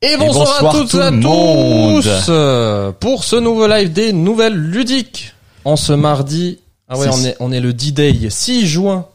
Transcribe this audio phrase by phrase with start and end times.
[0.00, 2.02] Et bonsoir, bonsoir à toutes tout et à monde.
[2.02, 6.60] tous euh, pour ce nouveau live des nouvelles ludiques en ce mardi.
[6.88, 9.06] Ah ouais, on est on est le D-Day 6 juin.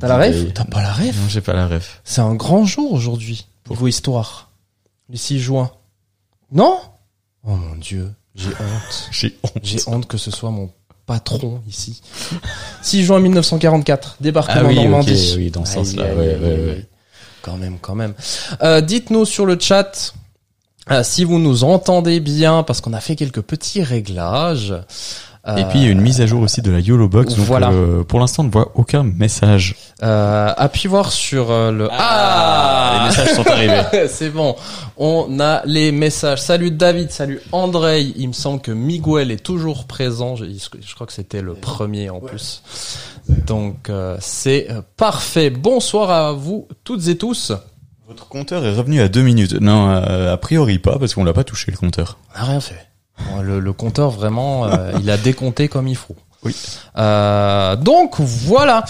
[0.00, 2.02] T'as la ref T'as pas la ref Non, j'ai pas la ref.
[2.04, 4.50] C'est un grand jour aujourd'hui niveau histoire.
[5.10, 5.70] Le 6 juin.
[6.52, 6.78] Non
[7.46, 9.08] Oh mon dieu, j'ai honte.
[9.10, 9.52] J'ai honte.
[9.62, 10.70] J'ai honte que ce soit mon
[11.06, 12.02] patron ici.
[12.82, 15.34] 6 juin 1944, débarquement Ah oui, Normandie.
[15.38, 16.86] oui, dans ce sens-là, ouais, ouais, ouais.
[17.42, 18.14] Quand même, quand même.
[18.62, 20.14] Euh, Dites-nous sur le chat
[20.90, 24.74] euh, si vous nous entendez bien, parce qu'on a fait quelques petits réglages.
[25.46, 27.34] Euh, Et puis il y a une mise à jour aussi de la YOLO Box.
[27.36, 27.70] Donc Voilà.
[27.70, 29.76] euh, pour l'instant, on ne voit aucun message.
[30.02, 31.84] euh, appuyez voir sur euh, le...
[31.88, 34.08] Les messages sont arrivés.
[34.08, 34.56] C'est bon,
[34.96, 36.40] on a les messages.
[36.42, 38.02] Salut David, salut André.
[38.16, 40.36] Il me semble que Miguel est toujours présent.
[40.36, 42.62] Je, je crois que c'était le premier en plus.
[43.46, 45.50] Donc euh, c'est euh, parfait.
[45.50, 47.52] Bonsoir à vous toutes et tous.
[48.08, 49.60] Votre compteur est revenu à deux minutes.
[49.60, 52.16] Non, euh, a priori pas, parce qu'on l'a pas touché le compteur.
[52.34, 52.87] On n'a rien fait.
[53.42, 56.16] Le, le compteur vraiment, euh, il a décompté comme il faut.
[56.44, 56.54] Oui.
[56.96, 58.84] Euh, donc voilà.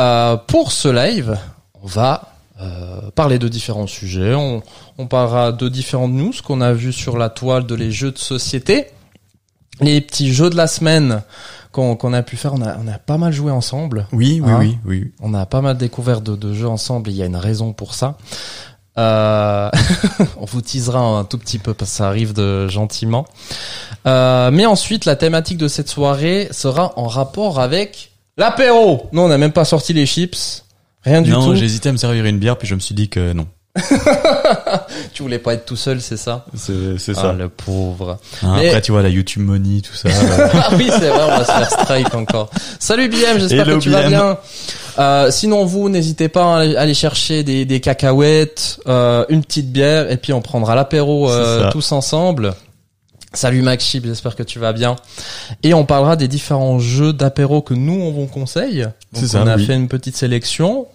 [0.00, 1.38] Euh, pour ce live,
[1.82, 2.28] on va
[2.60, 4.34] euh, parler de différents sujets.
[4.34, 4.62] On,
[4.98, 8.18] on parlera de différentes news qu'on a vues sur la toile de les jeux de
[8.18, 8.86] société,
[9.80, 11.22] les petits jeux de la semaine
[11.72, 12.54] qu'on a pu faire.
[12.54, 14.06] On a, on a pas mal joué ensemble.
[14.12, 15.12] Oui, oui, Hein oui, oui.
[15.20, 17.08] On a pas mal découvert de, de jeux ensemble.
[17.10, 18.16] et Il y a une raison pour ça.
[18.98, 19.70] Euh,
[20.36, 23.26] on vous teasera un tout petit peu parce que ça arrive de gentiment.
[24.06, 29.08] Euh, mais ensuite, la thématique de cette soirée sera en rapport avec l'apéro.
[29.12, 30.64] Non, on n'a même pas sorti les chips.
[31.04, 31.54] Rien du non, tout.
[31.54, 33.46] j'hésitais à me servir une bière, puis je me suis dit que non.
[35.14, 38.18] Tu voulais pas être tout seul, c'est ça C'est c'est Ah, le pauvre.
[38.42, 40.08] Mais- Après, tu vois, la YouTube Money, tout ça.
[40.12, 42.50] euh, ah oui, c'est vrai, on va se faire strike encore.
[42.78, 44.38] Salut BM, j'espère que tu vas bien.
[44.98, 50.10] Euh, sinon, vous, n'hésitez pas à aller- chercher des, des cacahuètes, euh, une petite bière,
[50.10, 51.70] et puis on prendra l'apéro euh, ça.
[51.70, 52.52] tous ensemble.
[53.34, 54.96] Salut Max Chip, j'espère que tu vas bien.
[55.62, 58.82] Et on parlera des différents jeux d'apéro que nous, on vous conseille.
[58.82, 59.64] Donc, C'est ça, on a oui.
[59.64, 60.86] fait une petite sélection.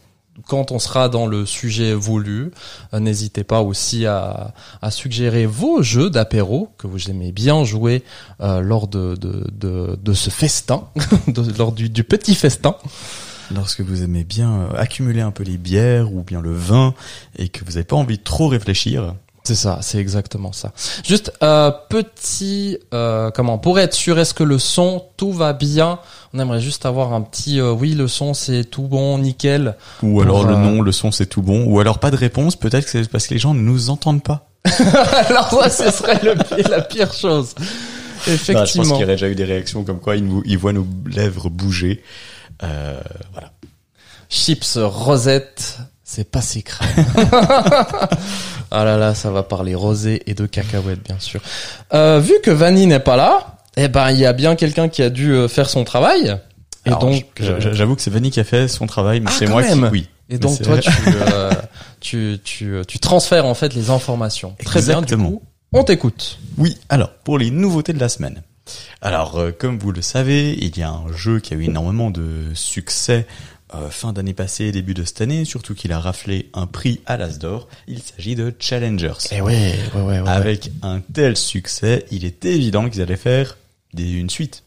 [0.46, 2.52] Quand on sera dans le sujet voulu,
[2.94, 8.04] euh, n'hésitez pas aussi à, à suggérer vos jeux d'apéro que vous aimez bien jouer
[8.42, 10.84] euh, lors de, de, de, ce festin,
[11.58, 12.76] lors du, du petit festin.
[13.54, 16.94] Lorsque vous aimez bien euh, accumuler un peu les bières ou bien le vin
[17.38, 19.16] et que vous n'avez pas envie de trop réfléchir,
[19.48, 20.74] C'est ça, c'est exactement ça.
[21.06, 26.00] Juste euh, petit, euh, comment pour être sûr, est-ce que le son tout va bien?
[26.34, 29.78] On aimerait juste avoir un petit, euh, oui, le son c'est tout bon, nickel.
[30.04, 32.18] ou Pour, alors le euh, nom, le son, c'est tout bon, ou alors pas de
[32.18, 34.50] réponse, peut-être que c'est parce que les gens ne nous entendent pas.
[35.30, 36.36] Alors ça, ce serait le
[36.70, 37.54] la pire chose.
[37.56, 37.64] Bah,
[38.26, 38.84] je pense Effectivement.
[38.84, 41.50] qu'il y aurait déjà eu des réactions comme quoi ils, nous, ils voient nos lèvres
[41.50, 42.04] bouger.
[42.60, 43.54] Voilà.
[44.30, 46.90] Chips rosette, c'est pas si crème.
[48.72, 51.42] ah là là, ça va parler rosé et de cacahuètes, bien sûr.
[51.94, 55.02] Euh, vu que Vanny n'est pas là, eh ben il y a bien quelqu'un qui
[55.04, 56.38] a dû euh, faire son travail.
[56.86, 59.48] Et Alors, donc, j'avoue que c'est Vanny qui a fait son travail, mais Ah, c'est
[59.48, 59.86] moi même.
[59.86, 60.08] qui, oui.
[60.30, 60.90] et Mais donc toi, tu,
[61.34, 61.52] euh,
[62.00, 64.56] tu, tu, tu transfères en fait les informations.
[64.64, 65.30] Très bien, du Exactement.
[65.32, 66.40] coup, on t'écoute.
[66.58, 68.42] Oui, alors, pour les nouveautés de la semaine.
[69.02, 72.10] Alors, euh, comme vous le savez, il y a un jeu qui a eu énormément
[72.10, 73.26] de succès
[73.76, 77.18] euh, fin d'année passée, début de cette année, surtout qu'il a raflé un prix à
[77.18, 77.68] l'Asdor.
[77.88, 79.14] Il s'agit de Challengers.
[79.32, 80.30] Eh ouais, ouais, ouais, ouais.
[80.30, 83.58] Avec un tel succès, il est évident qu'ils allaient faire
[83.94, 84.64] des, une suite.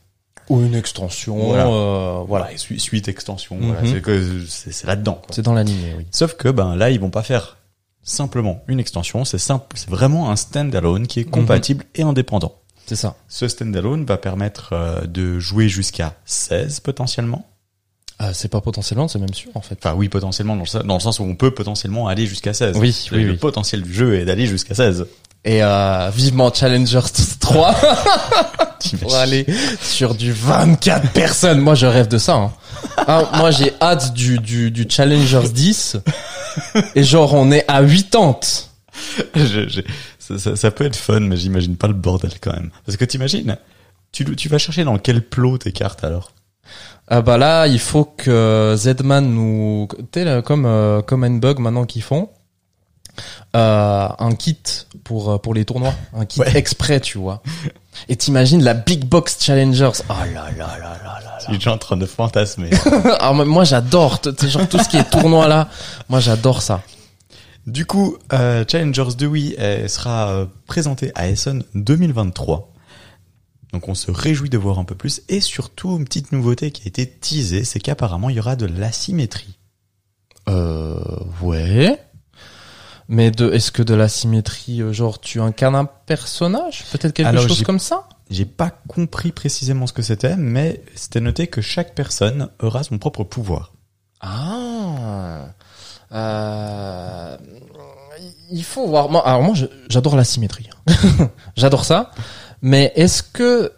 [0.49, 1.66] Ou une extension, Voilà.
[1.69, 2.44] euh, voilà.
[2.47, 3.66] Voilà, su- suite, extension, Mhm.
[3.72, 5.22] voilà, c'est que c'est c'est là-dedans.
[5.31, 6.06] C'est dans l'animé, oui.
[6.10, 7.56] Sauf que ben là, ils vont pas faire
[8.03, 11.31] simplement une extension, c'est simple, c'est vraiment un standalone qui est Mhm.
[11.31, 12.56] compatible et indépendant.
[12.87, 13.15] C'est ça.
[13.28, 17.47] Ce standalone va permettre euh, de jouer jusqu'à 16 potentiellement.
[18.20, 19.78] Euh, c'est pas potentiellement, c'est même sûr en fait.
[19.82, 22.53] Enfin oui, potentiellement dans le, sens- dans le sens où on peut potentiellement aller jusqu'à
[22.53, 22.76] 16.
[22.76, 23.36] Oui, le, oui, le oui.
[23.38, 25.06] potentiel du jeu est d'aller jusqu'à 16.
[25.47, 27.00] Et euh, vivement Challengers
[27.41, 27.75] 3
[29.00, 29.47] pour aller
[29.80, 31.60] sur du 24 personnes.
[31.60, 32.34] Moi, je rêve de ça.
[32.34, 32.53] Hein.
[32.98, 35.97] Ah, moi, j'ai hâte du, du, du Challengers 10.
[36.94, 38.36] Et genre, on est à 80.
[39.34, 39.80] Je- je-
[40.19, 42.71] ça, ça- ça peut être fun, mais j'imagine pas le bordel quand même.
[42.84, 43.56] Parce que t'imagines,
[44.12, 46.33] tu, tu vas chercher dans quel plot tes cartes alors?
[47.09, 49.89] Ah bah là, il faut que Zedman nous...
[50.13, 52.28] Tu sais, là, comme, euh, comme N-Bug maintenant qu'ils font,
[53.57, 54.57] euh, un kit
[55.03, 55.95] pour, euh, pour les tournois.
[56.17, 56.57] Un kit Ouais.
[56.57, 57.43] exprès, tu vois.
[58.09, 59.91] Et t'imagines la Big Box Challengers.
[60.09, 60.27] Oh là
[60.57, 62.71] là là là là Je suis déjà en train de fantasmer.
[63.21, 65.69] Ah, moi- j'adore, genre tout ce qui est tournoi là,
[66.09, 66.83] moi j'adore ça.
[67.67, 72.69] Du coup, euh, Challengers 2 oui euh, sera présenté à Essen 2023.
[73.72, 75.22] Donc on se réjouit de voir un peu plus.
[75.28, 78.67] Et surtout, une petite nouveauté qui a été teasée, c'est qu'apparemment il y aura de
[78.67, 79.59] l'asymétrie.
[80.49, 80.99] Euh,
[81.43, 82.01] ouais.
[83.09, 87.28] Mais de, est-ce que de la symétrie, euh, genre tu incarnes un personnage, peut-être quelque
[87.28, 88.09] Alors, chose comme ça?
[88.31, 92.99] J'ai pas compris précisément ce que c'était, mais c'était noté que chaque personne aura son
[92.99, 93.72] propre pouvoir.
[94.21, 95.47] Ah.
[96.13, 97.37] Euh,
[98.51, 99.09] il faut voir.
[99.27, 99.55] Alors moi,
[99.89, 100.71] j'adore la symétrie.
[101.57, 102.13] j'adore ça.
[102.62, 103.72] Mais est-ce que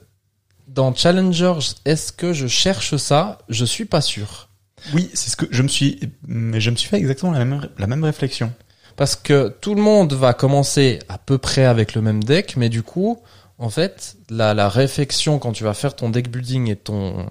[0.66, 3.38] dans Challenger, est-ce que je cherche ça?
[3.48, 4.48] Je suis pas sûr.
[4.94, 7.68] Oui, c'est ce que je me suis, mais je me suis fait exactement la même,
[7.78, 8.52] la même réflexion.
[8.96, 12.68] Parce que tout le monde va commencer à peu près avec le même deck, mais
[12.68, 13.22] du coup,
[13.58, 17.26] en fait, la, la réflexion quand tu vas faire ton deck building et ton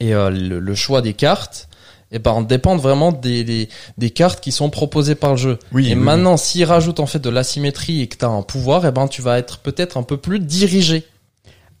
[0.00, 1.68] et euh, le, le choix des cartes,
[2.12, 3.68] et ben dépendent vraiment des, des,
[3.98, 5.58] des cartes qui sont proposées par le jeu.
[5.72, 5.90] Oui.
[5.90, 8.92] et maintenant, s'ils rajoutent en fait de l'asymétrie et que tu as un pouvoir, et
[8.92, 11.04] ben tu vas être peut-être un peu plus dirigé.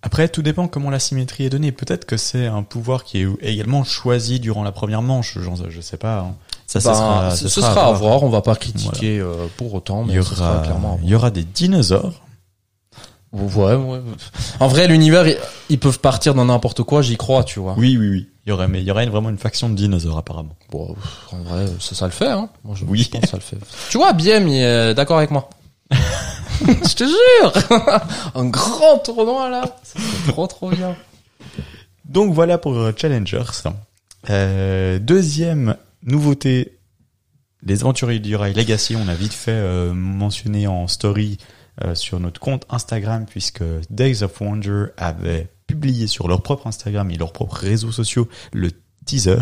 [0.02, 1.72] Après, tout dépend comment la symétrie est donnée.
[1.72, 5.36] Peut-être que c'est un pouvoir qui est également choisi durant la première manche.
[5.38, 6.18] Genre, je sais pas.
[6.20, 6.34] hein.
[6.68, 8.22] Ça, ça Ben, sera, ce, ça ce sera sera à voir.
[8.22, 9.36] On va pas critiquer Voilà.
[9.42, 11.00] euh, pour autant, mais Il y ce sera aura, clairement.
[11.02, 12.22] il y aura des dinosaures.
[13.32, 13.80] voir.
[13.80, 14.00] Ouais, ouais.
[14.60, 15.24] En vrai, l'univers,
[15.70, 17.02] ils peuvent partir dans n'importe quoi.
[17.02, 17.74] J'y crois, tu vois.
[17.76, 18.28] Oui, oui, oui.
[18.46, 20.54] Il y aurait, mais il y aurait vraiment une faction de dinosaures apparemment.
[20.70, 20.94] Bon,
[21.32, 22.48] en vrai, ça, ça le fait, hein.
[22.64, 23.02] Moi, je Oui.
[23.02, 23.58] je pense que ça le fait.
[23.90, 25.50] Tu vois, BM, il est d'accord avec moi.
[25.90, 27.52] je te jure!
[28.36, 29.64] Un grand tournoi, là.
[29.82, 30.94] Serait trop, trop bien.
[32.04, 33.42] Donc voilà pour euh, Challengers.
[34.30, 36.78] Euh, deuxième nouveauté,
[37.64, 38.94] les aventuriers du rail Legacy.
[38.96, 41.38] On a vite fait euh, mentionner en story
[41.84, 47.10] euh, sur notre compte Instagram puisque Days of Wonder avait publié sur leur propre Instagram
[47.10, 48.70] et leurs propres réseaux sociaux le
[49.04, 49.38] teaser.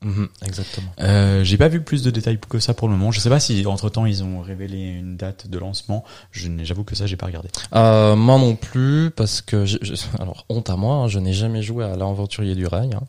[0.00, 0.92] Mhm, exactement.
[1.00, 3.10] Euh, J'ai pas vu plus de détails que ça pour le moment.
[3.10, 6.04] Je sais pas si entre temps ils ont révélé une date de lancement.
[6.30, 7.48] Je n'ai- J'avoue que ça j'ai pas regardé.
[7.74, 11.32] Euh, moi non plus, parce que, je- je- alors, honte à moi, hein, je n'ai
[11.32, 12.90] jamais joué à l'aventurier du rail.
[12.94, 13.02] hein.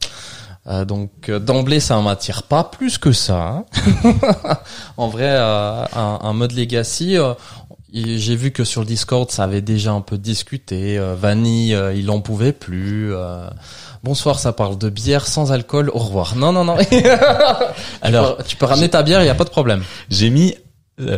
[0.67, 3.47] Euh, donc, euh, d'emblée, ça m'attire pas plus que ça.
[3.49, 3.65] hein.
[4.97, 5.87] en vrai, un,
[6.21, 7.17] un mode Legacy,
[7.93, 10.97] j'ai vu que sur le Discord, ça avait déjà un peu discuté.
[10.97, 13.13] Euh, Vanille, euh, il en pouvait plus.
[13.13, 13.49] euh,
[14.03, 15.89] Bonsoir, ça parle de bière sans alcool.
[15.93, 16.35] Au revoir.
[16.35, 16.77] Non, non, non.
[18.01, 19.83] Alors, tu peux, tu peux ramener ta bière, il y a pas de problème.
[20.09, 20.55] J'ai mis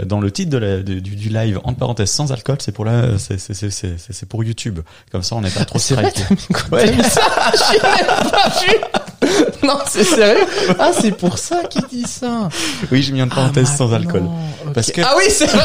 [0.06, 3.18] dans le titre de la- du, du live entre parenthèses sans alcool, c'est pour la,
[3.18, 4.80] c'est c'est c'est c'est c'est pour YouTube.
[5.12, 7.04] Comme ça, on n'est pas trop quoi Ouais.
[7.04, 9.28] Ça pas vu.
[9.64, 10.46] Non, c'est sérieux
[10.80, 12.50] Ah, c'est pour ça qu'il dit ça.
[12.92, 14.74] Oui, j'ai mis entre parenthèses Ah, sans maintenant, alcool.
[14.74, 15.64] Parce que- Ah oui, c'est vrai,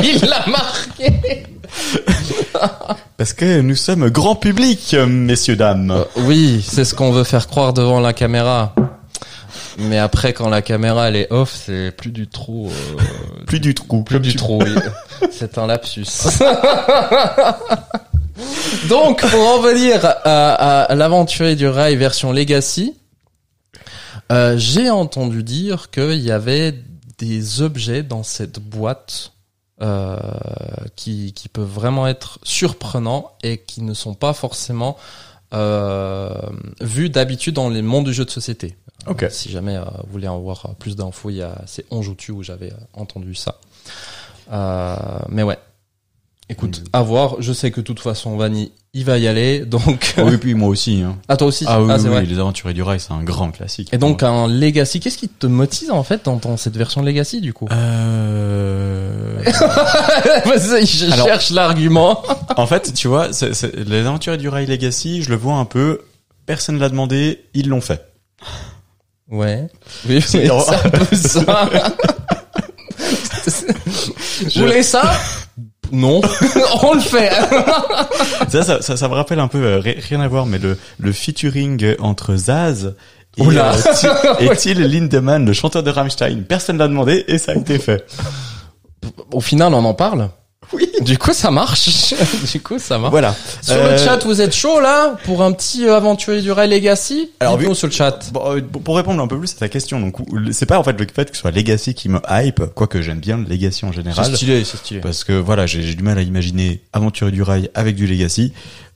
[0.02, 1.44] il l'a marqué.
[3.16, 5.90] Parce que nous sommes grand public, euh, messieurs dames.
[5.90, 8.74] Euh, oui, c'est ce qu'on veut faire croire devant la caméra.
[9.78, 12.70] Mais après, quand la caméra elle est off, c'est plus du tout.
[12.70, 14.02] euh, Plus du trou.
[14.04, 14.62] plus du trop.
[14.62, 14.74] oui.
[15.30, 16.06] C'est un lapsus.
[18.88, 22.94] Donc, pour en venir à, à l'aventurier du rail version Legacy,
[24.32, 26.74] euh, j'ai entendu dire qu'il y avait
[27.18, 29.32] des objets dans cette boîte
[29.80, 30.18] euh,
[30.96, 34.96] qui, qui peuvent vraiment être surprenants et qui ne sont pas forcément
[35.54, 36.34] euh,
[36.80, 38.76] vus d'habitude dans les mondes du jeu de société.
[39.08, 42.32] Euh, si jamais euh, vous voulez en voir plus d'infos, il y a c'est Onjoutu
[42.32, 43.58] où j'avais entendu ça.
[44.50, 44.96] Euh,
[45.28, 45.58] mais ouais.
[46.48, 46.88] Écoute, Mm.
[46.92, 47.36] à voir.
[47.40, 49.60] Je sais que de toute façon, Vanny, il va y aller.
[49.66, 51.02] Donc, Ah oui, puis moi aussi.
[51.02, 51.16] Hein.
[51.28, 51.64] ah toi aussi?
[51.66, 52.24] Ah oui, vrai.
[52.24, 53.88] les aventuriers du rail, c'est un grand classique.
[53.92, 55.00] Et donc un Legacy.
[55.00, 57.66] Qu'est-ce qui te motive en fait dans, dans cette version Legacy du coup?
[57.72, 59.42] Euh...
[59.46, 62.22] Je Alors- cherche l'argument.
[62.56, 63.28] en fait, tu vois,
[63.74, 66.00] les aventuriers du rail Legacy, je le vois un peu.
[66.46, 68.06] Personne l'a demandé, ils l'ont fait.
[69.28, 69.66] Ouais.
[70.08, 71.68] Oui, C'est- c'est un peu ça.
[74.54, 75.12] Vous voulez ça?
[75.92, 76.20] Non.
[76.82, 77.30] On le fait.
[78.48, 80.78] ça, ça, ça, ça me rappelle un peu, euh, ri- rien à voir, mais le,
[80.98, 82.94] le featuring entre Zaz
[83.38, 83.72] et, Oula.
[83.74, 86.42] euh, et Till Lindemann, le chanteur de Rammstein.
[86.48, 88.06] Personne l'a demandé et ça a été fait.
[89.32, 90.30] Au final, on en parle.
[90.72, 90.88] Oui.
[91.02, 92.14] Du coup, ça marche.
[92.52, 93.10] du coup, ça marche.
[93.12, 93.34] Voilà.
[93.62, 96.68] Sur Euh, le chat, vous êtes chaud là pour un petit euh, aventurier du Rail
[96.70, 97.30] Legacy?
[97.40, 98.30] Alors, vu- sur le chat.
[98.32, 100.16] Bon, euh, pour pour répondre un peu plus à ta question, donc
[100.52, 103.20] c'est pas en fait le fait que ce soit Legacy qui me hype, quoique j'aime
[103.20, 105.00] bien le Legacy en général, stylé, c'est stylé.
[105.00, 108.52] parce que voilà, j'ai du mal à imaginer Aventurier du Rail avec du Legacy.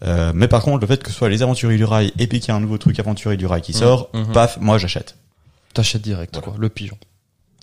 [0.06, 2.40] Euh, mais par contre, le fait que ce soit les Aventuriers du Rail et puis
[2.40, 4.32] qu'il y a un nouveau truc Aventurier du Rail qui sort, mhm.
[4.32, 5.14] paf, moi j'achète.
[5.74, 6.54] T'achètes direct, quoi.
[6.58, 6.96] Le pigeon.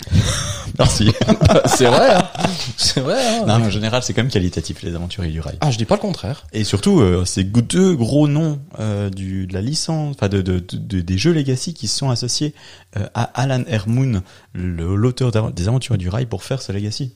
[0.80, 1.12] Merci.
[1.66, 2.30] c'est vrai, hein.
[2.78, 3.46] C'est vrai, hein.
[3.48, 5.58] non, mais en général, c'est quand même qualitatif les Aventuriers du Rail.
[5.62, 6.46] Ah, je dis pas le contraire.
[6.54, 10.60] Et surtout, euh, c'est deux gros noms euh, du, de la licence, enfin de, de,
[10.60, 12.54] de- des jeux Legacy qui se sont associés
[12.98, 14.22] euh, à Alan Hermoon,
[14.54, 17.14] l'auteur des Aventuriers du Rail, pour faire ce Legacy.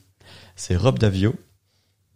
[0.56, 1.34] C'est Rob Davio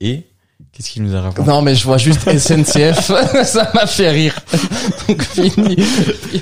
[0.00, 0.26] et
[0.72, 3.06] Qu'est-ce qu'il nous a raconté Non, mais je vois juste SNCF.
[3.44, 4.38] ça m'a fait rire.
[5.08, 5.76] Donc, fini.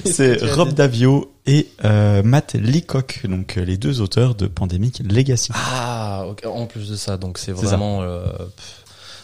[0.04, 5.52] C'est Rob Davio et euh, Matt Leacock, donc euh, les deux auteurs de Pandemic Legacy.
[5.54, 6.46] Ah, ok.
[6.46, 8.02] en plus de ça, donc c'est vraiment.
[8.02, 8.24] euh,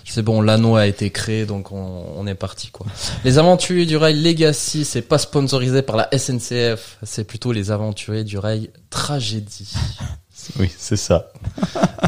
[0.05, 2.85] c'est bon, l'anneau a été créé, donc on, on est parti quoi.
[3.25, 8.25] Les aventuriers du rail Legacy, c'est pas sponsorisé par la SNCF, c'est plutôt les aventuriers
[8.25, 9.73] du rail Tragédie.
[10.59, 11.31] Oui, c'est ça.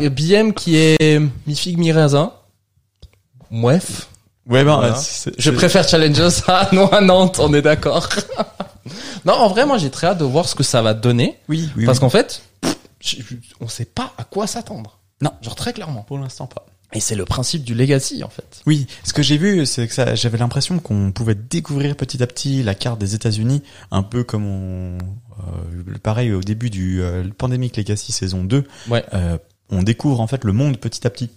[0.01, 2.33] Et BM qui est mi figue mi raisin.
[3.53, 4.09] Bref,
[4.49, 4.97] Ouais, ben, Voilà.
[4.97, 8.09] c'est- je c'est- préfère Challenger ça, non à Nantes, on est d'accord.
[9.25, 11.69] non, en vrai, moi j'ai très hâte de voir ce que ça va donner, Oui,
[11.77, 12.01] oui, parce oui.
[12.01, 12.43] qu'en fait,
[13.61, 14.99] on sait pas à quoi s'attendre.
[15.21, 15.31] Non.
[15.43, 16.03] genre très clairement.
[16.03, 16.67] pour l'instant pas.
[16.95, 18.61] Et c'est le principe du Legacy en fait.
[18.67, 22.27] Oui, ce que j'ai vu, c'est que ça, j'avais l'impression qu'on pouvait découvrir petit à
[22.27, 27.23] petit la carte des États-Unis, un peu comme on, euh, pareil au début du euh,
[27.39, 29.05] Pandemic Legacy saison 2, Ouais.
[29.15, 29.39] euh,
[29.71, 31.31] on découvre en fait le monde petit à petit.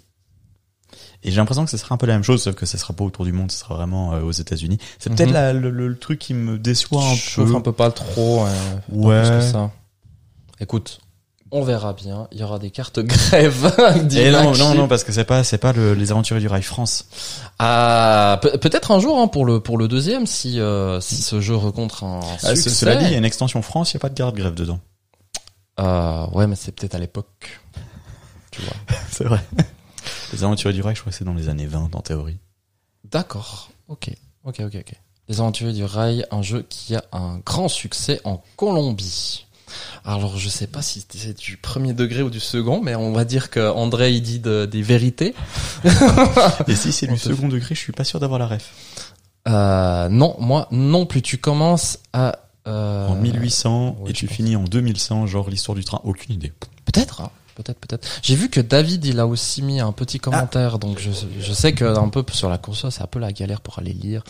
[1.28, 2.94] Et j'ai l'impression que ce sera un peu la même chose, sauf que ce sera
[2.94, 4.78] pas autour du monde, ce sera vraiment euh, aux États-Unis.
[5.00, 5.60] C'est peut-être Mhm.
[5.62, 7.56] le, le- le truc qui me déçoit un chauffe peu.
[7.58, 8.46] un peu pas trop.
[8.46, 8.50] euh,
[8.92, 9.22] Ouais.
[9.22, 9.72] plus que ça.
[10.60, 11.00] Écoute,
[11.52, 12.28] on verra bien.
[12.32, 13.74] Il y aura des cartes grève.
[14.16, 16.62] Et non, non, non, parce que c'est pas, c'est pas le- les aventuriers du rail
[16.64, 17.06] France.
[17.60, 21.42] Ah, pe- peut-être un jour hein, pour le pour le deuxième si euh, si ce
[21.42, 22.70] jeu rencontre un Ah, succès.
[22.70, 24.36] ce- cela dit, il y a une extension France, il y a pas de garde
[24.36, 24.80] grève dedans.
[25.80, 27.60] Euh, ouais, mais c'est peut-être à l'époque.
[28.52, 28.76] Tu vois.
[29.12, 29.42] C'est vrai.
[30.36, 32.38] Les aventuriers du rail, je crois que c'est dans les années 20 en théorie.
[33.12, 33.70] D'accord.
[33.88, 34.10] Ok.
[34.44, 34.60] Ok.
[34.62, 34.76] Ok.
[34.76, 34.94] Ok.
[35.28, 39.46] Les Aventuriers du Rail, un jeu qui a un grand succès en Colombie.
[40.04, 43.26] Alors, je sais pas si c'est du premier degré ou du second, mais on va
[43.26, 45.34] dire que André il dit de- des vérités.
[46.68, 48.72] Et si c'est du second degré, je suis pas sûr d'avoir la ref.
[49.48, 51.24] Euh, non, moi non plus.
[51.24, 52.38] Tu commences à
[52.68, 54.36] euh, en 1800 ouais, et tu pense.
[54.36, 56.02] finis en 2100, genre l'histoire du train.
[56.04, 56.54] Aucune idée.
[56.86, 58.08] Peut-être, hein, peut-être, peut-être.
[58.22, 61.10] J'ai vu que David, il a aussi mis un petit commentaire, donc je,
[61.40, 63.94] je sais que un peu sur la console, c'est un peu la galère pour aller
[63.94, 64.24] lire.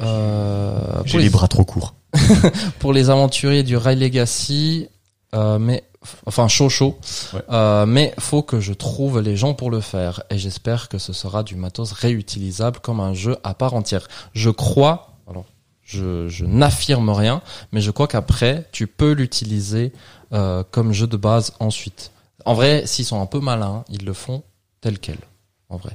[0.00, 1.94] Euh, pour, J'ai les, les bras trop courts.
[2.78, 4.88] pour les aventuriers du Rail Legacy,
[5.34, 5.82] euh, mais
[6.26, 6.98] enfin chaud chaud,
[7.32, 7.40] Ouais.
[7.50, 11.12] euh, mais faut que je trouve les gens pour le faire, et j'espère que ce
[11.12, 14.08] sera du matos réutilisable comme un jeu à part entière.
[14.34, 15.44] Je crois, alors
[15.84, 17.40] je, je n'affirme rien,
[17.72, 19.92] mais je crois qu'après tu peux l'utiliser
[20.32, 22.11] euh, comme jeu de base ensuite.
[22.44, 24.42] En vrai, s'ils sont un peu malins, ils le font
[24.80, 25.18] tel quel.
[25.68, 25.92] En vrai.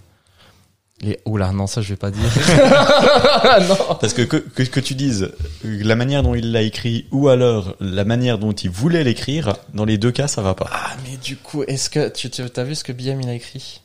[1.04, 2.24] Et oula, non, ça je vais pas dire.
[3.70, 3.96] non.
[4.02, 5.32] Parce que, que que que tu dises
[5.64, 9.86] la manière dont il l'a écrit ou alors la manière dont il voulait l'écrire, dans
[9.86, 10.68] les deux cas, ça va pas.
[10.72, 13.34] Ah, mais du coup, est-ce que tu tu- t'as vu ce que BM il a
[13.36, 13.82] écrit?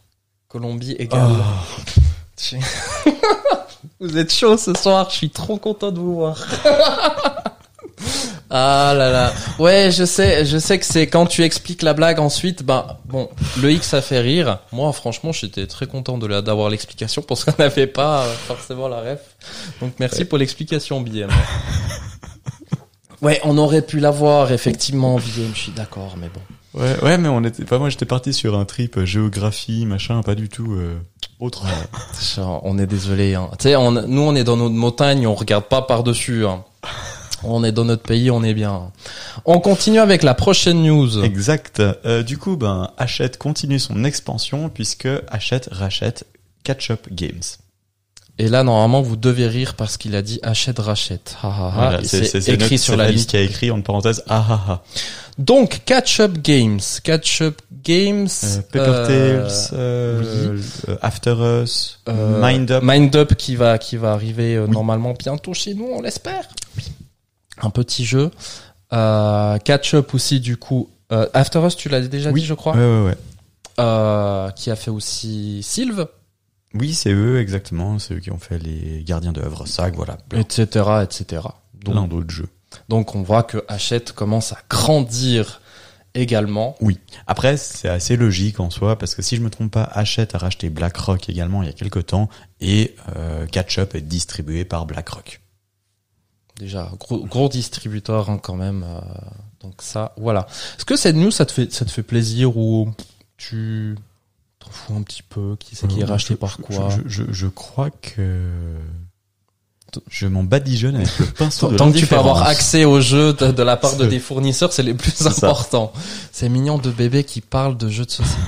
[0.48, 1.32] Colombie égale.
[2.40, 2.58] J'ai-
[4.00, 6.38] vous êtes chaud ce soir, je suis trop content de vous voir.
[8.54, 9.32] ah là là.
[9.58, 13.28] Ouais, je sais, je sais que c'est quand tu expliques la blague ensuite, ben bon,
[13.62, 14.58] le X ça fait rire.
[14.72, 18.88] Moi franchement, j'étais très content de la- d'avoir l'explication parce qu'on n'avait pas euh, forcément
[18.88, 19.20] la ref.
[19.80, 21.28] Donc merci pour l'explication BM.
[23.22, 26.40] Ouais, on aurait pu l'avoir effectivement BM, je suis d'accord, mais bon.
[26.80, 30.22] Ouais, ouais, mais on était, pas moi, j'étais parti sur un trip euh, géographie, machin,
[30.22, 30.98] pas du tout euh,
[31.38, 31.64] autre.
[32.64, 33.34] On est désolé.
[33.36, 33.48] Hein.
[33.60, 36.46] Tu sais, on, nous, on est dans notre montagne, on regarde pas par dessus.
[36.46, 36.64] Hein.
[37.44, 38.90] On est dans notre pays, on est bien.
[39.44, 41.24] On continue avec la prochaine news.
[41.24, 41.80] Exact.
[41.80, 46.24] Euh, du coup, ben, Hachette continue son expansion puisque Hachette rachète
[46.64, 47.42] Catch Up Games.
[48.38, 51.36] Et là, normalement, vous devez rire parce qu'il a dit achète rachète.
[51.42, 51.72] Ha, ha, ha.
[51.74, 53.30] Voilà, c'est écrit notre- sur la liste.
[53.30, 54.82] qui a écrit en parenthèse ah ah ah.
[55.38, 56.80] Donc, Catch Up Games.
[57.04, 58.28] Catch Up Games.
[58.44, 59.06] Euh, Paper euh,
[59.46, 60.58] Tales, euh,
[60.88, 62.82] euh, After Us, Mind Up.
[62.82, 66.48] Mind Up qui va qui va arriver normalement bientôt chez nous, on l'espère.
[67.60, 68.30] Un petit jeu.
[68.92, 70.88] Euh, Catch Up aussi du coup.
[71.12, 72.40] Euh, After Us, tu l'as déjà Oui.
[72.40, 72.74] dit, je crois.
[72.74, 73.16] Ouais, ouais, ouais.
[73.80, 76.06] Euh, qui a fait aussi Sylve,
[76.74, 77.98] Oui, c'est eux, exactement.
[77.98, 80.16] C'est eux qui ont fait les gardiens d'œuvre, SAG, voilà.
[80.28, 80.64] Plein, etc.,
[81.02, 81.42] etc.
[81.84, 82.48] plein Donc, d'autres jeux.
[82.88, 85.60] donc on voit que Hachette commence à grandir
[86.14, 86.76] également.
[86.80, 86.98] Oui.
[87.26, 90.38] Après, c'est assez logique en soi, parce que si je me trompe pas, Hachette a
[90.38, 92.28] racheté BlackRock également il y a quelques temps,
[92.60, 95.41] et euh, Catch Up est distribué par BlackRock.
[96.62, 98.84] Déjà, gros, gros distributeur hein, quand même.
[98.86, 99.00] euh,
[99.64, 100.46] donc ça, voilà.
[100.76, 102.88] Est-ce que cette news, ça te fait, ça te fait plaisir ou
[103.36, 103.96] tu
[104.60, 106.88] t'en fous un petit peu Qui c'est qui est Euh, racheté je- par quoi?
[106.90, 108.46] je, je, je crois que
[110.08, 113.32] je m'en badigeonne avec le pinceau de Tant que tu peux avoir accès aux jeux
[113.34, 115.92] de, de la part de des fournisseurs, c'est les plus importants.
[116.30, 118.40] C'est mignon de bébés qui parlent de jeux de société.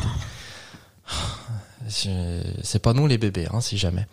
[2.62, 4.06] C'est pas nous les bébés, hein, si jamais.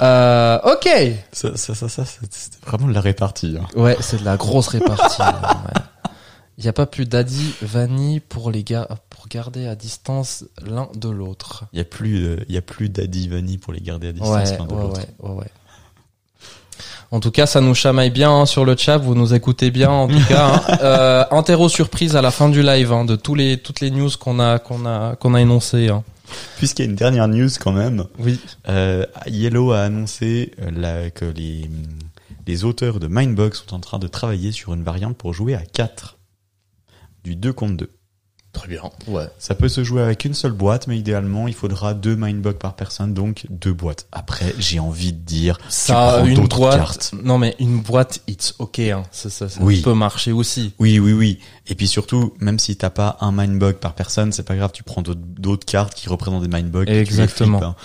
[0.00, 0.88] Euh, ok.
[1.32, 3.56] Ça, ça, ça, c'est vraiment de la répartie.
[3.60, 3.66] Hein.
[3.76, 5.22] Ouais, c'est de la grosse répartie.
[6.58, 10.88] Il n'y a pas plus Daddy Vanny pour les gars pour garder à distance l'un
[10.94, 11.64] de l'autre.
[11.72, 14.12] Il y a plus, euh, il y a plus Daddy Vanny pour les garder à
[14.12, 15.00] distance ouais, l'un de l'autre.
[15.00, 15.50] ouais, ouais, ouais.
[17.10, 18.96] En tout cas, ça nous chamaille bien hein, sur le chat.
[18.96, 20.46] Vous nous écoutez bien, en tout cas.
[20.46, 20.60] Hein.
[20.82, 24.10] Euh, interro surprise à la fin du live hein, de tous les toutes les news
[24.18, 25.88] qu'on a qu'on a qu'on a énoncées.
[25.90, 26.02] Hein.
[26.58, 28.40] Puisqu'il y a une dernière news quand même, Oui.
[28.68, 31.68] euh, Yellow a annoncé euh, la- que les,
[32.46, 35.62] les auteurs de Mindbug sont en train de travailler sur une variante pour jouer à
[35.64, 36.18] 4
[37.24, 37.90] du 2 contre 2.
[38.52, 38.82] Très bien.
[39.08, 39.28] Ouais.
[39.38, 42.74] Ça peut se jouer avec une seule boîte, mais idéalement, il faudra deux Mindbug par
[42.74, 44.06] personne, donc deux boîtes.
[44.12, 46.76] Après, j'ai envie de dire, tu Ça, prends une boîte.
[46.76, 47.14] cartes.
[47.24, 48.78] Non, mais une boîte, it's ok.
[48.80, 49.04] Hein.
[49.10, 49.80] Ça, ça, ça Oui.
[49.80, 50.74] peut marcher aussi.
[50.78, 51.38] Oui, oui, oui.
[51.66, 54.82] Et puis surtout, même si t'as pas un Mindbug par personne, c'est pas grave, tu
[54.82, 56.82] prends d'autres- cartes qui représentent des Mindbugs.
[56.82, 57.58] et tu les Exactement.
[57.58, 57.76] flippes, hein.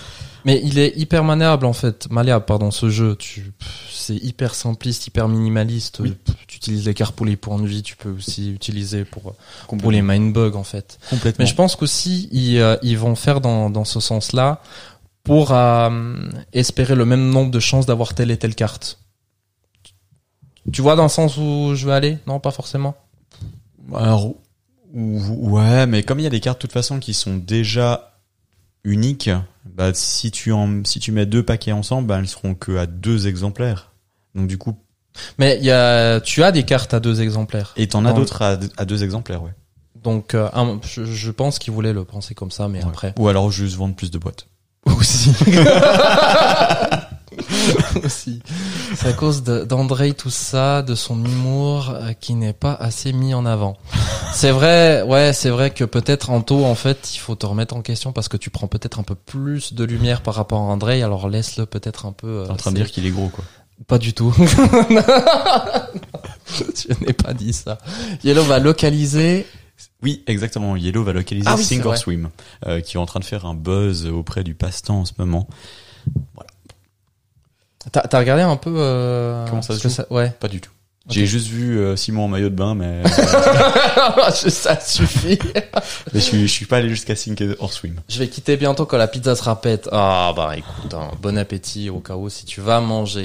[0.48, 3.16] Mais il est hyper maniable en fait, malléable pardon ce jeu.
[3.18, 3.51] Tu,
[3.92, 6.00] c'est hyper simpliste, hyper minimaliste.
[6.00, 6.16] Oui.
[6.48, 9.36] Tu utilises les cartes pour les points de vie, tu peux aussi utiliser pour
[9.77, 10.98] pour les mindbugs en fait.
[11.10, 11.44] Complètement.
[11.44, 14.62] Mais je pense qu'aussi ils euh, ils vont faire dans dans ce sens-là
[15.24, 16.16] pour euh,
[16.54, 19.00] espérer le même nombre de chances d'avoir telle et telle carte.
[20.72, 22.18] Tu vois dans le sens où je veux aller?
[22.25, 22.96] Non, pas forcément.
[23.94, 24.27] Alors,
[24.94, 28.17] ou- ouais, mais comme il y a des cartes de toute façon qui sont déjà
[28.88, 29.29] uniques,
[29.65, 32.86] bah si tu en, si tu mets deux paquets ensemble, bah elles seront que à
[32.88, 33.91] deux exemplaires.
[34.36, 34.75] Donc du coup,
[35.38, 37.74] Mais il y a, tu as des cartes à deux exemplaires.
[37.75, 39.53] et t'en as d'autres à, à deux exemplaires, ouais.
[40.03, 42.89] Donc, euh, un- je, je pense qu'ils voulaient le penser comme ça, mais Ouais.
[42.89, 43.13] après.
[43.20, 44.48] Ou alors juste vendre plus de boîtes.
[44.86, 45.32] Aussi.
[48.06, 48.42] Aussi.
[48.96, 53.34] C'est à cause d'André tout ça, de son humour euh, qui n'est pas assez mis
[53.34, 53.77] en avant.
[54.34, 57.82] C'est vrai, ouais, c'est vrai que peut-être Anto, en fait, il faut te remettre en
[57.82, 61.01] question parce que tu prends peut-être un peu plus de lumière par rapport à André,
[61.04, 62.27] alors laisse-le peut-être un peu.
[62.27, 63.44] euh, T'es en train de dire qu'il est gros, quoi.
[63.88, 64.34] Pas du tout.
[66.48, 67.77] Je n'ai pas dit ça.
[68.24, 69.46] Yellow va localiser.
[70.01, 70.75] Oui, exactement.
[70.75, 71.98] Yellow va localiser Ah oui, c'est or.
[71.98, 72.30] Swim,
[72.66, 75.48] euh, qui est en train de faire un buzz auprès du passe-temps en ce moment.
[76.47, 76.47] T'as
[77.91, 80.29] t'as regardé un peu euh, Comment ça se joue Ouais.
[80.39, 80.72] Pas du tout.
[81.10, 83.01] J'ai juste vu euh, Simon en maillot de bain, mais,
[84.32, 85.39] ça suffit.
[85.56, 87.96] mais je, suis, je suis pas allé jusqu'à Sink or Swim.
[88.10, 89.88] Je vais quitter bientôt quand la pizza sera pète.
[89.94, 93.24] Ah bah écoute, hein, bon appétit au cas où si tu vas manger.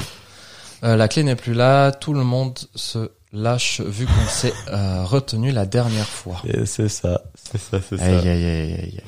[0.84, 5.04] Euh, la clé n'est plus là, tout le monde se lâche vu qu'on s'est euh,
[5.04, 6.40] retenu la dernière fois.
[6.64, 8.04] C'est ça, c'est ça, c'est ça.
[8.04, 9.00] Aïe, aïe, aïe, aïe, aïe.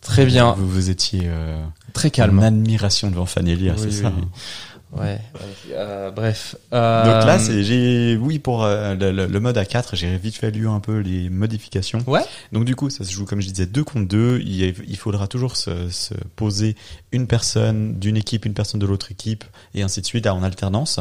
[0.00, 2.40] Très bien, Vous, vous étiez euh, très en calme.
[2.42, 4.12] admiration devant Fanelia, Oui, c'est ça.
[4.16, 4.24] oui.
[4.92, 5.18] Ouais, ouais.
[5.72, 6.54] Euh, bref.
[6.74, 10.36] Euh, Donc là, c'est j'ai oui pour euh, le, le- le mode A4, j'ai vite
[10.36, 12.00] fait lu un peu les modifications.
[12.06, 12.20] Ouais.
[12.52, 14.38] Donc du coup, ça se joue comme je disais deux contre deux.
[14.40, 16.76] Il, faudra toujours se, se poser
[17.10, 21.00] une personne d'une équipe, une personne de l'autre équipe, et ainsi de suite en alternance.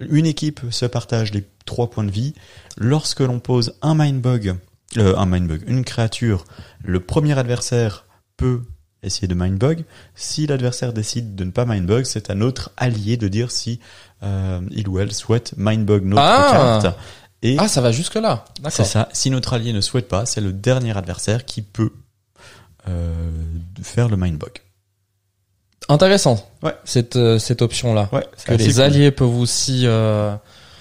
[0.00, 2.34] Une équipe se partage les trois points de vie.
[2.78, 4.56] Lorsque l'on pose un mindbug,
[4.96, 6.44] euh, un mindbug, une créature,
[6.82, 8.62] le premier adversaire peut
[9.04, 9.84] essayer de mindbug.
[10.14, 13.80] Si l'adversaire décide de ne pas mindbug, c'est à notre allié de dire si
[14.22, 16.80] euh, il ou elle souhaite mindbug notre Ah.
[16.82, 16.96] carte.
[17.42, 18.44] Et Ah, ça va jusque là.
[18.70, 19.08] c'est ça.
[19.12, 21.90] Si notre allié ne souhaite pas, c'est le dernier adversaire qui peut
[22.88, 23.30] euh,
[23.82, 24.52] faire le mindbug.
[25.88, 26.50] Intéressant.
[26.62, 26.74] Ouais.
[26.84, 28.08] Cette euh, cette option là.
[28.12, 29.82] Ouais, que les alliés peuvent aussi.
[29.84, 30.34] euh,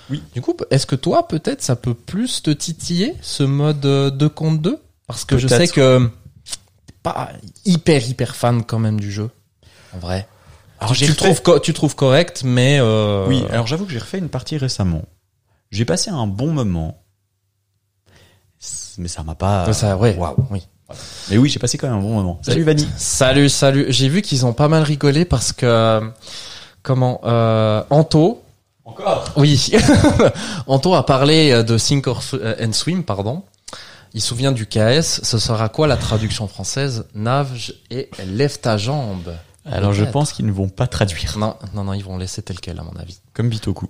[0.09, 0.23] Oui.
[0.33, 4.61] Du coup, est-ce que toi, peut-être, ça peut plus te titiller ce mode 2 contre
[4.61, 6.09] 2 Parce que je sais que
[7.03, 7.29] pas
[7.65, 9.29] hyper hyper fan quand même du jeu.
[9.93, 10.27] En vrai.
[10.79, 13.85] Alors tu, j'ai tu le trouves co- tu trouves correct, mais euh, Oui, alors j'avoue
[13.85, 15.03] que j'ai refait une partie récemment.
[15.71, 16.99] J'ai passé un bon moment.
[18.97, 19.71] Mais ça m'a pas.
[19.73, 20.15] ça, ouais.
[20.15, 20.35] Waouh.
[20.51, 20.63] Oui.
[21.29, 22.39] Mais oui, j'ai passé quand même un bon moment.
[22.43, 22.87] Salut Vanny.
[22.97, 23.85] Salut, salut.
[23.89, 26.01] J'ai vu qu'ils ont pas mal rigolé parce que euh,
[26.83, 28.43] comment euh, Anto,
[28.85, 29.25] Encore?
[29.37, 29.71] Oui.
[30.67, 33.43] Anto a parlé euh, de Sink or euh, and Swim, pardon.
[34.13, 35.21] Il se souvient du KS.
[35.23, 37.05] Ce sera quoi la traduction française?
[37.15, 39.33] Navge et lève ta jambe.
[39.65, 41.37] Alors je pense qu'ils ne vont pas traduire.
[41.37, 43.19] Non, non, non, ils vont laisser tel quel à mon avis.
[43.33, 43.89] Comme Bitoku.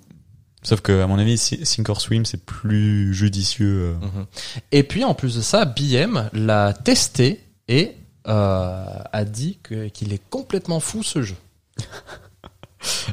[0.62, 3.96] Sauf que, à mon avis, Si- Sink or Swim, c'est plus judicieux.
[4.02, 4.06] euh.
[4.06, 4.26] Mhm.
[4.72, 7.98] Et puis en plus de ça, BM l'a testé et
[8.30, 11.36] euh, a dit que qu'il est complètement fou ce jeu.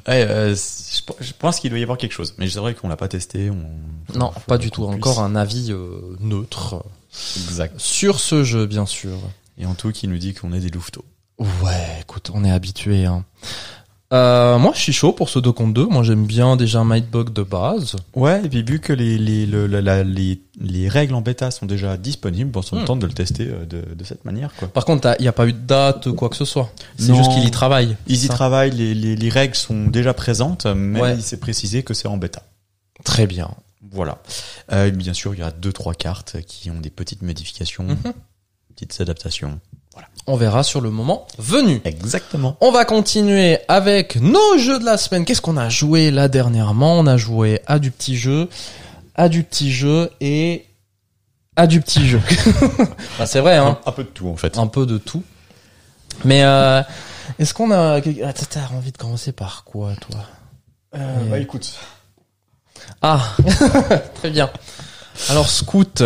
[0.09, 2.35] Ouais, euh, je, je pense qu'il doit y avoir quelque chose.
[2.38, 3.51] Mais c'est vrai qu'on l'a pas testé.
[3.51, 4.18] On...
[4.18, 4.85] Non, pas du tout.
[4.85, 7.75] Encore un avis euh, neutre Exact.
[7.79, 9.18] sur ce jeu, bien sûr.
[9.59, 11.05] Et Anto qui nous dit qu'on est des louveteaux.
[11.38, 13.05] Ouais, écoute, on est habitué.
[13.07, 13.25] Hein.
[14.12, 15.87] Euh, moi, je suis chaud pour ce 2 contre 2.
[15.87, 17.94] Moi, j'aime bien déjà Mightbug de base.
[18.16, 21.53] Ouais, et puis vu que les, les, le- la- la- les, les règles en bêta
[21.53, 22.85] sont déjà disponibles, bon, on Hmm.
[22.85, 24.53] tente de le tester euh, de, de cette manière.
[24.57, 24.66] quoi.
[24.66, 26.73] Par contre, il n'y a pas eu de date, quoi que ce soit.
[26.99, 27.96] C'est juste qu'il y travaille.
[28.09, 28.35] Ils y Ça.
[28.35, 31.14] travaillent, les, les, les règles sont déjà présentes, mais Ouais.
[31.14, 32.42] il s'est précisé que c'est en bêta.
[33.05, 33.51] Très bien.
[33.92, 34.18] Voilà.
[34.72, 38.12] Euh, bien sûr, il y a deux trois cartes qui ont des petites modifications, Mhm.
[38.74, 39.59] petites adaptations.
[40.26, 41.81] On verra sur le moment venu.
[41.85, 42.57] Exactement.
[42.61, 45.24] On va continuer avec nos jeux de la semaine.
[45.24, 46.98] Qu'est-ce qu'on a joué là dernièrement?
[46.98, 48.48] On a joué à du petit jeu,
[49.16, 50.66] à du petit jeu et
[51.57, 52.20] à du petit jeu.
[53.18, 53.79] Bah, c'est vrai, hein.
[53.85, 54.57] Un peu de tout en fait.
[54.57, 55.24] un peu de tout.
[56.24, 56.83] Mais euh,
[57.38, 57.96] est-ce qu'on a...
[58.24, 60.20] Ah, t'as- T'as envie de commencer par quoi, toi?
[60.94, 61.74] Euh, bah, écoute.
[63.03, 63.35] Ah,
[64.14, 64.50] très bien.
[65.29, 66.03] Alors, Scout.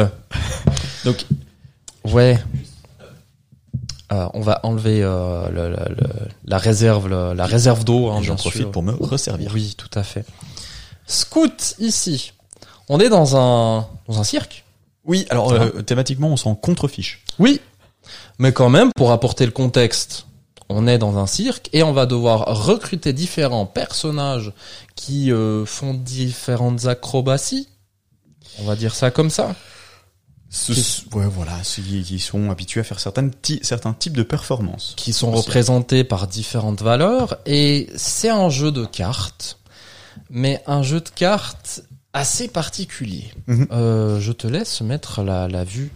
[1.04, 1.24] Donc
[2.04, 2.38] Ouais.
[4.12, 8.10] Euh, on va enlever euh, le- le- le- la réserve, la réserve d'eau.
[8.10, 9.50] Hein, j'en profite pour me resservir.
[9.54, 10.24] Oui, tout à fait.
[11.06, 12.32] Scout ici.
[12.88, 14.64] On est dans un dans un cirque.
[15.06, 17.22] Oui, alors euh, thématiquement, on s'en contrefiche.
[17.38, 17.60] Oui.
[18.38, 20.26] Mais quand même, pour apporter le contexte,
[20.68, 24.52] on est dans un cirque et on va devoir recruter différents personnages
[24.94, 27.68] qui euh, font différentes acrobaties.
[28.60, 29.54] On va dire ça comme ça.
[30.50, 30.72] Ce-
[31.16, 34.94] ouais, voilà, ceux qui sont habitués à faire certaines certains types de performances.
[34.96, 37.38] Qui sont représentés par différentes valeurs.
[37.44, 39.58] Et c'est un jeu de cartes.
[40.30, 43.32] Mais un jeu de cartes assez particulier.
[43.48, 43.66] Mhm.
[43.72, 45.90] Euh, je te laisse mettre la, la vue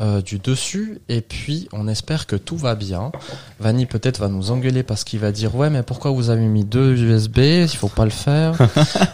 [0.00, 3.12] euh, du dessus et puis on espère que tout va bien.
[3.58, 6.64] Vanny peut-être va nous engueuler parce qu'il va dire ouais mais pourquoi vous avez mis
[6.64, 8.56] deux USB Il faut pas le faire.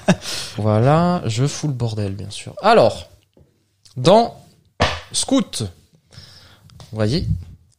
[0.57, 2.55] voilà, je fous le bordel bien sûr.
[2.63, 3.09] Alors
[3.97, 4.37] dans
[5.13, 7.27] Scout, vous voyez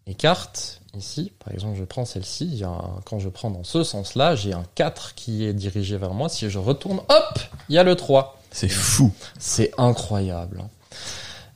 [0.07, 1.31] les cartes ici.
[1.43, 2.63] Par exemple, je prends celle-ci.
[3.05, 6.29] Quand je prends dans ce sens-là, j'ai un 4 qui est dirigé vers moi.
[6.29, 7.39] Si je retourne, hop,
[7.69, 8.39] il y a le 3.
[8.51, 9.13] C'est fou.
[9.37, 10.63] C'est incroyable.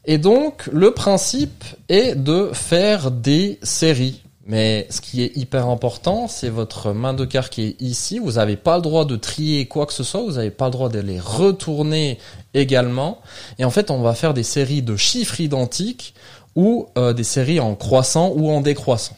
[0.06, 4.22] Et donc, le principe est de faire des séries.
[4.48, 8.18] Mais ce qui est hyper important, c'est votre main de carte qui est ici.
[8.20, 10.22] Vous n'avez pas le droit de trier quoi que ce soit.
[10.22, 12.18] Vous n'avez pas le droit de les retourner
[12.54, 13.22] également.
[13.60, 16.16] Et en fait, on va faire des séries de chiffres identiques
[16.56, 19.16] ou euh, des séries en croissant ou en décroissant.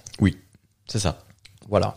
[0.88, 1.18] C'est ça.
[1.70, 1.96] Voilà.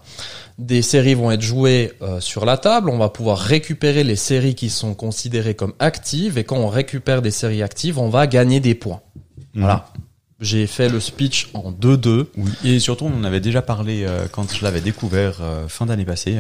[0.59, 2.89] Des séries vont être jouées euh, sur la table.
[2.89, 6.39] On va pouvoir récupérer les séries qui sont considérées comme actives.
[6.39, 9.01] Et quand on récupère des séries actives, on va gagner des points.
[9.55, 9.87] Voilà.
[10.41, 12.27] J'ai fait le speech en 2-2.
[12.37, 12.51] Oui.
[12.65, 16.05] Et surtout, on en avait déjà parlé euh, quand je l'avais découvert euh, fin d'année
[16.05, 16.39] passée,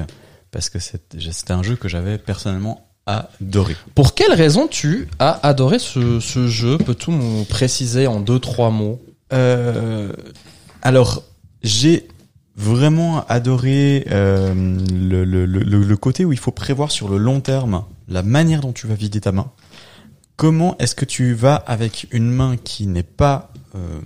[0.50, 3.76] parce que c'était c'était un jeu que j'avais personnellement adoré.
[3.94, 6.76] Pour quelle raison tu as adoré ce, ce jeu?
[6.78, 9.00] Peux-tu nous préciser en 2-3 mots?
[9.32, 10.12] Euh,
[10.82, 11.22] alors,
[11.62, 12.08] j'ai
[12.56, 14.54] vraiment adoré euh,
[14.92, 18.60] le, le, le, le côté où il faut prévoir sur le long terme la manière
[18.60, 19.50] dont tu vas vider ta main.
[20.36, 24.00] Comment est-ce que tu vas avec une main qui n'est pas euh,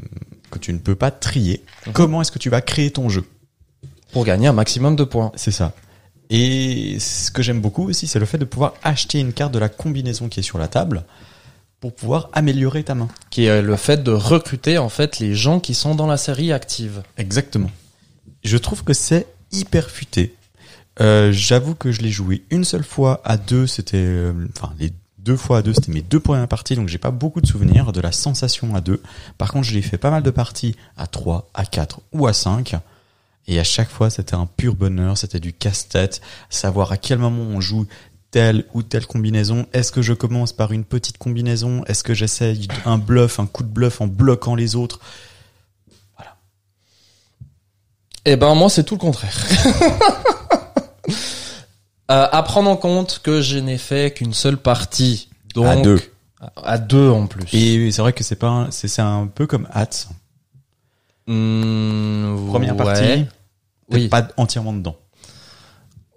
[0.51, 1.93] que tu ne peux pas trier Mhm.
[1.93, 3.25] Comment est-ce que tu vas créer ton jeu
[4.13, 5.33] Pour gagner un maximum de points.
[5.37, 5.73] C'est ça.
[6.29, 9.59] Et ce que j'aime beaucoup aussi, c'est le fait de pouvoir acheter une carte de
[9.59, 11.05] la combinaison qui est sur la table
[11.81, 13.09] pour pouvoir améliorer ta main.
[13.31, 16.53] Qui est le fait de recruter en fait les gens qui sont dans la série
[16.53, 17.03] active.
[17.17, 17.71] Exactement.
[18.45, 20.35] Je trouve que c'est hyper futé.
[21.01, 24.93] Euh, J'avoue que je l'ai joué une seule fois à deux, c'était, euh, enfin les
[25.19, 27.93] deux fois à deux, c'était mes deux premières parties, donc j'ai pas beaucoup de souvenirs
[27.93, 29.03] de la sensation à deux.
[29.39, 32.33] Par contre, je l'ai fait pas mal de parties à trois, à quatre ou à
[32.33, 32.75] cinq.
[33.47, 37.43] Et à chaque fois, c'était un pur bonheur, c'était du casse-tête, savoir à quel moment
[37.43, 37.87] on joue
[38.31, 39.67] telle ou telle combinaison.
[39.73, 41.85] Est-ce que je commence par une petite combinaison?
[41.87, 45.01] Est-ce que j'essaye un bluff, un coup de bluff en bloquant les autres?
[48.25, 49.37] Eh ben moi c'est tout le contraire.
[52.11, 55.29] Euh, à prendre en compte que je n'ai fait qu'une seule partie.
[55.55, 56.01] Donc, À deux.
[56.57, 57.45] À deux en plus.
[57.53, 60.09] Et c'est vrai que c'est pas, un- c'est c'est un peu comme Hats.
[61.29, 62.85] Hmm, Première ouais.
[62.85, 63.27] partie,
[63.93, 64.09] Oui.
[64.09, 64.97] pas entièrement dedans.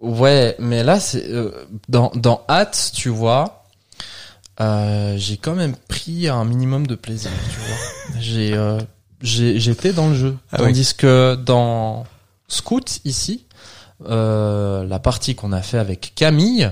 [0.01, 1.51] Ouais, mais là c'est euh,
[1.89, 3.63] dans dans Hats, tu vois,
[4.61, 8.19] euh, j'ai quand même pris un minimum de plaisir, tu vois.
[8.19, 8.53] J'ai
[9.23, 12.05] j'étais dans le jeu, Ah tandis que dans
[12.47, 13.45] Scout ici,
[14.05, 16.71] euh, la partie qu'on a fait avec Camille,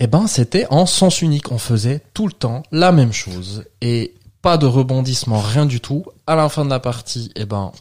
[0.00, 4.14] eh ben c'était en sens unique, on faisait tout le temps la même chose et
[4.42, 6.04] pas de rebondissement, rien du tout.
[6.26, 7.72] À la fin de la partie, eh ben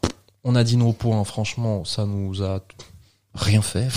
[0.43, 2.62] on a dit nos points, franchement, ça nous a
[3.36, 3.88] rien fait.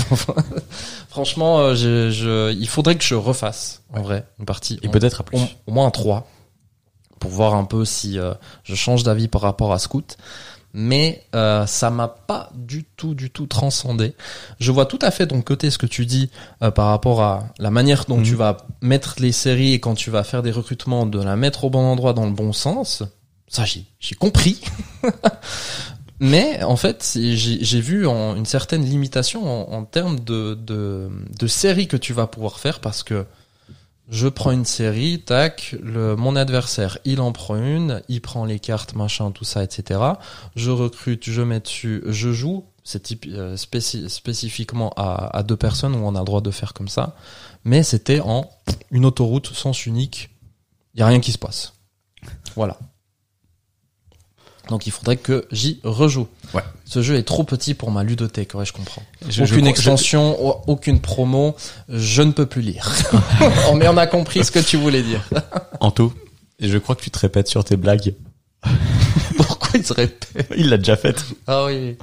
[1.08, 4.78] Franchement, euh, je, je, il faudrait que je refasse, en vrai, une partie.
[4.82, 5.38] Et peut-être à plus.
[5.38, 6.26] au, au moins un 3
[7.20, 10.16] pour voir un peu si euh, je change d'avis par rapport à Scout.
[10.72, 14.14] Mais euh, ça m'a pas du tout, du tout transcendé.
[14.61, 16.30] Je vois tout à fait ton côté ce que tu dis
[16.62, 18.22] euh, par rapport à la manière dont Mhm.
[18.24, 21.64] tu vas mettre les séries et quand tu vas faire des recrutements, de la mettre
[21.64, 23.02] au bon endroit dans le bon sens.
[23.48, 24.61] Ça, j'ai j'ai compris.
[26.20, 31.46] Mais en fait, j'ai vu en, une certaine limitation en, en termes de, de, de
[31.46, 33.24] séries que tu vas pouvoir faire parce que
[34.11, 38.59] je prends une série, tac, le, mon adversaire, il en prend une, il prend les
[38.59, 40.01] cartes, machin, tout ça, etc.
[40.57, 42.64] Je recrute, je mets dessus, je joue.
[42.83, 46.73] C'est euh, spéci- spécifiquement à, à deux personnes où on a le droit de faire
[46.75, 47.14] comme ça.
[47.64, 48.51] Mais c'était en
[48.90, 50.31] une autoroute sens unique.
[50.94, 51.75] Il y a rien qui se passe.
[52.57, 52.79] Voilà.
[54.70, 56.28] Donc il faudrait que j'y rejoue.
[56.54, 56.62] Ouais.
[56.87, 59.02] Ce jeu est trop petit pour ma ludothèque, ouais, je comprends.
[59.28, 61.56] Je- aucune extension, au- aucune promo,
[61.88, 62.88] je ne peux plus lire.
[63.74, 65.22] mais on a compris ce que tu voulais dire.
[65.80, 66.12] Anto,
[66.61, 68.14] et je crois que tu te répètes sur tes blagues.
[69.37, 71.24] Pourquoi il se répète Il l'a déjà faite.
[71.46, 71.96] Ah oui.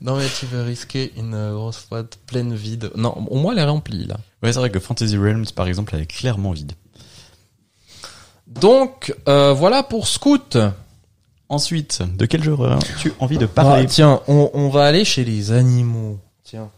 [0.00, 2.90] Non mais tu veux risquer une grosse boîte pleine vide.
[2.96, 4.16] Non, au moins elle est remplie là.
[4.42, 6.72] Ouais, c'est vrai que Fantasy Realms, par exemple, elle est clairement vide.
[8.46, 10.56] Donc euh, voilà pour Scout.
[11.50, 15.24] Ensuite, de quel jeu as-tu envie de Ah, parler tiens, on, on va aller chez
[15.24, 16.18] les animaux.
[16.44, 16.70] Tiens.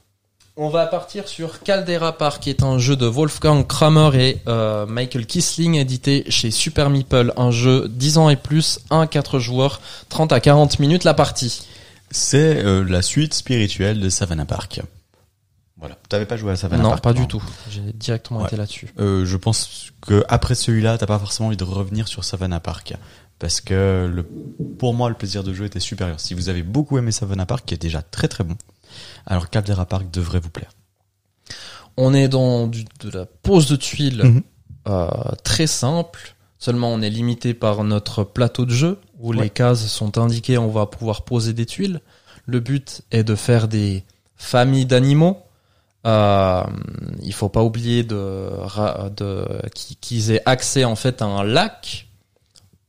[0.57, 4.85] On va partir sur Caldera Park, qui est un jeu de Wolfgang Kramer et euh,
[4.87, 7.33] Michael Kisling, édité chez Super Meeple.
[7.37, 11.15] Un jeu 10 ans et plus, 1 à 4 joueurs, 30 à 40 minutes la
[11.15, 11.67] partie.
[12.11, 14.81] C'est euh, la suite spirituelle de Savannah Park.
[15.79, 15.97] Voilà.
[16.09, 17.43] T'avais pas joué à Savannah non, Park pas du non tout.
[17.71, 18.47] J'ai directement Ouais.
[18.47, 18.93] été là-dessus.
[19.01, 22.93] Euh, je pense que après celui-là, t'as pas forcément envie de revenir sur Savannah Park
[23.43, 24.23] parce que le,
[24.79, 26.21] pour moi, le plaisir de jeu était supérieur.
[26.21, 28.55] Si vous avez beaucoup aimé Savannah Park, qui est déjà très très bon,
[29.27, 30.71] alors Caldera Park devrait vous plaire.
[31.97, 34.43] On est dans du, de la pose de tuiles Mhm.
[34.89, 35.09] euh,
[35.43, 36.37] très simple.
[36.61, 39.43] Seulement, on est limité par notre plateau de jeu où Ouais.
[39.43, 40.57] les cases sont indiquées.
[40.57, 42.01] On va pouvoir poser des tuiles.
[42.47, 44.05] Le but est de faire des
[44.37, 45.39] familles d'animaux.
[46.07, 46.63] Euh,
[47.23, 48.49] il faut pas oublier de,
[50.01, 52.09] qu'ils aient accès en fait à un lac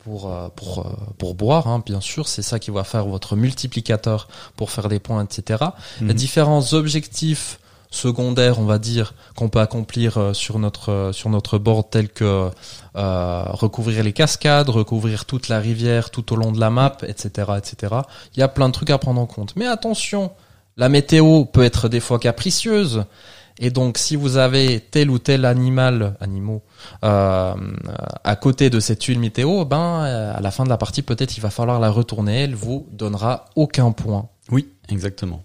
[0.03, 1.67] pour euh, pour euh, pour boire.
[1.67, 5.63] Hein, bien sûr, c'est ça qui va faire votre multiplicateur pour faire des points, etc.
[6.01, 6.13] Mhm.
[6.13, 7.59] différents objectifs
[7.93, 12.49] secondaires, on va dire, qu'on peut accomplir euh, sur notre sur notre board, tels que
[12.95, 17.53] euh, recouvrir les cascades, recouvrir toute la rivière tout au long de la map, etc.,
[17.57, 17.93] etc.
[18.35, 19.53] Il y a plein de trucs à prendre en compte.
[19.55, 20.31] Mais attention,
[20.75, 23.05] la météo peut être des fois capricieuse.
[23.59, 26.63] Et donc, si vous avez tel ou tel animal, animaux,
[27.03, 27.53] euh,
[28.23, 31.37] à côté de cette tuile météo, ben, euh, à la fin de la partie, peut-être
[31.37, 32.43] il va falloir la retourner.
[32.43, 34.29] Elle vous donnera aucun point.
[34.49, 35.43] Oui, exactement.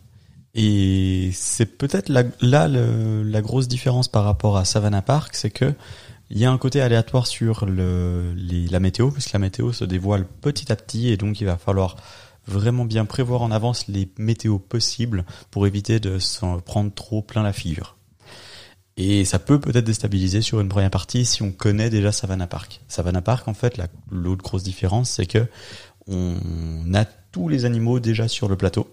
[0.54, 5.74] Et c'est peut-être là la grosse différence par rapport à Savannah Park, c'est que
[6.30, 10.70] il y a un côté aléatoire sur la météo, puisque la météo se dévoile petit
[10.72, 11.96] à petit, et donc il va falloir
[12.46, 17.42] vraiment bien prévoir en avance les météos possibles pour éviter de s'en prendre trop plein
[17.42, 17.97] la figure.
[19.00, 22.80] Et ça peut peut-être déstabiliser sur une première partie si on connaît déjà Savannah Park.
[22.88, 25.46] Savannah Park, en fait, la- l'autre grosse différence, c'est que
[26.08, 26.34] on
[26.94, 28.88] a tous les animaux déjà sur le plateau.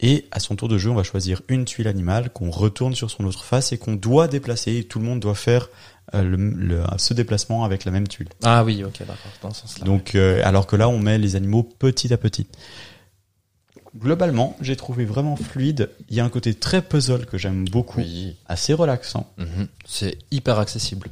[0.00, 3.10] Et à son tour de jeu, on va choisir une tuile animale qu'on retourne sur
[3.10, 4.76] son autre face et qu'on doit déplacer.
[4.78, 5.68] Et tout le monde doit faire
[6.14, 8.28] euh, le, le- ce déplacement avec la même tuile.
[8.42, 9.84] Ah oui, ok, d'accord, dans ce sens-là.
[9.86, 12.46] Donc, euh, alors que là, on met les animaux petit à petit.
[13.98, 15.90] Globalement, j'ai trouvé vraiment fluide.
[16.08, 19.30] Il y a un côté très puzzle que j'aime beaucoup, oui, assez relaxant.
[19.38, 19.68] Mhm.
[19.86, 21.08] c'est hyper accessible.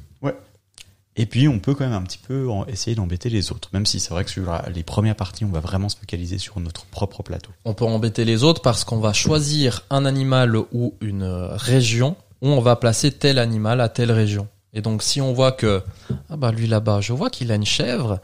[1.16, 3.68] Et puis, on peut quand même un petit peu en- essayer d'embêter les autres.
[3.72, 6.58] Même si c'est vrai que sur les premières parties, on va vraiment se focaliser sur
[6.60, 7.50] notre propre plateau.
[7.64, 12.16] On peut embêter les autres parce qu'on va choisir un animal ou une euh, région
[12.40, 14.46] où on va placer tel animal à telle région.
[14.72, 15.82] Et donc si on voit que
[16.28, 18.20] ah bah lui là-bas, je vois qu'il a une chèvre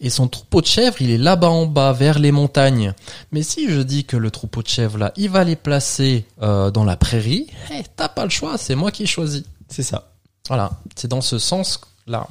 [0.00, 2.94] et son troupeau de chèvres, il est là-bas en bas vers les montagnes.
[3.32, 6.70] Mais si je dis que le troupeau de chèvres là, il va les placer euh,
[6.70, 9.44] dans la prairie, eh, t'as pas le choix, c'est moi qui choisis.
[9.68, 10.10] C'est ça.
[10.48, 12.26] Voilà, c'est dans ce sens-là.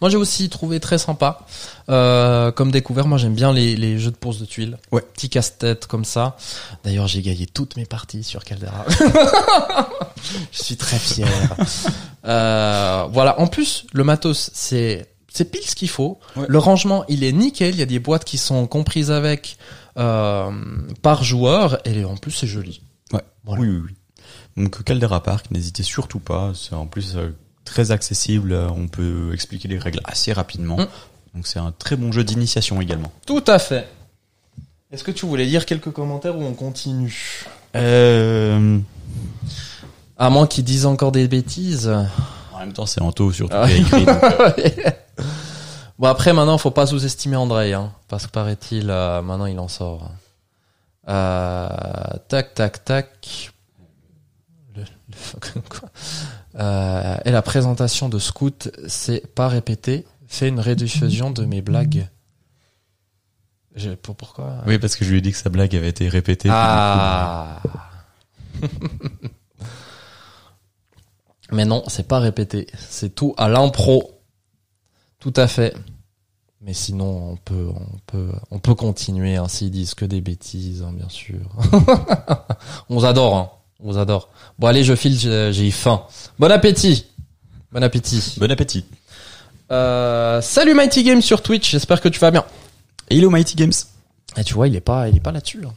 [0.00, 1.46] Moi, j'ai aussi trouvé très sympa
[1.88, 3.06] euh, comme découvert.
[3.06, 4.78] Moi, j'aime bien les, les jeux de pose de tuiles.
[4.92, 5.02] Ouais.
[5.14, 6.36] Petit casse-tête comme ça.
[6.84, 8.84] D'ailleurs, j'ai gagné toutes mes parties sur Caldera.
[10.52, 11.28] Je suis très fier.
[12.24, 13.38] Euh, voilà.
[13.40, 16.18] En plus, le matos, c'est c'est pile ce qu'il faut.
[16.34, 16.46] Ouais.
[16.48, 17.74] Le rangement, il est nickel.
[17.74, 19.58] Il y a des boîtes qui sont comprises avec
[19.98, 20.50] euh,
[21.02, 21.78] par joueur.
[21.86, 22.80] Et en plus, c'est joli.
[23.12, 23.22] Ouais.
[23.44, 23.62] Voilà.
[23.62, 23.94] Oui, oui, oui.
[24.56, 26.52] Donc Caldera Park, n'hésitez surtout pas.
[26.54, 27.36] C'est en plus euh,
[27.66, 28.52] très accessible.
[28.52, 30.78] euh, On peut expliquer les règles assez rapidement.
[30.78, 30.86] Mm.
[31.34, 33.12] Donc c'est un très bon jeu d'initiation également.
[33.26, 33.86] Tout à fait.
[34.90, 38.78] Est-ce que tu voulais lire quelques commentaires ou on continue Euh...
[40.18, 41.88] À moins qu'ils disent encore des bêtises.
[42.54, 43.66] En même temps, c'est Anto surtout Ah.
[43.68, 44.06] qui a écrit.
[44.06, 44.90] donc, euh,
[45.98, 49.68] bon après maintenant faut pas sous-estimer André hein, parce que paraît-il euh, maintenant il en
[49.68, 50.10] sort.
[51.08, 51.68] Euh,
[52.28, 53.52] tac tac tac.
[54.74, 55.90] Le- le- quoi
[56.58, 60.06] Euh, et la présentation de Scout c'est pas répété.
[60.26, 62.08] Fait une rediffusion de mes blagues.
[63.74, 64.62] Je- pour, pourquoi?
[64.66, 66.48] Oui, parce que je lui ai dit que sa blague avait été répétée.
[66.50, 67.60] Ah.
[71.52, 72.66] Mais non, c'est pas répété.
[72.76, 74.20] C'est tout à l'impro.
[75.20, 75.74] Tout à fait.
[76.60, 79.36] Mais sinon, on peut, on peut, on peut continuer.
[79.36, 81.38] Hein, S'ils disent que des bêtises, hein, bien sûr.
[82.88, 83.36] on adore.
[83.36, 83.50] Hein.
[83.82, 84.30] On vous adore.
[84.58, 85.18] Bon, allez, je file.
[85.18, 86.02] J'ai j'ai faim.
[86.38, 87.06] Bon appétit.
[87.72, 88.34] Bon appétit.
[88.38, 88.84] Bon appétit.
[89.70, 91.70] Euh, salut Mighty Games sur Twitch.
[91.70, 92.44] J'espère que tu vas bien.
[93.10, 93.72] Hello Mighty Games.
[94.36, 95.62] Et tu vois, il est pas, il est pas là-dessus.
[95.66, 95.72] hein.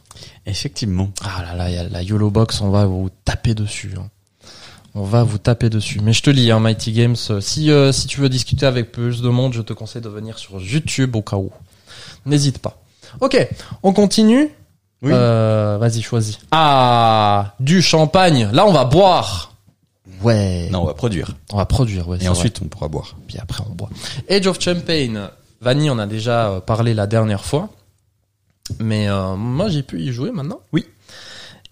[0.46, 1.10] Effectivement.
[1.22, 3.94] Ah là là, il y a la YOLO Box, on va vous taper dessus.
[3.98, 4.08] hein.
[4.94, 6.00] On va vous taper dessus.
[6.02, 9.22] Mais je te lis, hein, Mighty Games, si, euh, si tu veux discuter avec plus
[9.22, 11.50] de monde, je te conseille de venir sur YouTube au cas où.
[12.26, 12.82] N'hésite pas.
[13.20, 13.36] Ok,
[13.82, 14.50] on continue.
[15.02, 15.12] Oui.
[15.12, 16.38] Euh, Vas-y, choisis.
[16.50, 18.50] Ah, du champagne.
[18.52, 19.54] Là, on va boire.
[20.22, 20.68] Ouais.
[20.70, 21.32] Non, on va produire.
[21.52, 22.18] On va produire, ouais.
[22.20, 23.16] Et ensuite, on pourra boire.
[23.26, 23.88] puis après, on boit.
[24.28, 25.20] Age of Champagne.
[25.60, 27.70] Vanny, on a déjà euh, parlé la dernière fois.
[28.78, 30.60] Mais euh, moi, j'ai pu y jouer maintenant.
[30.72, 30.86] Oui.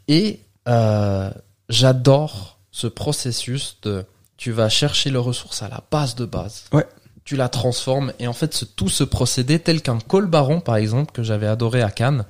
[0.08, 1.30] Et euh,
[1.68, 4.04] j'adore ce processus de
[4.36, 6.64] tu vas chercher les ressources à la base de base.
[6.72, 6.86] Ouais.
[7.24, 10.76] Tu la transformes et en fait ce, tout ce procédé tel qu'un col baron par
[10.76, 12.24] exemple que j'avais adoré à Cannes,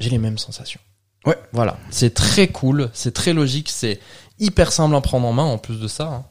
[0.00, 0.80] j'ai les mêmes sensations.
[1.24, 1.38] Ouais.
[1.52, 4.00] Voilà, c'est très cool, c'est très logique, c'est
[4.38, 6.04] hyper simple à prendre en main en plus de ça.
[6.06, 6.24] hein.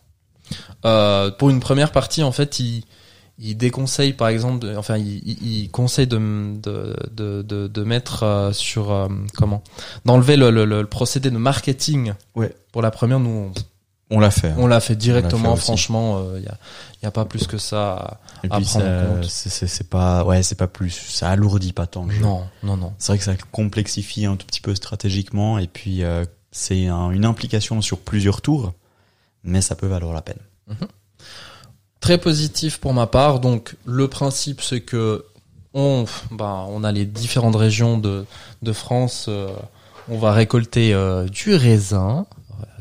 [0.86, 2.84] Euh, pour une première partie en fait, il
[3.38, 6.18] il déconseille par exemple, de- enfin il, il- il conseille de
[6.62, 9.62] de de de, mettre euh, sur euh, comment?
[10.06, 12.14] D'enlever le, le, le- le procédé de marketing.
[12.36, 12.56] Ouais.
[12.72, 13.52] Pour la première, nous On
[14.20, 14.50] l'a fait.
[14.50, 14.56] hein.
[14.58, 15.56] on, on l'a fait directement.
[15.56, 16.58] franchement, il y a
[17.04, 17.94] y a pas plus que ça.
[17.94, 19.24] à- Et à puis, prendre en ça- compte.
[19.68, 22.22] c'est- pas, ouais, c'est pas plus, ça alourdit pas tant le jeu.
[22.22, 22.94] Non, non, non.
[23.00, 27.12] C'est vrai que ça complexifie un tout petit peu stratégiquement et puis euh, c'est un-
[27.12, 28.74] une implication sur plusieurs tours,
[29.44, 30.40] mais ça peut valoir la peine.
[32.00, 33.40] Très positif pour ma part.
[33.40, 35.26] Donc le principe c'est que
[35.74, 38.26] on bah on a les différentes régions de
[38.62, 39.26] de France.
[39.30, 39.50] euh,
[40.08, 42.35] on va récolter euh, du raisin euh,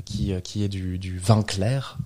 [0.04, 1.96] qui euh, qui est du du vin clair.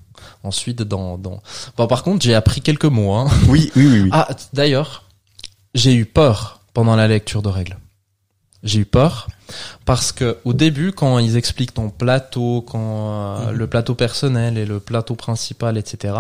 [0.43, 1.41] Ensuite dans dans.
[1.77, 3.13] Bon par contre j'ai appris quelques mots.
[3.15, 3.29] Hein.
[3.49, 4.01] Oui, oui, oui.
[4.03, 4.09] oui.
[4.13, 5.05] Ah, d'ailleurs,
[5.75, 7.77] j'ai eu peur pendant la lecture de règles.
[8.65, 9.29] J'ai eu peur
[9.85, 13.57] parce que au début, quand ils expliquent ton plateau, quand euh, Mhm.
[13.57, 16.15] le plateau personnel et le plateau principal, etc.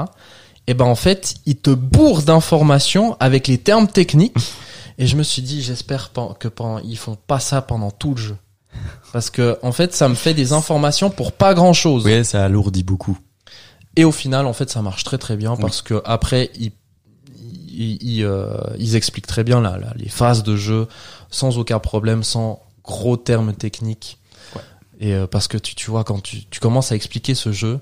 [0.68, 4.36] Et ben en fait, ils te bourrent d'informations avec les termes techniques.
[5.00, 6.10] Et je me suis dit, j'espère
[6.40, 8.36] que pendant, ils font pas ça pendant tout le jeu,
[9.12, 12.04] parce que en fait, ça me fait des informations pour pas grand chose.
[12.04, 13.18] Oui, ça alourdit beaucoup.
[13.96, 16.72] Et au final, en fait, ça marche très très bien parce que après, ils,
[17.68, 20.86] ils, ils, euh, ils expliquent très bien là, là, les phases de jeu
[21.30, 24.18] sans aucun problème, sans gros termes techniques.
[24.54, 24.62] Ouais.
[25.00, 27.80] Et euh, parce que tu, tu vois, quand tu, tu commences à expliquer ce jeu,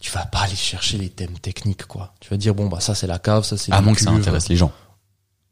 [0.00, 2.12] tu vas pas aller chercher les thèmes techniques, quoi.
[2.20, 4.10] Tu vas dire bon bah ça c'est la cave, ça c'est À moins que ça
[4.10, 4.72] intéresse les gens.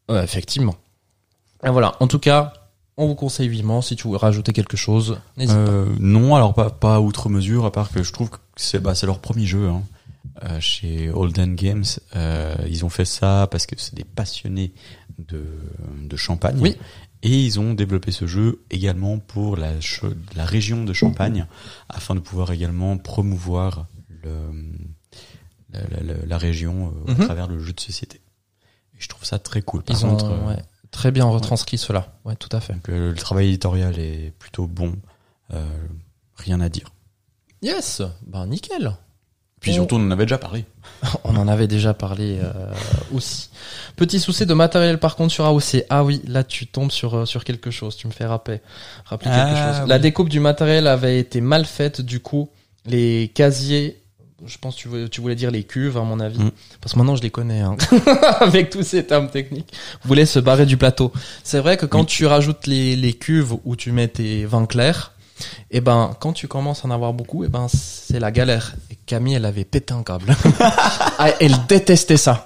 [0.08, 0.76] Ouais, effectivement.
[1.64, 1.96] Et voilà.
[2.00, 2.52] En tout cas,
[2.96, 5.42] on vous conseille vivement si tu veux rajouter quelque chose, pas.
[5.50, 8.94] Euh, non, alors pas, pas outre mesure, à part que je trouve que c'est bah,
[9.06, 9.68] leur premier jeu.
[9.68, 9.82] Hein.
[10.42, 11.84] Euh, chez Holden Games,
[12.16, 14.72] euh, ils ont fait ça parce que c'est des passionnés
[15.18, 15.44] de,
[16.02, 16.58] de champagne.
[16.60, 16.76] Oui.
[17.22, 19.70] Et ils ont développé ce jeu également pour la,
[20.36, 21.46] la région de Champagne,
[21.88, 23.86] afin de pouvoir également promouvoir
[24.22, 24.30] le,
[25.72, 25.80] la,
[26.26, 27.20] la- région euh, Mhm.
[27.20, 28.20] à travers le jeu de société.
[28.94, 29.82] Et je trouve ça très cool.
[29.82, 30.62] Par Ils contre, euh, ouais,
[30.94, 32.14] très bien retranscrit cela.
[32.24, 32.72] Ouais, tout à fait.
[32.72, 34.94] donc, euh, le travail éditorial est plutôt bon.
[35.52, 35.66] Euh,
[36.36, 36.92] rien à dire.
[37.62, 38.96] Yes, ben nickel.
[39.60, 40.66] Puis surtout, on en avait déjà parlé.
[41.24, 42.52] On en avait déjà parlé euh,
[43.14, 43.48] aussi.
[43.96, 45.86] Petit souci de matériel par contre sur AOC.
[45.88, 47.96] Ah oui, là tu tombes sur sur quelque chose.
[47.96, 48.60] Tu me fais rappeler,
[49.06, 49.88] rappeler quelque Ah, chose.
[49.88, 52.02] La découpe du matériel avait été mal faite.
[52.02, 52.50] Du coup,
[52.84, 54.02] les casiers,
[54.46, 56.50] je pense que tu voulais, tu voulais dire les cuves à mon avis, Mm.
[56.80, 57.76] parce que maintenant je les connais hein.
[58.40, 59.72] avec tous ces termes techniques.
[60.04, 61.12] Voulait se barrer du plateau.
[61.42, 62.06] C'est vrai que quand Oui.
[62.06, 65.12] tu rajoutes les les cuves où tu mets tes vins clairs.
[65.72, 68.74] Et ben, quand tu commences à en avoir beaucoup, et ben, c'est la galère.
[68.92, 70.34] Et Camille, elle avait pété un câble.
[71.18, 72.44] Ah, elle détestait ça.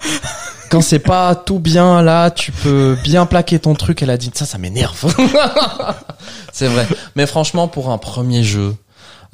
[0.70, 4.02] Quand c'est pas tout bien là, tu peux bien plaquer ton truc.
[4.02, 5.04] Elle a dit ça, ça m'énerve.
[6.52, 6.87] c'est vrai.
[7.16, 8.74] Mais franchement, pour un premier jeu,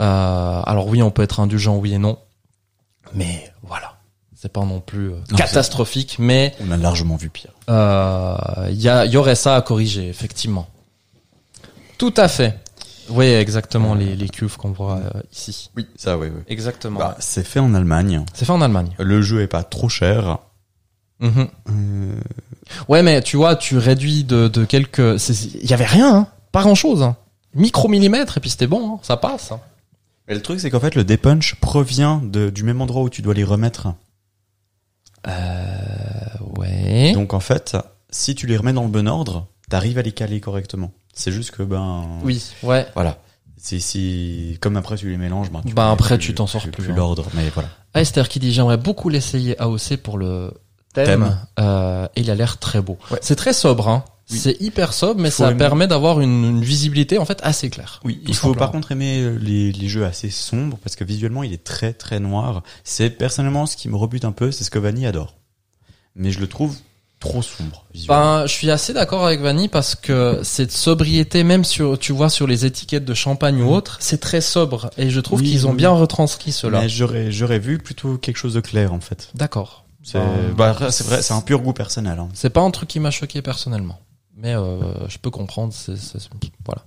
[0.00, 2.18] euh, alors oui, on peut être indulgent, oui et non,
[3.12, 3.96] mais voilà,
[4.34, 6.16] c'est pas non plus euh, Non, catastrophique.
[6.18, 7.50] Mais On a largement vu pire.
[7.70, 8.36] euh,
[8.70, 10.66] il y, a- y aurait ça à corriger, effectivement.
[11.98, 12.58] Tout à fait.
[13.10, 15.70] Oui, exactement, les, les cuves qu'on voit euh, ici.
[15.76, 16.42] Oui, ça, oui, oui.
[16.48, 16.98] Exactement.
[16.98, 18.24] Bah, c'est fait en Allemagne.
[18.32, 18.90] c'est fait en Allemagne.
[18.98, 20.38] Le jeu est pas trop cher.
[21.22, 21.46] Euh,
[22.88, 25.18] Ouais, mais tu vois, tu réduis de, de quelques...
[25.20, 26.26] c'est- Il y avait rien, hein.
[26.50, 27.02] pas grand-chose.
[27.02, 27.16] Hein.
[27.54, 28.98] Micromillimètres, et puis c'était bon, hein.
[29.02, 29.52] ça passe.
[30.28, 33.20] Mais le truc, c'est qu'en fait, le dépunch provient de, du même endroit où tu
[33.22, 33.88] dois les remettre.
[35.26, 35.78] Euh,
[36.56, 37.12] ouais.
[37.12, 37.76] Donc, en fait,
[38.10, 40.92] si tu les remets dans le bon ordre, t'arrives à les caler correctement.
[41.12, 42.86] C'est juste que, ben, oui, ouais.
[42.94, 43.18] voilà.
[43.56, 46.60] C'est si comme après tu les mélanges, ben, tu Bah, après, plus- tu t'en sors
[46.62, 46.96] plus, plus, plus hein.
[46.96, 47.70] l'ordre, mais voilà.
[47.94, 50.52] Ah, Esther qui dit j'aimerais beaucoup l'essayer AOC pour le
[50.92, 51.06] thème.
[51.06, 51.38] Thème.
[51.60, 52.98] Euh, et il a l'air très beau.
[53.10, 53.18] Ouais.
[53.22, 54.04] C'est très sobre, hein.
[54.30, 54.38] Oui.
[54.38, 55.58] C'est hyper sobre, mais ça aimer.
[55.58, 58.00] permet d'avoir une, une visibilité en fait assez claire.
[58.04, 58.54] Oui, il faut simplement.
[58.58, 61.92] par contre aimer euh, les, les jeux assez sombres parce que visuellement il est très
[61.92, 62.62] très noir.
[62.84, 65.34] C'est personnellement ce qui me rebute un peu, c'est ce que Vanny adore.
[66.16, 66.74] Mais je le trouve
[67.20, 67.84] trop sombre.
[68.06, 72.28] Ben, je suis assez d'accord avec Vanny parce que cette sobriété, même sur, tu vois,
[72.28, 74.90] sur les étiquettes de champagne ou autre, c'est très sobre.
[74.98, 75.76] Et je trouve Oui, qu'ils ont oui.
[75.76, 76.80] bien retranscrit cela.
[76.80, 79.30] Mais j'aurais j'aurais vu plutôt quelque chose de clair en fait.
[79.34, 79.84] D'accord.
[80.02, 82.18] C'est Ben, bah, c'est vrai, c'est un pur goût personnel.
[82.18, 82.28] Hein.
[82.34, 83.98] C'est pas un truc qui m'a choqué personnellement,
[84.36, 85.72] mais euh, je peux comprendre.
[85.72, 86.28] c'est c'est-
[86.64, 86.84] voilà.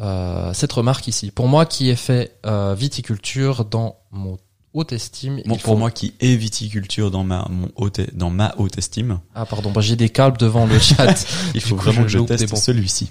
[0.00, 4.38] Euh, cette remarque ici, pour moi qui ai fait euh, viticulture dans mon
[4.72, 8.54] haute estime, Bon, pour faut- moi qui est viticulture dans ma mon haute dans ma
[8.56, 11.14] haute estime, Ah pardon, bah, j'ai des calbes devant le chat.
[11.54, 13.10] il faut coup, vraiment je que je des teste celui-ci.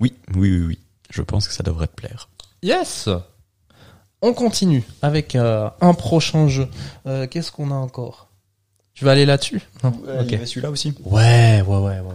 [0.00, 0.78] Oui, oui, oui, oui.
[1.10, 2.28] Je pense que ça devrait te plaire.
[2.62, 3.08] yes.
[4.22, 6.68] On continue avec euh, un prochain jeu.
[7.06, 8.28] Euh, Qu'est-ce qu'on a encore?
[8.92, 9.62] Tu vas aller là-dessus?
[9.82, 9.92] Non.
[10.06, 10.32] Il Ok.
[10.32, 10.92] y avait celui-là aussi.
[11.04, 12.00] Ouais, ouais, ouais, ouais.
[12.00, 12.14] ouais.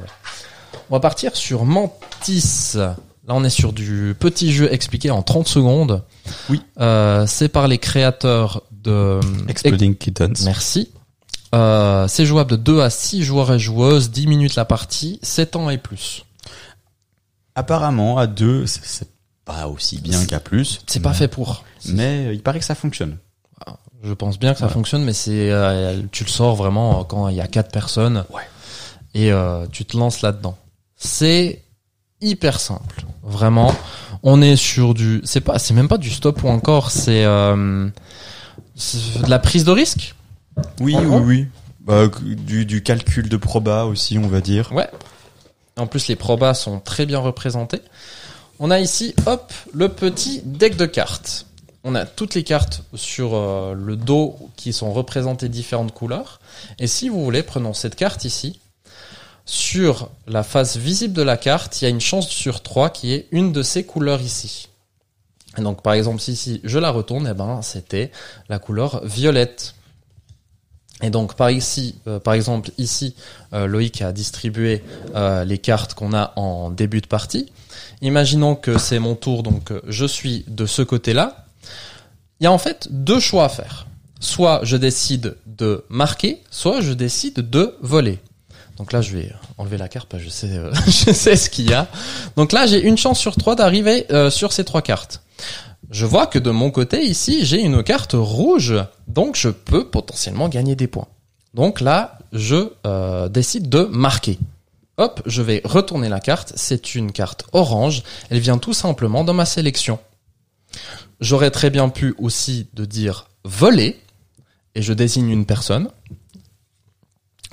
[0.89, 2.73] On va partir sur Mantis.
[2.75, 2.95] Là,
[3.33, 6.03] on est sur du petit jeu expliqué en 30 secondes.
[6.49, 6.61] Oui.
[6.79, 9.19] Euh, c'est par les créateurs de...
[9.47, 10.43] Exploding Kittens.
[10.45, 10.91] Merci.
[11.55, 15.55] Euh, c'est jouable de 2 à 6 joueurs et joueuses, 10 minutes la partie, 7
[15.55, 16.23] ans et plus.
[17.55, 19.07] Apparemment, à deux, c'est- c'est
[19.45, 20.81] pas aussi bien qu'à plus.
[20.87, 21.63] C'est pas fait pour.
[21.87, 23.17] Mais euh, il paraît que ça fonctionne.
[24.03, 27.35] Je pense bien que ça fonctionne, mais c'est euh, tu le sors vraiment quand il
[27.37, 28.43] y a quatre personnes Ouais.
[29.15, 29.31] et
[29.71, 30.55] tu te lances là-dedans.
[31.05, 31.61] C'est
[32.19, 33.73] hyper simple, vraiment.
[34.23, 37.87] On est sur du, c'est pas, c'est même pas du stop ou encore, c'est euh,
[39.23, 40.15] de la prise de risque?
[40.79, 41.47] Oui, oui, oui.
[41.81, 44.71] Bah, du, du calcul de proba aussi, on va dire.
[44.71, 44.89] Ouais.
[45.77, 47.81] En plus, les probas sont très bien représentés.
[48.57, 51.45] On a ici, hop, le petit deck de cartes.
[51.83, 56.39] On a toutes les cartes sur euh, le dos qui sont représentées différentes couleurs.
[56.79, 58.59] Et si vous voulez, prenons cette carte ici.
[59.45, 63.13] Sur la face visible de la carte, il y a une chance sur 3 qui
[63.13, 64.69] est une de ces couleurs ici.
[65.57, 68.11] Et donc, par exemple, si, je la retourne, eh ben, c'était
[68.49, 69.75] la couleur violette.
[71.01, 73.15] Et donc, par ici, euh, par exemple, ici,
[73.53, 74.83] euh, Loïc a distribué
[75.13, 77.51] euh, les cartes qu'on a en début de partie.
[78.01, 81.45] Imaginons que c'est mon tour, donc je suis de ce côté-là.
[82.39, 83.87] Il y a en fait deux choix à faire.
[84.19, 88.19] Soit je décide de marquer, soit je décide de voler.
[88.77, 91.73] Donc là, je vais enlever la que je sais, euh, je sais ce qu'il y
[91.73, 91.87] a.
[92.35, 95.21] Donc là, j'ai une chance sur trois d'arriver euh, sur ces trois cartes.
[95.91, 98.73] Je vois que de mon côté ici, j'ai une carte rouge,
[99.07, 101.07] donc je peux potentiellement gagner des points.
[101.53, 104.39] Donc là, je euh, décide de marquer.
[104.97, 106.53] Hop, je vais retourner la carte.
[106.55, 108.03] C'est une carte orange.
[108.29, 109.99] Elle vient tout simplement dans ma sélection.
[111.19, 113.99] J'aurais très bien pu aussi de dire voler
[114.73, 115.89] et je désigne une personne.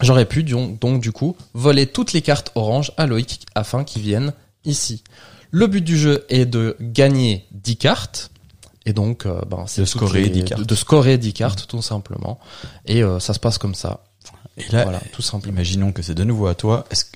[0.00, 4.32] J'aurais pu donc, du coup voler toutes les cartes orange à Loïc afin qu'il vienne
[4.64, 5.04] ici.
[5.50, 8.30] Le but du jeu est de gagner 10 cartes.
[8.86, 10.60] Et donc, euh, ben, c'est De scorer les- 10 cartes.
[10.62, 12.40] De, de scorer 10 cartes, tout simplement.
[12.86, 14.02] Et euh, ça se passe comme ça.
[14.56, 15.54] Et là, voilà, tout simplement.
[15.54, 16.84] imaginons que c'est de nouveau à toi.
[16.90, 17.10] Est-ce que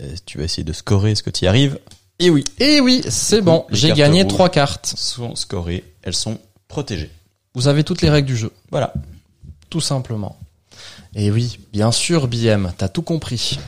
[0.00, 1.78] euh, tu vas essayer de scorer Est-ce que tu y arrives
[2.18, 4.32] Et oui, Et oui, c'est bon, j'ai gagné rouges.
[4.32, 4.94] trois cartes.
[4.96, 6.38] sont scorées, elles sont
[6.68, 7.10] protégées.
[7.54, 8.92] Vous avez toutes les règles du jeu, Voilà.
[9.70, 10.38] tout simplement.
[11.14, 13.58] Et oui, bien sûr, BM, t'as tout compris.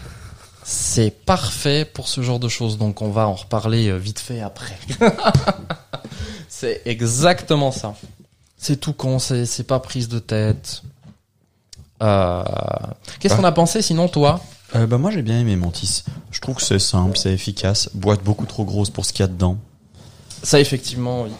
[0.62, 4.40] C'est parfait pour ce genre de choses, donc on va en reparler euh, vite fait
[4.40, 4.78] après.
[6.48, 7.94] c'est exactement ça.
[8.56, 10.82] C'est tout con, c'est c'est pas prise de tête.
[12.02, 12.42] Euh,
[13.20, 13.36] Qu'est-ce Ah.
[13.36, 14.40] qu'on a pensé sinon, toi?
[14.74, 16.02] Euh, bah moi j'ai bien aimé Mantis.
[16.30, 17.90] Je trouve que c'est simple, c'est efficace.
[17.92, 19.58] Boîte beaucoup trop grosse pour ce qu'il y a dedans.
[20.42, 21.30] Ça, effectivement, oui.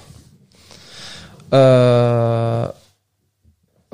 [1.55, 2.69] Euh...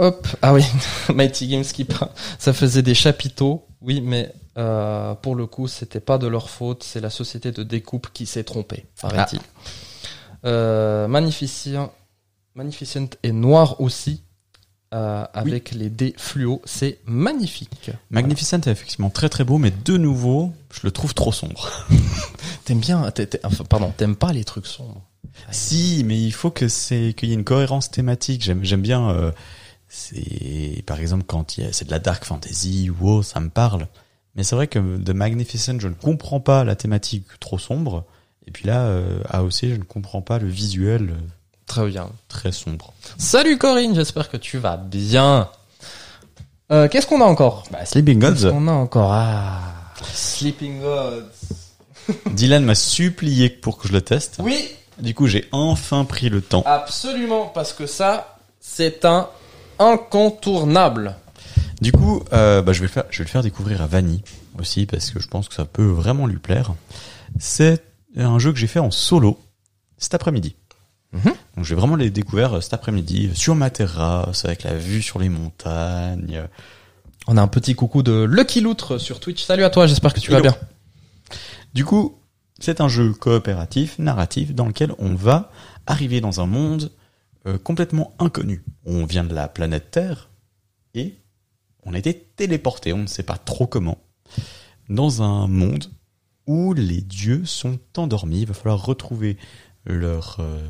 [0.01, 0.65] Hop, ah oui,
[1.15, 1.87] Mighty Games qui
[2.39, 6.83] ça faisait des chapiteaux, oui, mais euh, pour le coup, c'était pas de leur faute,
[6.83, 9.41] c'est la société de découpe qui s'est trompée, paraît-il.
[10.47, 11.93] Euh, Magnificent,
[12.55, 14.23] Magnificent est noir aussi,
[14.95, 17.91] euh, avec les dés fluo, c'est magnifique.
[18.09, 21.69] Magnificent est effectivement très très beau, mais de nouveau, je le trouve trop sombre.
[22.65, 23.13] T'aimes bien,
[23.45, 25.03] enfin, pardon, t'aimes pas les trucs sombres.
[25.51, 28.43] Si, mais il faut que c'est qu'il y ait une cohérence thématique.
[28.43, 29.11] J'aime j'aime bien.
[29.11, 29.31] euh,
[29.91, 33.41] c'est par exemple quand il y a- c'est de la dark fantasy ou autre, ça
[33.41, 33.87] me parle.
[34.37, 38.05] Mais c'est vrai que de Magnificent, je ne comprends pas la thématique trop sombre.
[38.47, 41.15] Et puis là, euh, AOC, je ne comprends pas le visuel euh,
[41.67, 42.09] Très bien.
[42.29, 42.93] très sombre.
[43.19, 45.51] Salut Corinne, j'espère que tu vas bien.
[46.73, 47.65] Euh, Qu'est-ce qu'on a encore?
[47.73, 48.51] Bah, Sleeping Qu'est-ce Gods.
[48.53, 49.11] qu'on a encore?
[49.13, 49.61] Ah,
[50.15, 51.25] Sleeping Gods.
[52.31, 54.37] Dylan m'a supplié pour que je le teste.
[54.41, 54.69] Oui,
[54.99, 56.63] Du coup, j'ai enfin pris le temps.
[56.67, 59.29] Absolument, parce que ça, c'est un
[59.81, 61.17] incontournable.
[61.81, 64.23] Du coup, euh, bah, je vais le faire, je vais le faire découvrir à Vanny
[64.59, 66.75] aussi parce que je pense que ça peut vraiment lui plaire.
[67.39, 67.83] C'est
[68.17, 69.41] un jeu que j'ai fait en solo
[69.97, 70.55] cet après-midi.
[71.13, 71.33] Mhm.
[71.57, 75.19] Donc j'ai vraiment les découvert euh, cet après-midi sur ma terrasse avec la vue sur
[75.19, 76.43] les montagnes.
[77.27, 79.43] On a un petit coucou de Lucky Loutre sur Twitch.
[79.43, 80.55] Salut à toi, j'espère que tu vas bien.
[81.75, 82.19] Du coup,
[82.59, 85.51] c'est un jeu coopératif, narratif, dans lequel on va
[85.87, 86.91] arriver dans un monde
[87.47, 88.65] euh, complètement inconnu.
[88.85, 90.31] On vient de la planète Terre
[90.95, 91.15] et
[91.85, 93.99] on a été téléporté, on ne sait pas trop comment,
[94.89, 95.85] dans un monde
[96.47, 98.41] où les dieux sont endormis.
[98.43, 99.37] Il va falloir retrouver
[99.87, 100.61] leur euh,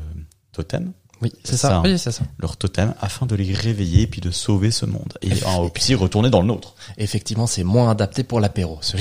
[0.53, 1.69] totem, Oui, c'est ça.
[1.69, 1.81] ça.
[1.81, 2.23] Oui, c'est ça.
[2.39, 5.17] leur totem, afin de les réveiller et puis de sauver ce monde.
[5.21, 6.75] Et en aussi retourner dans le nôtre.
[6.97, 8.79] Effectivement, c'est moins adapté pour l'apéro,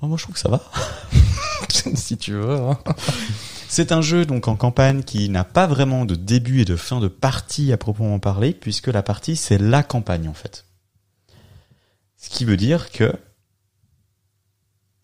[0.00, 0.60] Oh, moi je trouve que ça va.
[1.94, 2.50] si tu veux.
[2.56, 2.78] hein.
[3.68, 7.00] C'est un jeu donc en campagne qui n'a pas vraiment de début et de fin
[7.00, 10.64] de partie à proprement parler, puisque la partie c'est la campagne en fait.
[12.16, 13.12] Ce qui veut dire que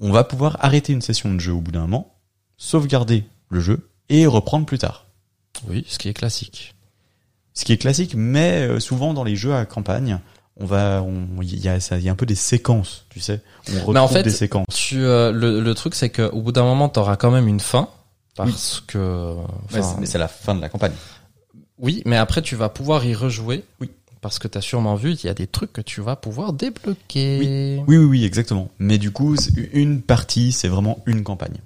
[0.01, 2.15] on va pouvoir arrêter une session de jeu au bout d'un moment,
[2.57, 5.07] sauvegarder le jeu et reprendre plus tard.
[5.69, 6.75] Oui, ce qui est classique.
[7.53, 10.21] Ce qui est classique, mais euh, souvent dans les jeux à campagne,
[10.57, 13.21] on va, on- il y a, ça- il y a un peu des séquences, tu
[13.21, 13.43] sais.
[13.71, 14.67] On retrouve en fait, des séquences.
[14.75, 17.89] Tu, euh, le, le truc, c'est qu'au bout d'un moment, t'auras quand même une fin.
[18.37, 19.35] Parce que.
[19.73, 20.93] Ouais, mais c'est la fin de la campagne.
[21.79, 23.65] oui, mais après, tu vas pouvoir y rejouer.
[23.81, 23.91] Oui.
[24.23, 27.83] Parce que t'as sûrement vu, il y a des trucs que tu vas pouvoir débloquer.
[27.87, 28.69] Oui, oui, oui, exactement.
[28.79, 29.35] Mais du coup,
[29.73, 31.57] une partie, c'est vraiment une campagne.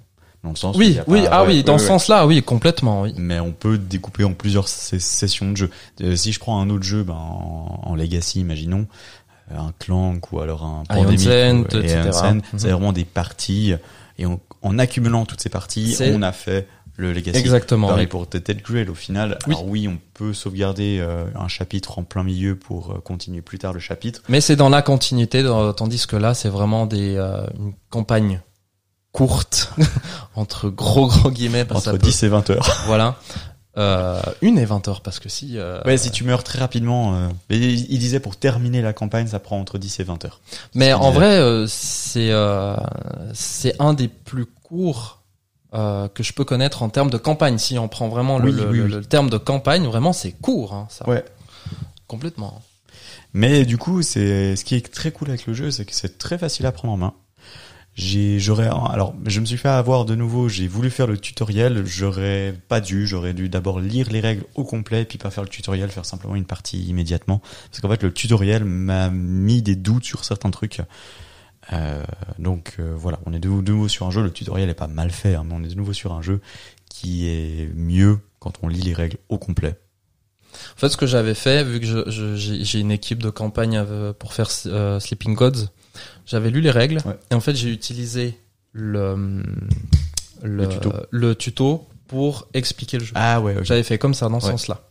[0.41, 2.41] Dans le sens Oui, oui, pas- ah ouais, oui, ouais, dans ouais, ce sens-là, oui,
[2.43, 3.13] complètement, oui.
[3.17, 5.69] Mais on peut découper en plusieurs sessions de jeu.
[6.01, 8.87] Euh, si je prends un autre jeu, ben, en, en Legacy, imaginons,
[9.51, 12.41] euh, un Clank ou alors un Pandemic Mhm.
[12.57, 13.73] c'est vraiment des parties.
[14.17, 17.37] Et on- en accumulant toutes ces parties, on a fait le Legacy.
[17.37, 17.87] Exactement.
[17.87, 18.09] Pareil oui.
[18.09, 19.37] pour Ted Grail au final.
[19.47, 19.53] Oui.
[19.53, 23.59] Alors oui, on peut sauvegarder euh, un chapitre en plein milieu pour euh, continuer plus
[23.59, 24.21] tard le chapitre.
[24.29, 28.41] Mais c'est dans la continuité, dans- tandis que là, c'est vraiment des euh, une campagne
[29.11, 29.71] courte
[30.35, 32.83] entre gros gros guillemets parce Entre ça peut- 10 et 20 heures.
[32.87, 33.15] voilà
[33.77, 37.15] euh, une et 20 heures parce que si euh, Ouais, si tu meurs très rapidement.
[37.15, 40.23] euh, mais il il disait pour terminer la campagne, ça prend entre 10 et 20
[40.25, 40.39] heures.
[40.73, 41.13] mais en disait.
[41.13, 42.75] vrai euh, c'est euh,
[43.33, 45.21] c'est un des plus courts
[45.73, 48.55] euh, que je peux connaître en termes de campagne si on prend vraiment le, Oui,
[48.55, 48.91] le, oui, le- oui.
[48.91, 51.25] le terme de campagne vraiment c'est court hein, ça Ouais.
[52.07, 52.61] complètement
[53.33, 56.17] Mais du coup, c'est ce qui est très cool avec le jeu, c'est que c'est
[56.17, 57.13] très facile à prendre en main.
[57.95, 60.49] J'ai, j'aurais, alors, je me suis fait avoir de nouveau.
[60.49, 61.85] J'ai voulu faire le tutoriel.
[61.85, 63.07] J'aurais pas dû.
[63.07, 66.35] J'aurais dû d'abord lire les règles au complet, puis pas faire le tutoriel, faire simplement
[66.35, 67.41] une partie immédiatement.
[67.71, 70.81] Parce qu'en fait, le tutoriel m'a mis des doutes sur certains trucs.
[71.73, 72.03] Euh,
[72.37, 74.21] donc euh, voilà, on est de, nouveau sur un jeu.
[74.21, 76.41] Le tutoriel est pas mal fait, hein, mais on est de nouveau sur un jeu
[76.89, 79.79] qui est mieux quand on lit les règles au complet.
[80.75, 84.33] En fait, ce que j'avais fait, vu que j'ai une équipe de campagne euh, pour
[84.33, 85.69] faire euh, Sleeping Gods,
[86.25, 87.17] j'avais lu les règles Ouais.
[87.31, 88.37] et en fait j'ai utilisé
[88.71, 89.43] le,
[90.43, 90.93] le Le tuto.
[91.11, 93.13] le tuto pour expliquer le jeu.
[93.15, 93.55] Ah ouais.
[93.63, 94.51] J'avais fait comme ça dans ce Ouais.
[94.53, 94.81] sens-là.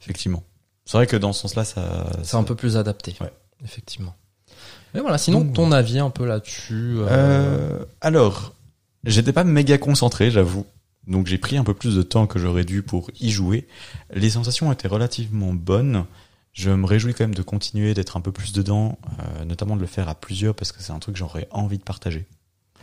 [0.00, 0.42] effectivement.
[0.84, 3.14] C'est vrai que dans ce sens-là, ça, C'est un peu plus adapté.
[3.20, 3.32] Ouais.
[3.64, 4.14] Effectivement.
[4.94, 6.96] Mais voilà, sinon Donc, ton avis un peu là-dessus.
[6.98, 8.52] euh, Euh, alors,
[9.04, 10.66] j'étais pas méga concentré, j'avoue.
[11.06, 13.66] Donc j'ai pris un peu plus de temps que j'aurais dû pour y jouer.
[14.14, 16.04] Les sensations étaient relativement bonnes.
[16.52, 19.80] Je me réjouis quand même de continuer, d'être un peu plus dedans, euh, notamment de
[19.80, 22.26] le faire à plusieurs parce que c'est un truc que j'aurais envie de partager.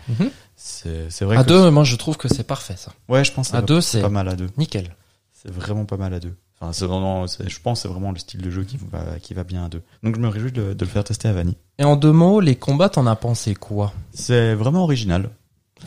[0.07, 0.31] mhm.
[0.55, 2.91] C'est vrai À que deux, moi je trouve que c'est parfait ça.
[3.07, 4.49] ouais, je pense À deux, c'est pas mal à deux.
[4.57, 4.95] nickel.
[5.33, 6.35] C'est vraiment pas mal à deux.
[6.59, 9.17] Enfin, c'est vraiment, c'est- je pense, que c'est vraiment le style de jeu qui va,
[9.21, 9.81] qui va bien à deux.
[10.03, 11.55] Donc je me réjouis de, de le faire tester à Vanny.
[11.77, 13.93] Et en deux mots, les combats, t'en as pensé quoi?
[14.13, 15.29] C'est vraiment original.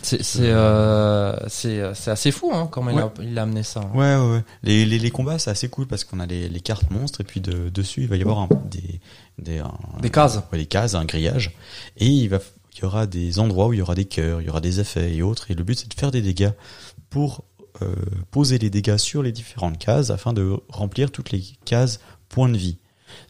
[0.02, 1.80] C'est c'est euh, c'est
[2.10, 3.12] assez fou hein, comment il, a, Ouais.
[3.22, 3.80] il a amené ça.
[3.80, 3.90] hein.
[3.94, 4.44] Ouais, ouais, ouais.
[4.62, 7.24] Les, les, les combats, c'est assez cool parce qu'on a les, les cartes monstres et
[7.24, 9.00] puis de, dessus, il va y avoir un, des,
[9.38, 10.40] des, un- Des cases.
[10.50, 11.54] ouais, des cases, un grillage.
[11.98, 12.38] Et il, va,
[12.74, 14.80] il y aura des endroits où il y aura des cœurs, il y aura des
[14.80, 15.50] effets et autres.
[15.50, 16.52] Et le but, c'est de faire des dégâts
[17.10, 17.44] pour
[17.82, 17.94] euh,
[18.30, 22.56] poser les dégâts sur les différentes cases afin de remplir toutes les cases points de
[22.56, 22.78] vie.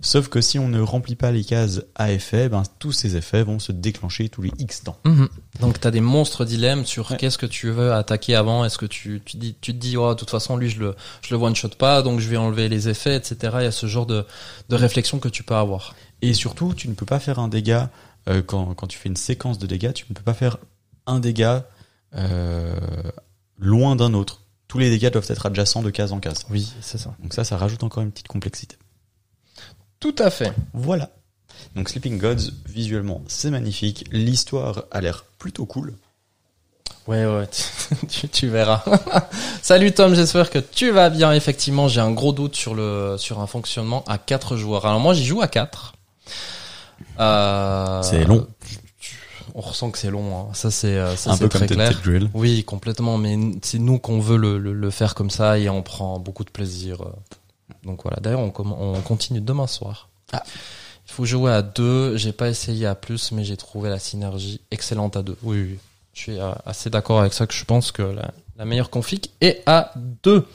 [0.01, 3.43] Sauf que si on ne remplit pas les cases à effet, ben, tous ces effets
[3.43, 4.99] vont se déclencher tous les X temps.
[5.05, 5.29] Mhm.
[5.61, 7.17] Donc t'as des monstres dilemmes sur Ouais.
[7.17, 8.65] qu'est-ce que tu veux attaquer avant.
[8.65, 10.97] Est-ce que tu tu dis tu te dis oh de toute façon lui je le
[11.23, 13.37] je le one shot pas donc je vais enlever les effets etc.
[13.61, 14.25] Il y a ce genre de
[14.69, 15.95] de réflexion que tu peux avoir.
[16.23, 17.91] Et surtout, tu ne peux pas faire un dégât
[18.29, 20.59] euh, quand, quand tu fais une séquence de dégâts, tu ne peux pas faire
[21.07, 21.65] un dégât
[22.15, 22.77] euh,
[23.59, 24.41] loin d'un autre.
[24.69, 26.47] Tous les dégâts doivent être adjacents de case en case.
[26.51, 27.15] Oui c'est ça.
[27.23, 28.77] Donc ça, ça rajoute encore une petite complexité.
[30.03, 30.53] Tout à fait.
[30.75, 31.09] Voilà.
[31.77, 34.05] Donc Sleeping Gods, visuellement, c'est magnifique.
[34.13, 35.95] L'histoire a l'air plutôt cool.
[37.07, 37.49] Ouais, ouais,
[38.09, 38.85] tu, tu verras.
[39.63, 41.33] Salut Tom, j'espère que tu vas bien.
[41.33, 44.87] Effectivement, j'ai un gros doute sur le sur un fonctionnement à quatre joueurs.
[44.87, 45.95] Alors moi, j'y joue à 4.
[47.21, 48.47] Euh, C'est long.
[49.55, 50.37] On ressent que c'est long.
[50.37, 50.47] hein.
[50.55, 51.89] Ça, c'est euh, un c'est peu très comme clair.
[51.91, 52.31] Ted Grill.
[52.35, 53.19] Oui, complètement.
[53.19, 56.45] Mais c'est nous qu'on veut le, le, le faire comme ça et on prend beaucoup
[56.45, 56.99] de plaisir.
[57.85, 58.19] Donc voilà.
[58.21, 60.09] D'ailleurs, on, continue demain soir.
[60.33, 60.43] Ah.
[61.07, 62.17] Il faut jouer à deux.
[62.17, 65.37] J'ai pas essayé à plus, mais j'ai trouvé la synergie excellente à deux.
[65.43, 65.79] Oui, oui.
[66.15, 69.63] Je suis assez d'accord avec ça que je pense que la, la meilleure config est
[69.67, 69.93] à
[70.23, 70.47] deux.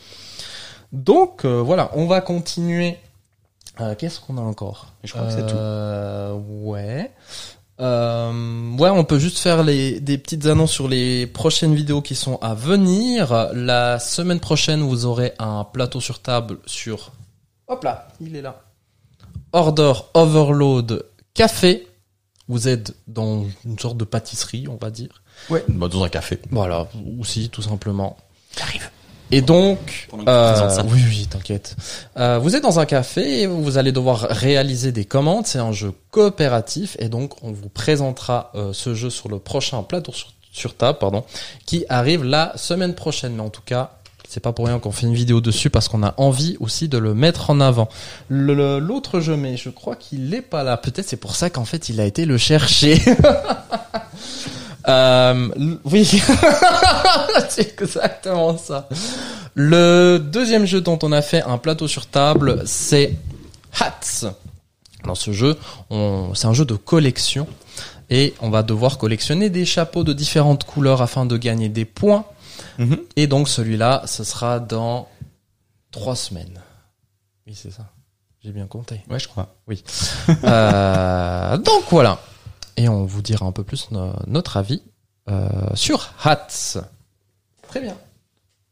[0.91, 2.97] Donc euh, voilà, on va continuer.
[3.80, 4.88] Euh, Qu'est-ce qu'on a encore?
[5.03, 5.55] Je crois que c'est tout.
[5.55, 7.11] Euh, Ouais.
[7.80, 12.16] Euh, ouais, on peut juste faire les, des petites annonces sur les prochaines vidéos qui
[12.16, 13.50] sont à venir.
[13.54, 17.12] La semaine prochaine, vous aurez un plateau sur table sur...
[17.68, 18.62] Hop là, il est là.
[19.52, 21.88] Order Overload Café.
[22.48, 25.22] Vous êtes dans une sorte de pâtisserie, on va dire.
[25.50, 25.64] Ouais.
[25.68, 26.40] Bah, dans un café.
[26.50, 26.88] Voilà,
[27.20, 28.18] aussi, tout simplement.
[28.58, 28.90] J'arrive.
[29.32, 30.84] Et donc, ça.
[30.88, 31.76] oui, oui, t'inquiète.
[32.18, 35.46] Euh, vous êtes dans un café et vous allez devoir réaliser des commandes.
[35.46, 39.84] C'est un jeu coopératif et donc on vous présentera euh, ce jeu sur le prochain
[39.84, 41.24] plateau sur, sur table, pardon,
[41.66, 43.34] qui arrive la semaine prochaine.
[43.36, 43.98] Mais en tout cas,
[44.30, 46.98] c'est pas pour rien qu'on fait une vidéo dessus parce qu'on a envie aussi de
[46.98, 47.90] le mettre en avant.
[48.30, 50.78] L'autre jeu, mais je crois qu'il est pas là.
[50.78, 53.02] Peut-être c'est pour ça qu'en fait il a été le chercher.
[54.88, 55.50] Euh,
[55.86, 56.06] oui,
[57.50, 58.88] c'est exactement ça.
[59.54, 63.16] Le deuxième jeu dont on a fait un plateau sur table, c'est
[63.80, 64.32] Hats.
[65.04, 65.58] Dans ce jeu,
[66.34, 67.48] c'est un jeu de collection
[68.10, 72.26] et on va devoir collectionner des chapeaux de différentes couleurs afin de gagner des points.
[72.78, 72.98] Mhm.
[73.16, 75.08] Et donc celui-là, ce sera dans
[75.92, 76.60] trois semaines.
[77.46, 77.86] Oui, c'est ça.
[78.44, 79.02] J'ai bien compté.
[79.10, 79.56] Ouais, je crois.
[80.44, 82.20] Euh, donc voilà.
[82.78, 84.82] Et on vous dira un peu plus no- notre avis
[85.30, 86.78] euh, sur Hats.
[87.68, 87.96] Très bien.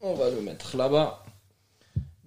[0.00, 1.22] On va le mettre là-bas.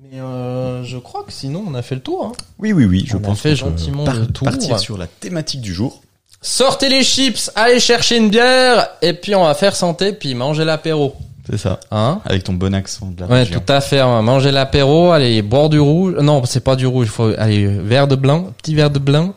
[0.02, 2.26] Mais euh, je crois que sinon on a fait le tour.
[2.26, 2.32] hein.
[2.60, 3.06] Oui, oui, oui.
[3.08, 4.46] Je On a pense fait qu'on peut gentiment par- le tour.
[4.46, 6.02] Partir sur la thématique du jour.
[6.42, 10.64] Sortez les chips, allez chercher une bière et puis on va faire santé puis manger
[10.64, 11.16] l'apéro.
[11.50, 11.80] C'est ça.
[11.92, 13.60] Hein Avec ton bon accent de la Ouais, région.
[13.60, 14.02] tout à fait.
[14.04, 16.14] On va manger l'apéro, allez boire du rouge.
[16.22, 17.08] Non, c'est pas du rouge.
[17.08, 19.34] Il faut aller verre de blanc, petit verre de blanc.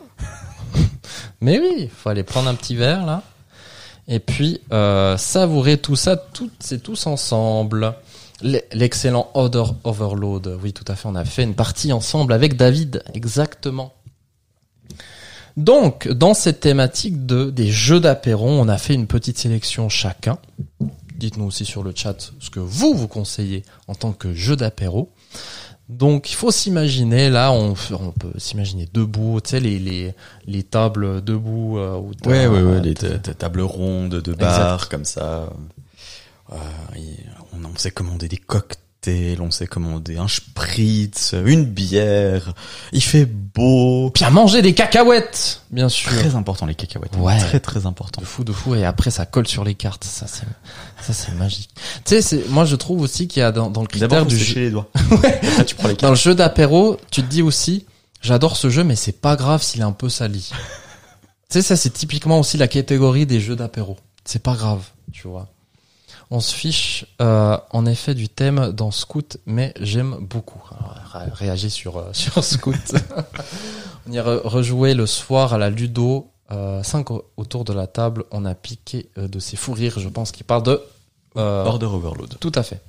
[1.43, 3.21] Mais oui, il faut aller prendre un petit verre là.
[4.07, 7.95] Et puis euh, savourer tout ça, toutes c'est tous ensemble.
[8.41, 10.57] L'excellent Odor Overload.
[10.63, 11.07] Oui, tout à fait.
[11.07, 13.93] On a fait une partie ensemble avec David, exactement.
[15.57, 20.37] Donc, dans cette thématique de des jeux d'apéro, on a fait une petite sélection chacun.
[21.17, 25.11] Dites-nous aussi sur le chat ce que vous vous conseillez en tant que jeu d'apéro.
[25.89, 30.13] Donc, il faut s'imaginer là, on, peut s'imaginer debout, tu sais les les
[30.47, 31.77] les tables debout.
[31.77, 35.49] euh, où Ouais, ouais, ouais, les tables rondes de bar, comme ça.
[36.51, 36.55] Euh,
[37.53, 42.53] on, on s'est commandé des cocktails, on s'est commandé un spritz, une bière.
[42.91, 44.11] Il fait beau.
[44.11, 46.11] Puis à manger des cacahuètes, bien sûr.
[46.11, 47.15] Très important les cacahuètes.
[47.17, 47.37] Ouais.
[47.37, 48.21] Très très important.
[48.21, 50.03] De fou, de fou, et après ça colle sur les cartes.
[50.03, 50.45] Ça c'est,
[51.01, 51.69] ça c'est magique.
[52.05, 54.25] Tu sais, c'est, moi je trouve aussi qu'il y a dans, dans le critère D'abord,
[54.25, 54.89] du jeu, les doigts.
[55.11, 56.11] Après, tu prends les dans cartes.
[56.13, 57.85] le jeu d'apéro, tu te dis aussi,
[58.21, 60.51] j'adore ce jeu, mais c'est pas grave s'il est un peu sali.
[60.53, 60.57] tu
[61.49, 63.97] sais, ça c'est typiquement aussi la catégorie des jeux d'apéro.
[64.25, 65.49] C'est pas grave, tu vois.
[66.35, 70.61] On se fiche euh, en effet du thème dans Scout, mais j'aime beaucoup.
[70.71, 72.73] Alors, ré- réagis sur euh, sur Scout.
[74.07, 76.31] on y a re- rejoué le soir à la Ludo.
[76.51, 79.99] Euh, cinq au- autour de la table, on a piqué euh, de ces fous rires,
[79.99, 80.81] je pense, qui parlent de
[81.37, 82.35] euh, Order overload.
[82.39, 82.81] tout à fait.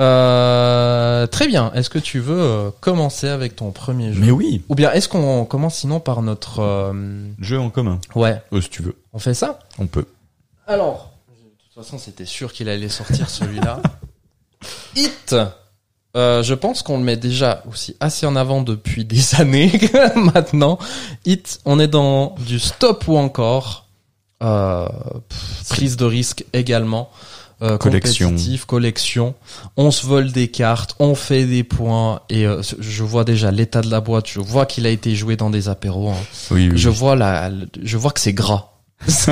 [0.00, 1.70] Euh, très bien.
[1.74, 4.20] Est-ce que tu veux euh, commencer avec ton premier jeu?
[4.20, 6.60] Mais oui, Ou bien est-ce qu'on commence sinon par notre...
[6.60, 6.92] euh,
[7.40, 8.00] jeu en commun.
[8.14, 9.58] Ouais, Euh, si tu veux, on fait ça?
[9.78, 10.06] On peut.
[10.66, 11.10] Alors,
[11.78, 13.80] toute façon, c'était sûr qu'il allait sortir celui-là.
[14.96, 15.36] Hit
[16.16, 19.70] euh, je pense qu'on le met déjà aussi assez en avant depuis des années
[20.16, 20.78] maintenant.
[21.26, 23.86] Hit, on est dans du stop ou encore.
[24.42, 24.88] Euh,
[25.28, 27.10] pff, prise de risque également.
[27.60, 28.34] Euh, Collection.
[28.66, 29.34] collection.
[29.76, 33.82] On se vole des cartes, on fait des points et euh, je vois déjà l'état
[33.82, 34.28] de la boîte.
[34.28, 36.10] Je vois qu'il a été joué dans des apéros.
[36.10, 36.16] hein.
[36.50, 36.78] Oui, oui.
[36.78, 37.50] Je vois la,
[37.82, 38.77] je vois que c'est gras.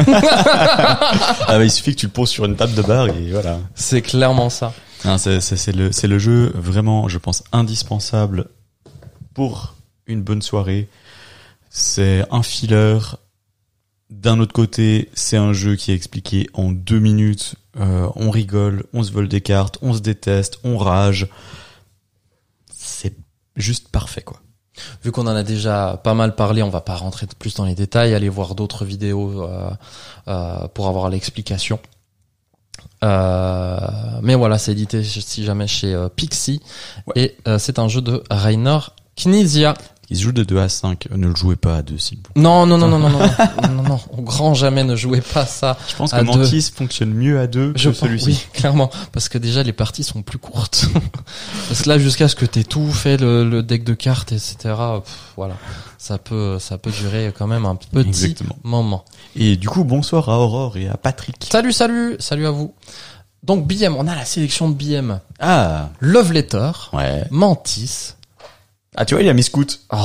[1.48, 3.58] Ah, bah, il suffit que tu le poses sur une table de bar et voilà.
[3.74, 4.72] C'est clairement ça.
[5.18, 8.48] C'est, c'est, c'est le, c'est le jeu vraiment, je pense, indispensable
[9.34, 9.74] pour
[10.06, 10.88] une bonne soirée.
[11.70, 12.98] C'est un filler.
[14.08, 17.56] D'un autre côté, c'est un jeu qui est expliqué en deux minutes.
[17.78, 21.28] Euh, on rigole, on se vole des cartes, on se déteste, on rage.
[22.72, 23.14] C'est
[23.56, 24.40] juste parfait, quoi.
[25.04, 27.74] Vu qu'on en a déjà pas mal parlé, on va pas rentrer plus dans les
[27.74, 29.70] détails, aller voir d'autres vidéos euh,
[30.28, 31.78] euh, pour avoir l'explication.
[33.04, 33.78] Euh,
[34.22, 36.60] mais voilà, c'est édité si jamais chez euh, Pixie
[37.06, 37.12] Ouais.
[37.16, 38.78] et euh, c'est un jeu de Rainer
[39.16, 39.74] Knizia
[40.06, 41.08] qui se joue de 2 à 5.
[41.14, 42.42] Ne le jouez pas à 2, s'il vous plaît.
[42.42, 43.18] Non, non, non, non, non, non,
[43.70, 45.76] non, non, au grand jamais ne jouez pas ça.
[45.88, 48.26] Je pense que Mantis fonctionne mieux à 2 que celui-ci.
[48.26, 48.90] Oui, clairement.
[49.12, 50.86] Parce que déjà, les parties sont plus courtes.
[51.68, 54.56] parce que là, jusqu'à ce que t'aies tout fait, le, le, deck de cartes, etc.,
[54.62, 55.56] pff, voilà.
[55.98, 58.56] Ça peut, ça peut durer quand même un petit Exactement.
[58.62, 59.04] moment.
[59.34, 61.48] Et du coup, bonsoir à Aurore et à Patrick.
[61.50, 62.74] Salut, salut, salut à vous.
[63.42, 65.20] Donc BM, on a la sélection de BM.
[65.40, 65.90] Ah.
[66.00, 66.70] Love Letter.
[66.92, 67.24] Ouais.
[67.30, 68.14] Mantis.
[68.96, 69.80] Ah, tu vois, il a mis Scout.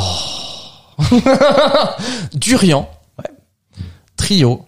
[2.34, 3.26] Durian, Ouais.
[4.18, 4.66] Trio,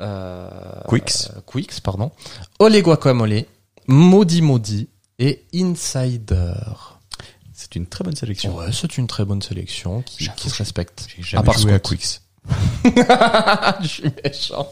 [0.00, 0.48] euh,
[0.88, 1.28] Quicks.
[1.34, 2.10] euh, Quicks, pardon,
[2.58, 3.44] Ole Guacamole,
[3.86, 4.88] Maudit Maudit
[5.18, 6.52] et Insider.
[7.52, 8.54] C'est une très bonne sélection.
[8.54, 11.06] Ouais, c'est une très bonne sélection qui, se respecte.
[11.16, 11.96] J'ai jamais À part joué à Scout.
[11.98, 12.20] Quicks.
[13.82, 14.68] Je suis méchant.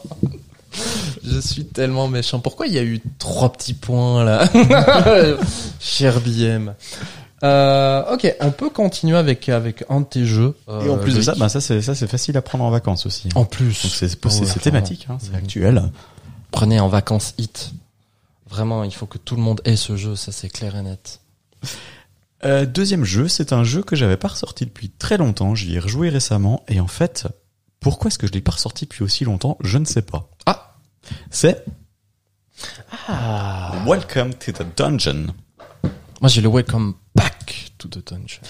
[1.23, 2.39] Je suis tellement méchant.
[2.39, 4.47] Pourquoi il y a eu trois petits points là?
[5.79, 6.73] Cher BM.
[7.43, 10.55] Euh, ok, on peut continuer avec avec un de tes jeux.
[10.67, 12.69] Et en euh, plus de ça, bah, ça c'est ça c'est facile à prendre en
[12.69, 13.29] vacances aussi.
[13.35, 14.53] en plus, Donc c'est Ouais, clairement.
[14.61, 15.35] thématique, hein, c'est Mhm.
[15.35, 15.91] actuel.
[16.51, 17.71] Prenez en vacances Hit.
[18.49, 21.19] Vraiment, il faut que tout le monde ait ce jeu, ça c'est clair et net.
[22.45, 25.55] Euh, deuxième jeu, c'est un jeu que j'avais pas ressorti depuis très longtemps.
[25.55, 27.27] J'y ai rejoué récemment et en fait,
[27.79, 29.57] pourquoi est-ce que je l'ai pas ressorti depuis aussi longtemps?
[29.61, 30.29] Je ne sais pas.
[30.45, 30.75] Ah.
[31.31, 31.65] C'est
[33.07, 33.73] Ah.
[33.85, 35.27] Welcome to the Dungeon.
[36.21, 36.93] Moi j'ai le Welcome
[37.85, 38.41] Back to the Dungeon.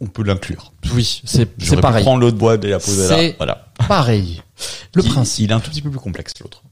[0.00, 0.72] On peut l'inclure.
[0.94, 1.46] Oui, c'est
[1.80, 2.02] pareil.
[2.02, 3.34] prendre l'autre boîte et la poser là.
[3.36, 3.68] Voilà.
[3.88, 4.42] Pareil.
[4.94, 5.44] Le Il- principe.
[5.44, 6.62] Il est un tout petit peu plus complexe l'autre.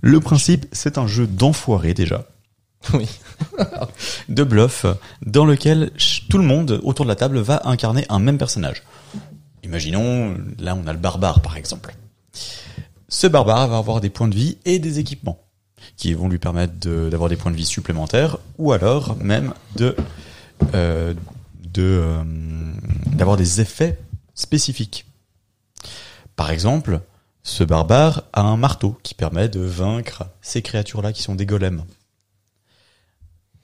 [0.00, 2.26] Le principe, c'est un jeu d'enfoiré déjà.
[2.94, 3.06] Oui.
[4.28, 4.86] de bluff
[5.24, 5.90] dans lequel
[6.30, 8.82] tout le monde autour de la table va incarner un même personnage.
[9.62, 11.94] Imaginons, là on a le barbare par exemple.
[13.08, 15.38] Ce barbare va avoir des points de vie et des équipements
[15.96, 19.94] qui vont lui permettre de- d'avoir des points de vie supplémentaires ou alors même de
[20.74, 21.14] euh,
[21.78, 22.24] euh,
[23.06, 23.98] d'avoir des effets
[24.34, 25.06] spécifiques.
[26.36, 27.00] Par exemple,
[27.42, 31.84] ce barbare a un marteau qui permet de vaincre ces créatures-là qui sont des golems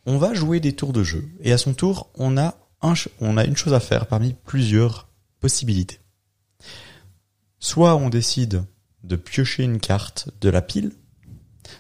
[0.09, 3.37] on va jouer des tours de jeu et à son tour, on a un on
[3.37, 5.07] a une chose à faire parmi plusieurs
[5.39, 6.01] possibilités.
[7.59, 8.65] Soit on décide
[9.05, 10.93] de piocher une carte de la pile,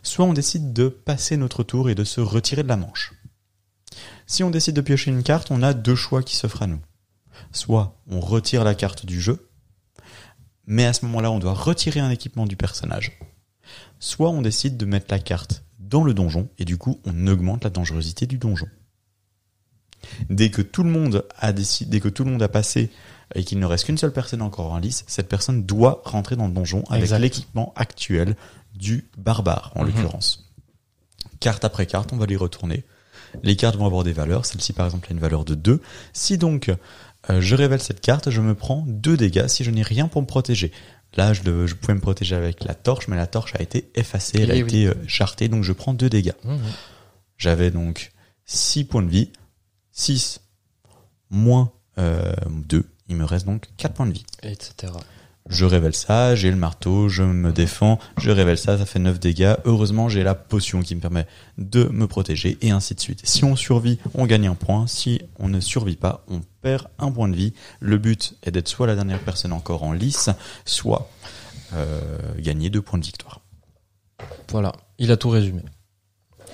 [0.02, 3.14] soit on décide de passer notre tour et de se retirer de la manche.
[4.28, 6.80] Si on décide de piocher une carte, on a deux choix qui s'offrent à nous.
[7.50, 9.48] Soit on retire la carte du jeu,
[10.66, 13.18] mais à ce moment-là, on doit retirer un équipement du personnage.
[14.00, 17.64] Soit on décide de mettre la carte dans le donjon et du coup on augmente
[17.64, 18.66] la dangerosité du donjon.
[20.28, 22.90] Dès que tout le monde a décidé, dès que tout le monde a passé
[23.34, 26.46] et qu'il ne reste qu'une seule personne encore en lice, cette personne doit rentrer dans
[26.46, 28.36] le donjon avec l'équipement actuel
[28.74, 29.88] du barbare en Mhm.
[29.88, 30.52] l'occurrence.
[31.40, 32.84] Carte après carte, on va les retourner.
[33.42, 34.44] Les cartes vont avoir des valeurs.
[34.46, 35.80] Celle-ci par exemple a une valeur de 2.
[36.12, 36.70] Si donc
[37.30, 40.22] euh, je révèle cette carte, je me prends 2 dégâts si je n'ai rien pour
[40.22, 40.72] me protéger.
[41.16, 43.90] Là, je, le- je pouvais me protéger avec la torche, mais la torche a été
[43.94, 44.68] effacée, elle a Eh oui.
[44.68, 46.32] été euh, chartée, donc je prends 2 dégâts.
[46.44, 46.58] Mhm.
[47.38, 48.12] J'avais donc
[48.44, 49.30] 6 points de vie,
[49.92, 50.40] 6
[51.30, 54.26] moins euh, 2, il me reste donc 4 points de vie.
[54.42, 54.92] Etc.
[55.48, 59.18] Je révèle ça, j'ai le marteau, je me défends, je révèle ça, ça fait 9
[59.18, 59.54] dégâts.
[59.64, 61.26] Heureusement, j'ai la potion qui me permet
[61.56, 63.20] de me protéger et ainsi de suite.
[63.24, 64.86] Si on survit, on gagne un point.
[64.86, 67.54] Si on ne survit pas, on perd un point de vie.
[67.80, 70.28] Le but est d'être soit la dernière personne encore en lice,
[70.66, 71.10] soit
[71.72, 72.00] euh,
[72.38, 73.40] gagner deux points de victoire.
[74.50, 75.62] Voilà, il a tout résumé.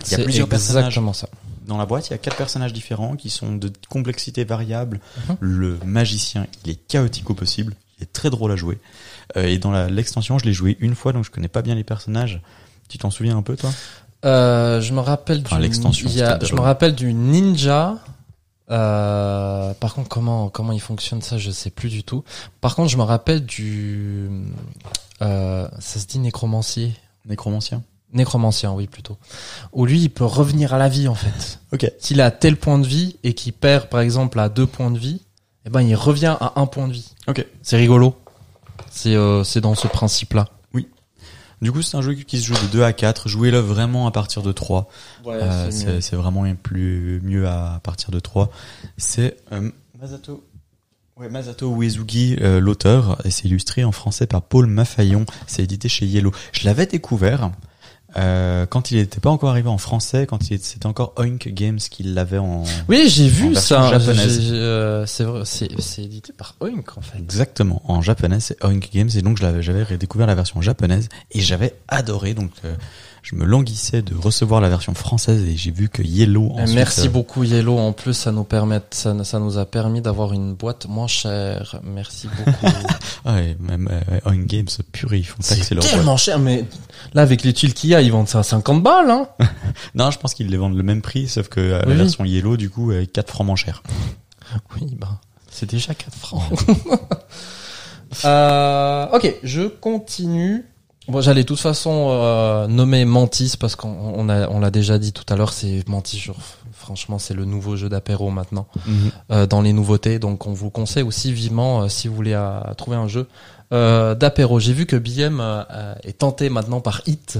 [0.06, 1.00] Il y a plusieurs personnages.
[1.14, 1.28] ça.
[1.66, 5.00] Dans la boîte, il y a quatre personnages différents qui sont de complexité variable.
[5.28, 5.36] Mhm.
[5.40, 7.74] Le magicien, il est chaotique au possible.
[7.98, 8.78] Il est très drôle à jouer.
[9.36, 11.84] Euh, et dans l'extension, je l'ai joué une fois, donc je connais pas bien les
[11.84, 12.40] personnages.
[12.88, 13.70] Tu t'en souviens un peu, toi?
[14.24, 17.98] Euh, je me rappelle Enfin, du, l'extension, je me rappelle du ninja.
[18.70, 22.24] Euh, par contre, comment comment il fonctionne ça, je sais plus du tout.
[22.62, 24.30] Par contre, je me rappelle du,
[25.20, 26.94] ça se dit nécromancier,
[27.26, 27.82] Nécromancien
[28.14, 29.18] nécromancien, oui plutôt.
[29.72, 31.60] Où lui, il peut revenir à la vie en fait.
[31.72, 31.90] Ok.
[31.98, 34.98] S'il a tel point de vie et qu'il perd par exemple à deux points de
[34.98, 35.20] vie,
[35.66, 37.14] eh ben il revient à un point de vie.
[37.26, 37.44] Ok.
[37.62, 38.16] C'est rigolo.
[38.90, 40.48] C'est euh, c'est dans ce principe-là.
[41.64, 43.26] Du coup, c'est un jeu qui se joue de 2 à 4.
[43.26, 44.86] Jouez-le vraiment à partir de 3.
[45.26, 48.50] Euh, c'est c'est vraiment plus mieux à partir de 3.
[48.98, 50.44] C'est euh, Masato.
[51.16, 55.24] Ouais, Masato Uesugi, euh, l'auteur, et c'est illustré en français par Paul Maffaillon.
[55.46, 56.32] C'est édité chez Yellow.
[56.52, 57.50] Je l'avais découvert
[58.16, 61.78] euh, quand il n'était pas encore arrivé en français, quand il c'était encore Oink Games
[61.78, 62.62] qui l'avait en.
[62.88, 63.90] Oui, j'ai vu ça.
[63.92, 67.18] euh, C'est vrai, c'est c'est édité par Oink en fait.
[67.18, 71.08] Exactement, en japonais, c'est Oink Games, et donc je l'avais- j'avais redécouvert la version japonaise
[71.32, 72.34] et j'avais adoré.
[72.34, 72.74] Donc, euh,
[73.24, 76.52] je me languissais de recevoir la version française et j'ai vu que Yellow.
[76.58, 77.78] Eh, ensuite, Merci euh, beaucoup Yellow.
[77.78, 81.80] En plus, ça nous permet, ça, ça nous a permis d'avoir une boîte moins chère.
[81.82, 82.66] Merci beaucoup.
[83.26, 85.88] Ah ouais, même euh, On Games, purée, ils font c'est boîte.
[85.88, 86.66] tellement cher, mais
[87.14, 89.10] là avec les tuiles qu'il y a, ils vendent ça à 50 balles.
[89.10, 89.26] Hein.
[89.94, 92.26] Non, je pense qu'ils les vendent le même prix, sauf que euh, Oui, la version
[92.26, 93.82] Yellow, du coup, est 4 francs moins cher.
[94.78, 95.18] Oui, ben
[95.50, 96.42] c'est déjà 4 francs.
[98.26, 100.66] euh, ok, je continue.
[101.06, 104.98] Bon, j'allais de toute façon euh, nommer Mantis parce qu'on on a on l'a déjà
[104.98, 106.28] dit tout à l'heure, c'est Mantis.
[106.72, 108.66] franchement, c'est le nouveau jeu d'apéro maintenant.
[109.30, 110.18] euh, dans les nouveautés.
[110.18, 113.28] Donc on vous conseille aussi vivement euh, si vous voulez euh, trouver un jeu
[113.72, 114.58] euh, d'apéro.
[114.60, 117.38] J'ai vu que BM euh, est tenté maintenant par Hit.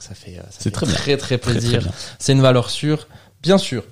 [0.00, 1.88] Ça fait, euh, ça C'est fait très très très plaisir.
[2.18, 3.06] C'est une valeur sûre,
[3.42, 3.84] bien sûr.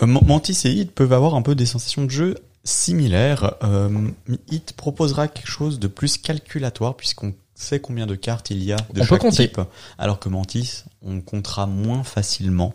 [0.00, 3.54] Man- Mantis et Hit peuvent avoir un peu des sensations de jeu similaires.
[3.62, 4.08] Euh,
[4.50, 8.76] Hit proposera quelque chose de plus calculatoire puisqu'on sait combien de cartes il y a
[8.92, 9.60] de On chaque type,
[9.98, 12.74] alors que Mantis, on comptera moins facilement.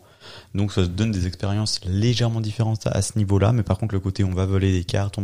[0.54, 4.00] Donc ça se donne des expériences légèrement différentes à, ce niveau-là, mais par contre le
[4.00, 5.18] côté on va voler des cartes,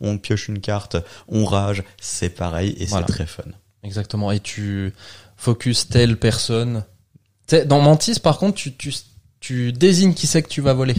[0.00, 0.96] on, pioche une carte,
[1.28, 3.06] on rage, c'est pareil et Voilà.
[3.06, 3.44] c'est très fun.
[3.82, 4.30] Exactement.
[4.30, 4.92] Et tu
[5.36, 6.84] focus telle personne.
[7.66, 8.94] Dans Mantis, par contre, tu, tu,
[9.40, 10.94] tu désignes qui c'est que tu vas voler.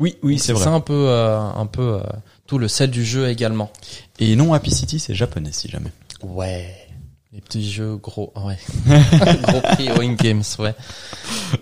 [0.00, 0.64] Oui, oui, c'est vrai.
[0.64, 2.02] ça un peu, euh, un peu euh,
[2.46, 3.72] tout le sel du jeu également.
[4.18, 5.90] Et non, Happy City, c'est japonais si jamais.
[6.22, 6.87] Ouais.
[7.38, 8.58] Les petits jeux gros, ouais.
[9.42, 10.74] gros prix Wing Games, ouais.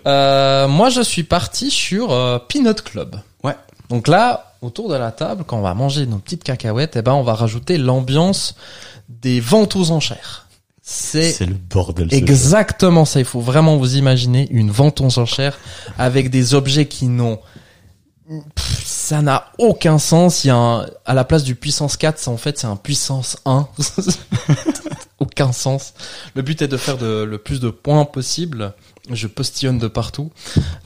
[0.07, 3.21] Euh, moi, je suis parti sur euh, Peanut Club.
[3.43, 3.55] Ouais.
[3.87, 7.13] Donc là, autour de la table, quand on va manger nos petites cacahuètes, eh ben,
[7.13, 8.55] on va rajouter l'ambiance
[9.07, 10.47] des ventes aux enchères.
[10.81, 12.11] C'est le bordel.
[12.11, 13.19] exactement ça.
[13.19, 15.59] Il faut vraiment vous imaginer une vente aux enchères
[15.99, 17.37] avec des objets qui n'ont
[18.83, 20.43] ça n'a aucun sens.
[20.43, 22.75] Il y a un, à la place du puissance 4, c'est en fait c'est un
[22.75, 23.67] puissance 1.
[25.19, 25.93] aucun sens.
[26.35, 28.73] Le but est de faire de, le plus de points possible.
[29.09, 30.31] Je postillonne de partout.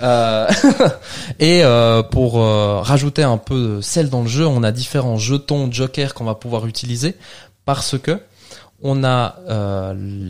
[0.01, 0.47] Euh,
[1.39, 5.17] et euh, pour euh, rajouter un peu de sel dans le jeu, on a différents
[5.17, 7.15] jetons Joker qu'on va pouvoir utiliser
[7.65, 8.19] parce que
[8.83, 10.29] on a euh,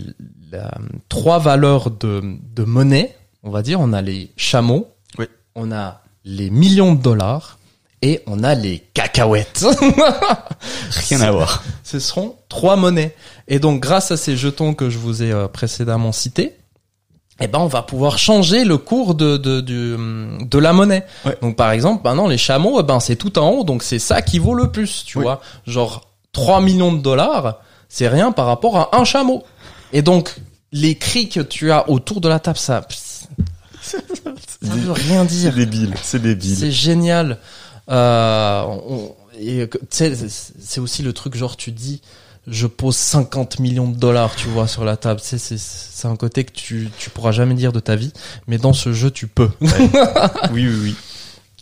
[0.52, 0.72] la-
[1.10, 2.22] trois valeurs de,
[2.56, 3.80] de monnaie, on va dire.
[3.80, 5.26] On a les chameaux, Oui.
[5.56, 7.58] on a les millions de dollars
[8.02, 9.66] et on a les cacahuètes.
[11.10, 11.64] Rien à voir.
[11.84, 13.16] Ce seront trois monnaies.
[13.48, 16.56] Et donc, grâce à ces jetons que je vous ai euh, précédemment cités,
[17.40, 21.06] eh ben, on va pouvoir changer le cours de, de, du, hum, de la monnaie.
[21.26, 21.38] Ouais.
[21.42, 24.22] Donc, par exemple, maintenant, les chameaux, eh ben, c'est tout en haut, donc c'est ça
[24.22, 25.24] qui vaut le plus, tu Oui.
[25.24, 25.42] vois.
[25.66, 29.44] Genre, 3 millions de dollars, c'est rien par rapport à un chameau.
[29.92, 30.36] Et donc,
[30.72, 32.88] les cris que tu as autour de la table, ça,
[33.82, 33.98] ça
[34.62, 35.54] veut rien dire.
[35.54, 35.94] débile.
[36.04, 36.56] C'est débile.
[36.56, 37.38] C'est génial.
[37.90, 42.02] Euh, on- et que- tu sais, c'est- c'est aussi le truc genre tu dis
[42.48, 45.20] je pose 50 millions de dollars tu vois sur la table.
[45.24, 48.14] C'est c'est c'est un côté que tu tu pourras jamais dire de ta vie,
[48.48, 49.50] mais dans ce jeu tu peux.
[50.52, 50.96] Oui, oui, oui.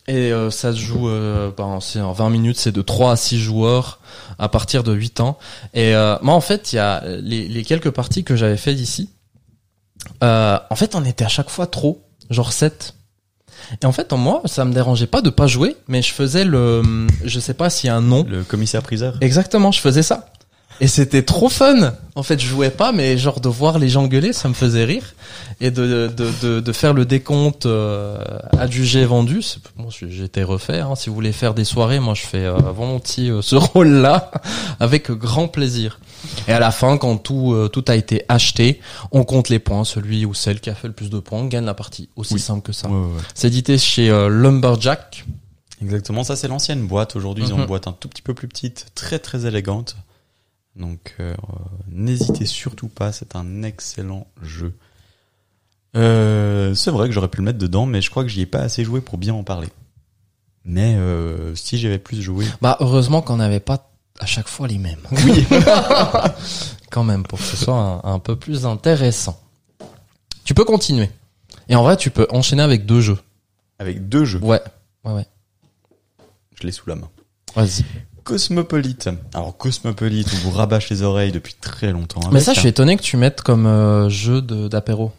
[0.07, 3.15] Et euh, ça se joue euh, ben, c'est en 20 minutes, c'est de 3 à
[3.15, 3.99] 6 joueurs
[4.39, 5.37] à partir de 8 ans.
[5.75, 8.73] Et euh, moi en fait, il y a les, les quelques parties que j'avais fait
[8.73, 9.09] d'ici.
[10.23, 12.95] Euh, en fait, on était à chaque fois trop, genre 7.
[13.81, 16.45] Et en fait, en moi, ça me dérangeait pas de pas jouer, mais je faisais
[16.45, 18.25] le je sais pas s'il y a un nom.
[18.27, 19.15] Le commissaire priseur.
[19.21, 20.27] Exactement, je faisais ça.
[20.81, 21.93] Et c'était trop fun.
[22.15, 24.85] En fait, je jouais pas, mais genre de voir les gens gueuler, ça me faisait
[24.85, 25.03] rire.
[25.59, 28.17] Et de, de, de, de faire le décompte euh,
[28.57, 29.41] adjugé vendu,
[29.77, 30.79] bon, j'étais refait.
[30.79, 30.95] Hein.
[30.95, 34.31] Si vous voulez faire des soirées, moi je fais euh, volontiers euh, ce rôle-là,
[34.79, 35.99] avec grand plaisir.
[36.47, 38.79] Et à la fin, quand tout, euh, tout a été acheté,
[39.11, 39.83] on compte les points.
[39.83, 42.07] Celui ou celle qui a fait le plus de points gagne la partie.
[42.15, 42.39] Aussi Oui.
[42.39, 42.87] simple que ça.
[42.89, 43.21] Ouais, ouais.
[43.33, 45.25] C'est édité chez euh, Lumberjack.
[45.81, 47.15] Exactement, ça c'est l'ancienne boîte.
[47.15, 47.61] Aujourd'hui, ils ont Mhm.
[47.63, 49.95] une boîte un tout petit peu plus petite, très très élégante.
[50.79, 51.35] Donc, euh,
[51.89, 54.73] n'hésitez surtout pas, c'est un excellent jeu.
[55.95, 58.45] Euh, c'est vrai que j'aurais pu le mettre dedans, mais je crois que j'y ai
[58.45, 59.67] pas assez joué pour bien en parler.
[60.63, 64.77] Mais euh, si j'avais plus joué, Bah heureusement qu'on n'avait pas à chaque fois les
[64.77, 64.99] mêmes.
[65.25, 65.45] oui,
[66.91, 69.39] quand même pour que ce soit un, un peu plus intéressant.
[70.43, 71.09] Tu peux continuer.
[71.69, 73.19] Et en vrai, tu peux enchaîner avec deux jeux.
[73.79, 74.61] avec deux jeux, Ouais.
[75.05, 75.27] Ouais, ouais.
[76.59, 77.09] je l'ai sous la main.
[77.55, 77.83] Vas-y.
[78.23, 79.09] Cosmopolite.
[79.33, 82.21] Alors Cosmopolite, on vous rabâche les oreilles depuis très longtemps.
[82.25, 82.61] Mais avec, ça, je hein.
[82.61, 85.11] suis étonné que tu mettes comme euh, jeu d'apéro.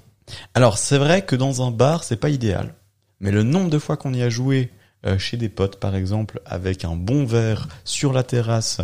[0.55, 2.75] Alors c'est vrai que dans un bar, c'est pas idéal.
[3.21, 4.71] Mais le nombre de fois qu'on y a joué
[5.07, 8.81] euh, chez des potes, par exemple, avec un bon verre sur la terrasse,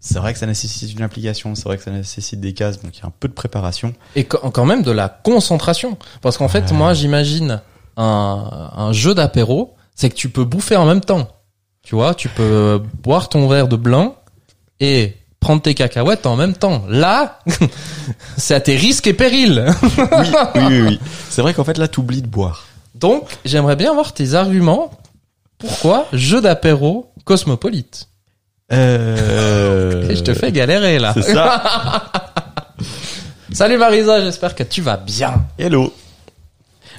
[0.00, 2.96] c'est vrai que ça nécessite une application, c'est vrai que ça nécessite des cases, donc
[2.96, 3.94] il y a un peu de préparation.
[4.16, 5.96] Et quand même de la concentration.
[6.22, 7.60] Parce qu'en fait, moi, j'imagine
[7.96, 11.28] un, un jeu d'apéro, c'est que tu peux bouffer en même temps.
[11.82, 14.16] Tu vois, tu peux boire ton verre de blanc
[14.80, 16.84] et prendre tes cacahuètes en même temps.
[16.88, 17.40] Là,
[18.36, 19.64] c'est à tes risques et périls.
[19.96, 20.82] Oui, oui, oui.
[20.82, 21.00] oui.
[21.28, 22.64] C'est vrai qu'en fait là, t'oublies de boire.
[22.94, 24.92] Donc, j'aimerais bien voir tes arguments.
[25.58, 28.08] Pourquoi jeu d'apéro cosmopolite
[28.72, 30.08] Euh...
[30.14, 31.12] Je te fais galérer là.
[31.14, 32.10] C'est ça.
[33.52, 35.44] Salut Marisa, j'espère que tu vas bien.
[35.58, 35.92] Hello.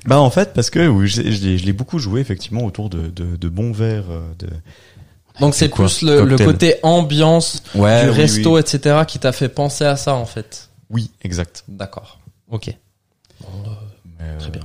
[0.06, 2.90] Bah en fait parce que oui, je, je l'ai- je l'ai beaucoup joué effectivement autour
[2.90, 4.48] de, de, de bons verres euh, de.
[5.40, 8.04] Donc c'est plus le, le côté ambiance Ouais.
[8.04, 9.02] du oui, resto, Oui, etc.
[9.08, 10.70] qui t'a fait penser à ça en fait.
[10.90, 11.64] Oui, exact.
[11.68, 12.20] D'accord.
[12.50, 12.76] Ok.
[14.22, 14.62] Euh, Très bien.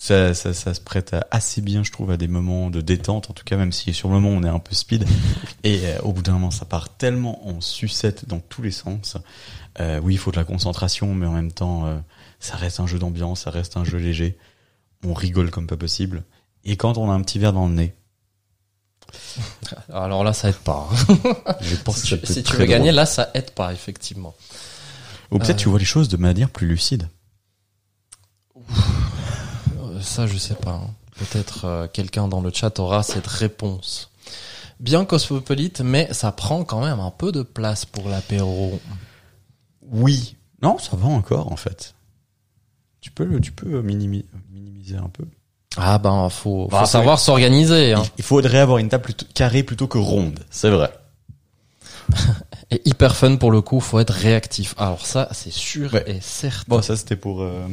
[0.00, 3.32] Ça, ça, ça se prête assez bien, je trouve, à des moments de détente, en
[3.32, 5.04] tout cas, même si sur le moment on est un peu speed.
[5.64, 9.16] Et euh, au bout d'un moment, ça part tellement en sucette dans tous les sens.
[9.80, 11.96] Euh, oui, il faut de la concentration, mais en même temps, euh,
[12.38, 14.38] ça reste un jeu d'ambiance, ça reste un jeu léger.
[15.04, 16.24] On rigole comme pas possible.
[16.64, 17.94] Et quand on a un petit verre dans le nez,
[19.92, 20.88] Alors là, ça aide pas.
[21.62, 24.34] je pense si que tu, si tu veux gagner, là, ça aide pas effectivement.
[25.30, 25.62] Ou peut-être Euh.
[25.62, 27.08] tu vois les choses de manière plus lucide.
[29.78, 30.72] Euh, Ça, je sais pas.
[30.72, 30.90] hein.
[31.16, 34.10] Peut-être euh, quelqu'un dans le chat aura cette réponse.
[34.78, 38.80] Bien cosmopolite, mais ça prend quand même un peu de place pour l'apéro.
[39.82, 40.36] Oui.
[40.62, 41.94] Non, ça va encore, en fait.
[43.00, 44.26] Tu peux, le- tu peux minimi-
[44.96, 45.24] un peu.
[45.76, 47.92] Ah ben, faut, faut Bah, savoir s'organiser.
[47.92, 48.02] Hein.
[48.18, 50.90] Il faudrait avoir une table plutôt carrée plutôt que ronde, c'est vrai.
[52.70, 54.74] Et hyper fun pour le coup, faut être réactif.
[54.78, 56.04] Alors ça, c'est sûr Ouais.
[56.06, 56.64] et certain.
[56.68, 57.66] Bon, ça c'était pour euh,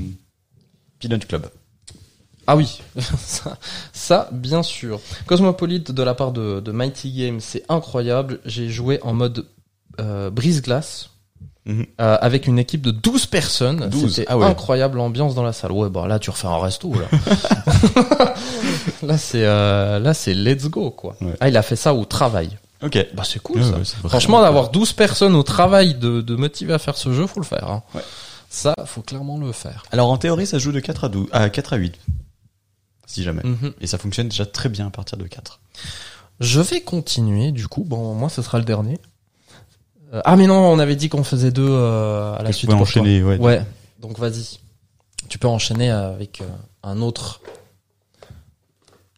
[1.00, 1.48] Peanut Club.
[2.48, 2.80] Ah oui,
[3.18, 3.58] ça,
[3.92, 5.00] ça, bien sûr.
[5.26, 8.40] Cosmopolite de la part de, de Mighty Games, c'est incroyable.
[8.46, 9.48] J'ai joué en mode
[10.00, 11.10] euh, brise-glace
[11.68, 13.90] Euh, avec une équipe de 12 personnes.
[13.90, 14.46] 12, C'était ah ouais.
[14.46, 15.72] incroyable l'ambiance dans la salle.
[15.72, 17.08] Ouais, bah là tu refais un resto là.
[19.02, 21.16] là c'est euh, là c'est let's go quoi.
[21.22, 21.34] Ouais.
[21.40, 22.50] Ah, il a fait ça au travail.
[22.84, 23.04] Ok.
[23.16, 23.98] Bah c'est cool Ouais, ça.
[24.08, 27.46] Franchement, d'avoir 12 personnes au travail de, de motiver à faire ce jeu, faut le
[27.46, 27.68] faire.
[27.68, 27.82] Hein.
[27.96, 28.02] Ouais.
[28.50, 29.86] Ça, faut clairement le faire.
[29.92, 32.00] Alors en théorie, ça joue de 4 à 12, à 4 à 8.
[33.08, 33.42] Si jamais.
[33.44, 33.74] Mhm.
[33.82, 35.60] Et ça fonctionne déjà très bien à partir de 4.
[36.40, 37.84] Je vais continuer, du coup.
[37.84, 39.00] Bon, moi, ce sera le dernier.
[40.16, 42.70] Euh, ah, mais non, on avait dit qu'on faisait deux euh, à la Tu suite.
[42.70, 42.84] pour toi.
[42.84, 43.38] enchaîner, ouais.
[43.38, 43.62] Ouais.
[44.00, 44.60] Donc, vas-y.
[45.28, 46.46] Tu peux enchaîner avec euh,
[46.84, 47.42] un autre.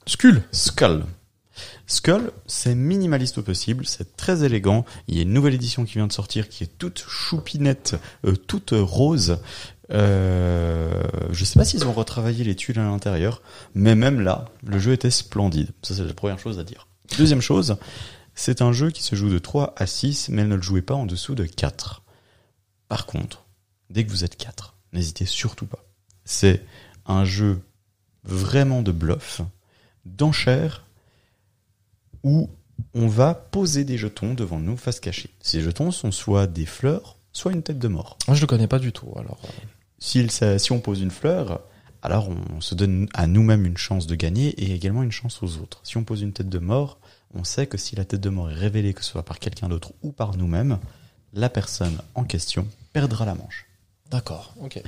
[0.06, 0.42] Skull.
[0.52, 1.04] Skull.
[1.86, 4.84] Skull, c'est minimaliste au possible, c'est très élégant.
[5.08, 7.96] Il y a une nouvelle édition qui vient de sortir qui est toute choupinette,
[8.26, 9.40] euh, toute rose.
[9.92, 13.42] Euh, je sais pas s'ils ont retravaillé les tuiles à l'intérieur,
[13.74, 15.70] mais même là, le jeu était splendide.
[15.82, 16.88] Ça, c'est la première chose à dire.
[17.18, 17.78] Deuxième chose,
[18.40, 20.94] c'est un jeu qui se joue de 3 à 6, mais ne le jouez pas
[20.96, 22.04] en dessous de 4.
[22.88, 23.46] Par contre,
[23.90, 25.84] dès que vous êtes 4, n'hésitez surtout pas.
[26.24, 26.64] C'est
[27.06, 27.62] un jeu
[28.24, 29.42] vraiment de bluff,
[30.06, 30.84] d'enchères,
[32.24, 32.50] où
[32.94, 35.30] on va poser des jetons devant nous face cachée.
[35.42, 38.18] Ces jetons sont soit des fleurs, soit une tête de mort.
[38.28, 39.40] Moi, je le connais pas du tout, alors.
[39.46, 39.66] euh,
[40.00, 40.28] Si,
[40.60, 41.62] si on pose une fleur,
[42.02, 45.58] alors on se donne à nous-mêmes une chance de gagner et également une chance aux
[45.58, 45.80] autres.
[45.84, 47.00] Si on pose une tête de mort,
[47.34, 49.70] on sait que si la tête de mort est révélée, que ce soit par quelqu'un
[49.70, 50.80] d'autre ou par nous-mêmes,
[51.34, 53.66] la personne en question perdra la manche.
[54.10, 54.82] D'accord, ok.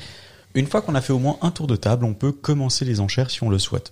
[0.55, 2.99] Une fois qu'on a fait au moins un tour de table, on peut commencer les
[2.99, 3.91] enchères si on le souhaite.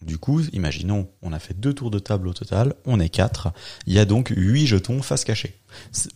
[0.00, 3.48] Du coup, imaginons, on a fait deux tours de table au total, on est quatre,
[3.86, 5.58] il y a donc huit jetons face cachée.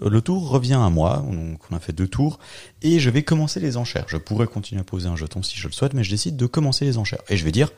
[0.00, 2.38] Le tour revient à moi, donc on a fait deux tours,
[2.82, 4.04] et je vais commencer les enchères.
[4.06, 6.46] Je pourrais continuer à poser un jeton si je le souhaite, mais je décide de
[6.46, 7.22] commencer les enchères.
[7.28, 7.72] Et je vais dire,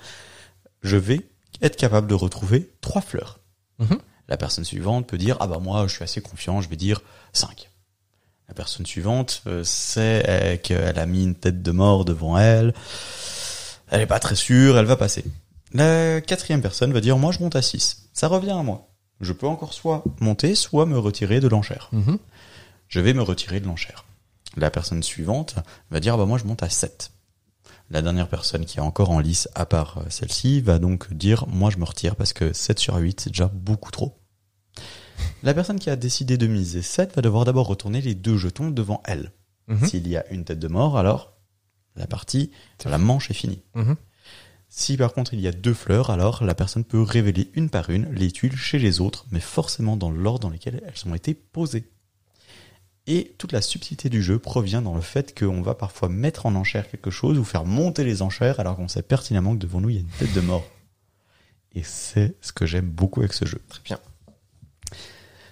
[0.82, 1.22] je vais
[1.62, 3.40] être capable de retrouver trois fleurs.
[3.78, 3.98] Mhm.
[4.28, 7.02] La personne suivante peut dire, ah bah moi je suis assez confiant, je vais dire
[7.32, 7.70] 5.
[8.48, 12.74] La personne suivante euh, sait euh, qu'elle a mis une tête de mort devant elle,
[13.90, 15.24] elle est pas très sûre, elle va passer.
[15.72, 18.08] La quatrième personne va dire, moi je monte à 6.
[18.12, 18.88] Ça revient à moi.
[19.20, 21.88] Je peux encore soit monter, soit me retirer de l'enchère.
[21.92, 22.18] Mhm.
[22.88, 24.04] Je vais me retirer de l'enchère.
[24.56, 25.56] La personne suivante
[25.90, 27.10] va dire, bah moi je monte à 7.
[27.90, 31.46] La dernière personne qui est encore en lice, à part euh, celle-ci, va donc dire,
[31.48, 34.18] moi je me retire parce que 7 sur 8, c'est déjà beaucoup trop.
[35.42, 38.70] La personne qui a décidé de miser 7 va devoir d'abord retourner les deux jetons
[38.70, 39.32] devant elle.
[39.68, 39.86] Mhm.
[39.86, 41.34] S'il y a une tête de mort, alors
[41.96, 42.50] la partie,
[42.84, 43.62] la manche est finie.
[43.74, 43.96] Mhm.
[44.68, 47.90] Si par contre il y a deux fleurs, alors la personne peut révéler une par
[47.90, 51.34] une les tuiles chez les autres, mais forcément dans l'ordre dans lequel elles ont été
[51.34, 51.92] posées.
[53.06, 56.54] Et toute la subtilité du jeu provient dans le fait qu'on va parfois mettre en
[56.54, 59.90] enchère quelque chose ou faire monter les enchères alors qu'on sait pertinemment que devant nous
[59.90, 60.64] il y a une tête de mort.
[61.74, 63.60] Et c'est ce que j'aime beaucoup avec ce jeu.
[63.68, 63.98] Très bien.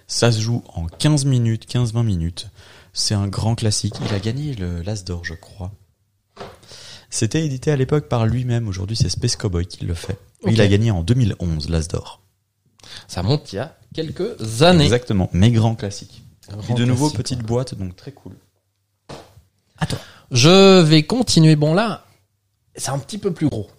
[0.07, 2.49] Ça se joue en 15 minutes, 15-20 minutes.
[2.91, 3.95] C'est un grand classique.
[4.05, 5.71] Il a gagné le l'As d'or, je crois.
[7.09, 8.67] C'était édité à l'époque par lui-même.
[8.67, 10.17] Aujourd'hui, c'est Space Cowboy qui le fait.
[10.47, 12.21] Il a gagné en 2011 l'As d'or.
[13.07, 14.83] Ça monte il y a quelques années.
[14.83, 15.29] Exactement.
[15.33, 16.22] Mais grand classique.
[16.69, 17.45] Et de nouveau, petite ouais.
[17.45, 18.33] boîte, donc très cool.
[20.31, 21.55] Je vais continuer.
[21.55, 22.05] Bon là,
[22.75, 23.69] c'est un petit peu plus gros.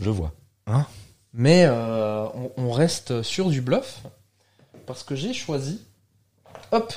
[0.00, 0.32] Je vois.
[1.32, 4.02] Mais euh, on, on reste sur du bluff
[4.86, 5.80] parce que j'ai choisi,
[6.72, 6.92] hop,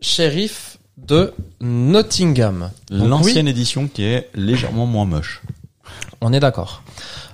[0.00, 2.70] shérif de Nottingham.
[2.90, 5.42] L'ancienne édition qui est légèrement moins moche.
[6.20, 6.82] On est d'accord.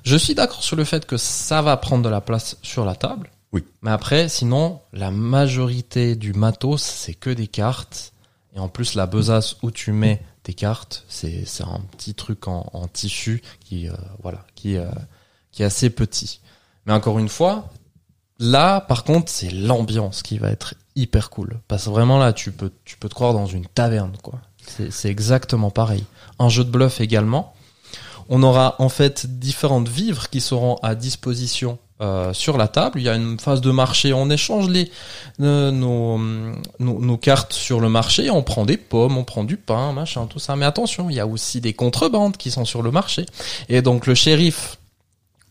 [0.02, 2.94] Je suis d'accord sur le fait que ça va prendre de la place sur la
[2.94, 3.30] table.
[3.52, 3.64] Oui.
[3.82, 8.12] Mais après, sinon, la majorité du matos, c'est que des cartes.
[8.54, 12.68] Et en plus, la besace où tu mets tes cartes, c'est un petit truc en,
[12.72, 14.90] en tissu qui euh, voilà, qui euh,
[15.52, 16.40] qui est assez petit.
[16.86, 17.70] Mais encore une fois,
[18.38, 21.60] là, par contre, c'est l'ambiance qui va être hyper cool.
[21.68, 24.40] Parce que vraiment là, tu peux tu peux te croire dans une taverne, quoi.
[24.90, 26.04] C'est exactement pareil.
[26.38, 27.54] Un jeu de bluff également.
[28.28, 32.98] On aura en fait différentes vivres qui seront à disposition euh, sur la table.
[32.98, 34.12] Il y a une phase de marché.
[34.12, 34.66] On échange
[35.40, 38.28] euh, nos, cartes sur le marché.
[38.28, 40.56] On prend des pommes, on prend du pain, machin, tout ça.
[40.56, 43.24] Mais attention, il y a aussi des contrebandes qui sont sur le marché.
[43.68, 44.78] Et donc le shérif,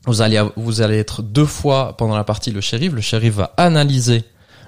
[0.08, 2.91] vous allez vous être deux fois pendant la partie le shérif.
[2.91, 4.26] Le shérif va analyser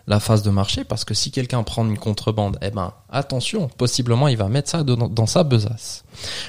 [0.07, 4.29] la phase de marché parce que si quelqu'un prend une contrebande, eh ben attention, possiblement
[4.29, 6.05] il va mettre ça dans, dans sa besace.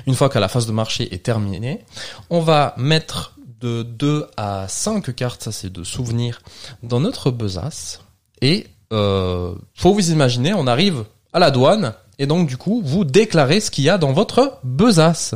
[0.06, 1.84] Une fois que la phase de marché est terminée,
[2.30, 3.33] on va mettre
[3.64, 6.42] de 2 à 5 cartes, ça c'est de souvenirs,
[6.82, 8.02] dans notre besace.
[8.42, 13.04] Et euh, faut vous imaginer, on arrive à la douane et donc du coup vous
[13.04, 15.34] déclarez ce qu'il y a dans votre besace.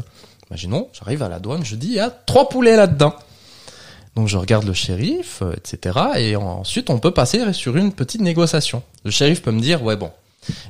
[0.51, 3.15] Imaginons, j'arrive à la douane, je dis il y a trois poulets là-dedans.
[4.15, 5.99] Donc je regarde le shérif, euh, etc.
[6.17, 8.83] Et ensuite on peut passer sur une petite négociation.
[9.05, 10.11] Le shérif peut me dire ouais bon,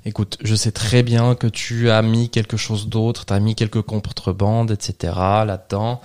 [0.05, 3.55] écoute, je sais très bien que tu as mis quelque chose d'autre, tu as mis
[3.55, 5.13] quelques contrebandes, etc.
[5.47, 6.01] là-dedans.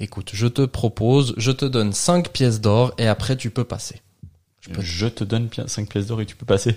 [0.00, 4.00] Écoute, je te propose, je te donne 5 pièces d'or et après tu peux passer.
[4.80, 6.76] Je, te donne 5 pièces d'or et tu peux passer.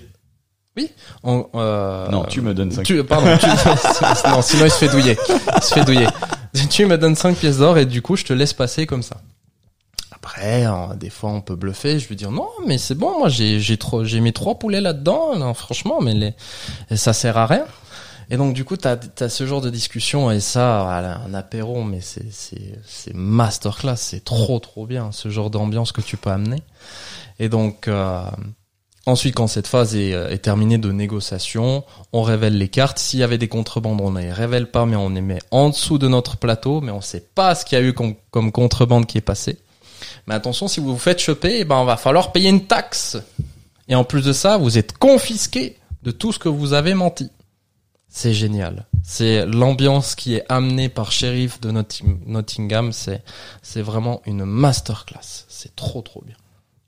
[1.22, 3.46] On, euh, non, tu me donnes 5 tu, pardon, tu,
[4.28, 5.18] non, sinon il se fait douiller.
[5.56, 6.06] Il se fait douiller.
[6.70, 9.20] Tu me donnes 5 pièces d'or et du coup je te laisse passer comme ça.
[10.30, 11.98] Après, hein, des fois on peut bluffer.
[11.98, 13.18] Je vais dire non, mais c'est bon.
[13.18, 15.36] Moi j'ai j'ai trop j'ai mis trois poulets là-dedans.
[15.36, 16.34] Non, franchement, mais les
[16.96, 17.64] ça sert à rien.
[18.30, 22.00] Et donc du coup t'as as ce genre de discussion et ça un apéro, mais
[22.00, 23.96] c'est c'est c'est masterclass.
[23.96, 26.62] C'est trop trop bien ce genre d'ambiance que tu peux amener.
[27.40, 28.22] Et donc euh,
[29.06, 33.00] ensuite quand cette phase est, euh, est terminée de négociation, on révèle les cartes.
[33.00, 35.70] S'il y avait des contrebandes, on ne les révèle pas, mais on les met en
[35.70, 38.52] dessous de notre plateau, mais on sait pas ce qu'il y a eu comme, comme
[38.52, 39.58] contrebande qui est passé.
[40.26, 43.16] Mais attention, si vous vous faites choper, eh ben, on va falloir payer une taxe.
[43.88, 47.30] Et en plus de ça, vous êtes confisqué de tout ce que vous avez menti.
[48.08, 48.86] C'est génial.
[49.04, 52.92] C'est l'ambiance qui est amenée par Sheriff de Notting- Nottingham.
[52.92, 53.22] C'est,
[53.62, 55.44] c'est vraiment une masterclass.
[55.48, 56.36] C'est trop, trop bien.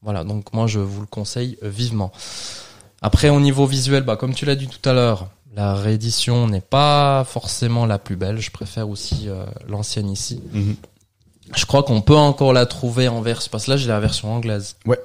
[0.03, 0.25] Voilà.
[0.25, 2.13] Donc, moi, je vous le conseille euh, vivement.
[3.03, 6.61] Après, au niveau visuel, bah, comme tu l'as dit tout à l'heure, la réédition n'est
[6.61, 8.39] pas forcément la plus belle.
[8.41, 10.41] Je préfère aussi euh, l'ancienne ici.
[10.53, 10.77] Mhm.
[11.55, 14.33] Je crois qu'on peut encore la trouver en version, parce que là j'ai la version
[14.33, 14.77] anglaise.
[14.87, 14.99] Ouais.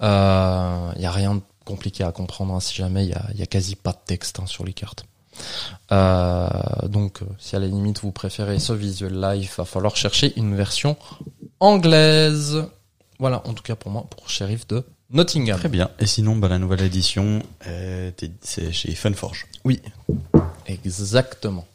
[0.00, 3.24] Il euh, y a rien de compliqué à comprendre hein, si jamais il y a,
[3.34, 5.06] y a quasi pas de texte hein, sur les cartes.
[5.92, 6.48] Euh,
[6.88, 10.32] donc euh, si à la limite vous préférez ce visuel là, il va falloir chercher
[10.36, 10.96] une version
[11.60, 12.64] anglaise.
[13.18, 15.58] Voilà, en tout cas pour moi, pour Sheriff de Nottingham.
[15.58, 15.90] Très bien.
[16.00, 18.10] Et sinon, bah, la nouvelle édition, euh,
[18.40, 19.46] c'est chez Funforge.
[19.64, 19.80] Oui,
[20.66, 21.66] exactement.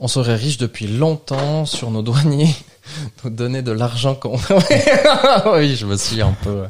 [0.00, 2.54] On serait riche depuis longtemps sur nos douaniers,
[3.24, 4.36] donner de l'argent qu'on...
[5.54, 6.64] oui, je me suis un peu,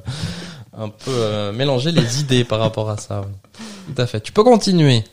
[0.76, 3.24] un peu euh, mélangé les idées par rapport à ça.
[3.86, 4.20] Tout à fait.
[4.20, 5.04] Tu peux continuer.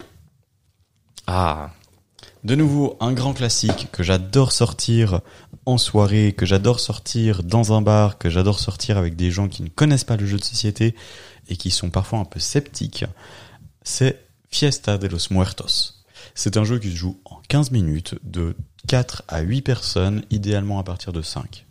[1.27, 1.71] Ah,
[2.43, 5.21] De nouveau, un grand classique que j'adore sortir
[5.65, 9.63] en soirée, que j'adore sortir dans un bar, que j'adore sortir avec des gens qui
[9.63, 10.95] ne connaissent pas le jeu de société
[11.49, 13.05] et qui sont parfois un peu sceptiques,
[13.83, 14.19] c'est
[14.49, 16.00] Fiesta de los Muertos.
[16.35, 18.55] C'est un jeu qui se joue en 15 minutes, de
[18.87, 21.65] 4 à 8 personnes, idéalement à partir de 5.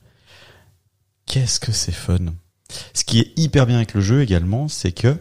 [1.27, 2.19] Qu'est-ce que c'est fun
[2.95, 5.17] Ce qui est hyper bien avec le jeu également, c'est que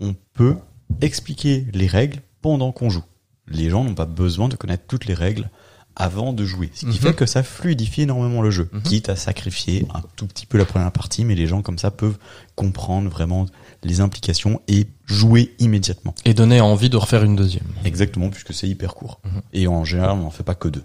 [0.00, 0.56] on peut
[1.00, 3.04] expliquer les règles pendant qu'on joue.
[3.48, 5.48] Les gens n'ont pas besoin de connaître toutes les règles
[5.94, 6.70] avant de jouer.
[6.74, 6.92] Ce qui Mhm.
[6.98, 8.68] fait que ça fluidifie énormément le jeu.
[8.72, 8.82] Mhm.
[8.82, 11.90] Quitte à sacrifier un tout petit peu la première partie, mais les gens comme ça
[11.90, 12.16] peuvent
[12.56, 13.46] comprendre vraiment
[13.82, 16.14] les implications et jouer immédiatement.
[16.24, 17.66] et donner envie de refaire une deuxième.
[17.84, 19.20] Exactement, puisque c'est hyper court.
[19.24, 19.42] Mhm.
[19.52, 20.84] Et en général, on n'en fait pas que deux.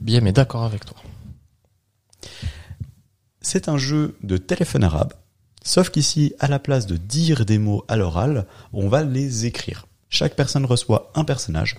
[0.00, 0.96] Bien, mais d'accord avec toi.
[3.40, 5.12] C'est un jeu de téléphone arabe,
[5.62, 9.86] sauf qu'ici, à la place de dire des mots à l'oral, on va les écrire.
[10.08, 11.76] Chaque personne reçoit un personnage.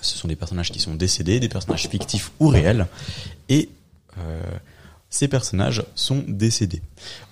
[0.00, 2.86] Ce sont des personnages qui sont décédés, des personnages fictifs ou réels.
[3.48, 3.68] Et
[4.18, 4.42] euh,
[5.12, 6.82] ces personnages sont décédés.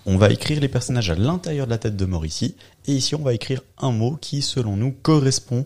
[0.05, 2.55] On va écrire les personnages à l'intérieur de la tête de mort ici,
[2.87, 5.65] et ici on va écrire un mot qui, selon nous, correspond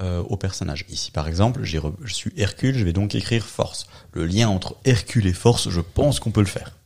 [0.00, 0.84] euh, au personnage.
[0.90, 3.86] Ici, par exemple, j'ai re- je suis Hercule, je vais donc écrire force.
[4.12, 6.76] Le lien entre Hercule et force, je pense qu'on peut le faire.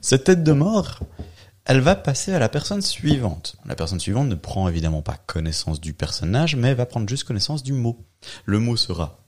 [0.00, 0.98] Cette tête de mort,
[1.64, 3.54] elle va passer à la personne suivante.
[3.66, 7.62] La personne suivante ne prend évidemment pas connaissance du personnage, mais va prendre juste connaissance
[7.62, 8.04] du mot.
[8.44, 9.20] Le mot sera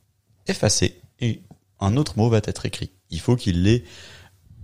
[0.48, 1.43] effacé et
[1.78, 2.90] un autre mot va être écrit.
[3.10, 3.85] Il faut qu'il ait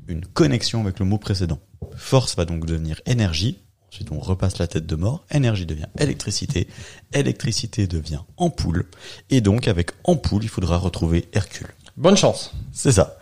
[0.09, 1.60] une connexion avec le mot précédent.
[1.97, 3.59] Force va donc devenir énergie.
[3.90, 5.24] Ensuite, on repasse la tête de mort.
[5.30, 6.68] Énergie devient électricité.
[7.12, 8.86] Électricité devient ampoule.
[9.30, 11.68] Et donc, avec ampoule, il faudra retrouver Hercule.
[11.97, 12.52] Bonne chance.
[12.72, 13.18] C'est ça.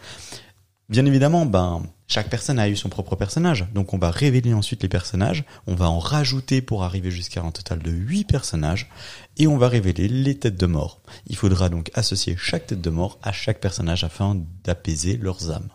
[0.89, 3.67] Bien évidemment, ben, chaque personne a eu son propre personnage.
[3.75, 5.45] Donc on va révéler ensuite les personnages.
[5.67, 8.89] On va en rajouter pour arriver jusqu'à un total de 8 personnages.
[9.37, 11.01] Et on va révéler les têtes de mort.
[11.27, 15.69] Il faudra donc associer chaque tête de mort à chaque personnage afin d'apaiser leurs âmes.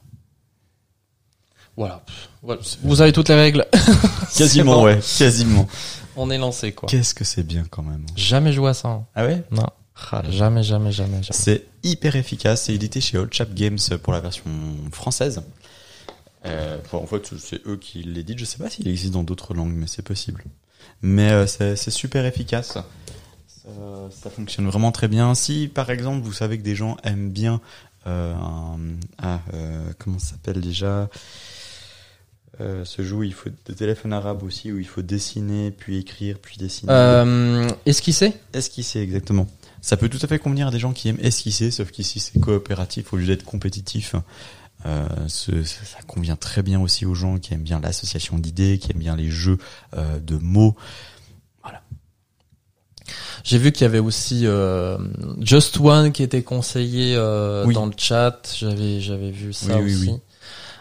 [1.77, 2.03] Voilà.
[2.41, 2.61] Voilà.
[2.83, 3.65] Vous avez toutes les règles.
[4.37, 4.83] Quasiment, bon.
[4.85, 5.67] ouais, quasiment.
[6.15, 6.87] On est lancé, quoi.
[6.87, 8.05] Qu'est-ce que c'est bien quand même.
[8.15, 8.89] Jamais joué à ça.
[8.89, 9.05] hein.
[9.15, 9.43] Ah ouais?
[9.51, 9.67] Non.
[10.29, 11.21] Jamais, jamais, jamais, jamais.
[11.29, 12.63] C'est hyper efficace.
[12.63, 14.43] C'est édité chez Old Chap Games pour la version
[14.91, 15.41] française.
[16.45, 18.39] Euh, en fait, c'est eux qui l'éditent.
[18.39, 20.43] Je sais pas s'il existe dans d'autres langues, mais c'est possible.
[21.01, 22.73] Mais euh, c'est super efficace.
[23.47, 23.69] Ça,
[24.09, 25.35] ça fonctionne vraiment très bien.
[25.35, 27.61] Si, par exemple, vous savez que des gens aiment bien
[28.07, 28.77] euh, un,
[29.21, 31.09] ah, euh, comment ça s'appelle déjà?
[32.61, 36.37] Euh, jeu où il faut des téléphones arabes aussi où il faut dessiner puis écrire
[36.41, 38.33] puis dessiner Euh, esquisser?
[38.53, 39.47] Esquisser, exactement.
[39.81, 42.39] Ça peut tout à fait convenir à des gens qui aiment esquisser, sauf qu'ici c'est
[42.39, 44.15] coopératif au lieu d'être compétitif.
[44.85, 48.91] Euh, ce- ça, convient très bien aussi aux gens qui aiment bien l'association d'idées, qui
[48.91, 49.57] aiment bien les jeux
[49.95, 50.75] euh, de mots.
[53.43, 54.97] J'ai vu qu'il y avait aussi euh,
[55.41, 57.73] Just One qui était conseillé euh, Oui.
[57.73, 58.39] dans le chat.
[58.57, 60.09] J'avais j'avais vu ça oui, aussi.
[60.11, 60.19] oui.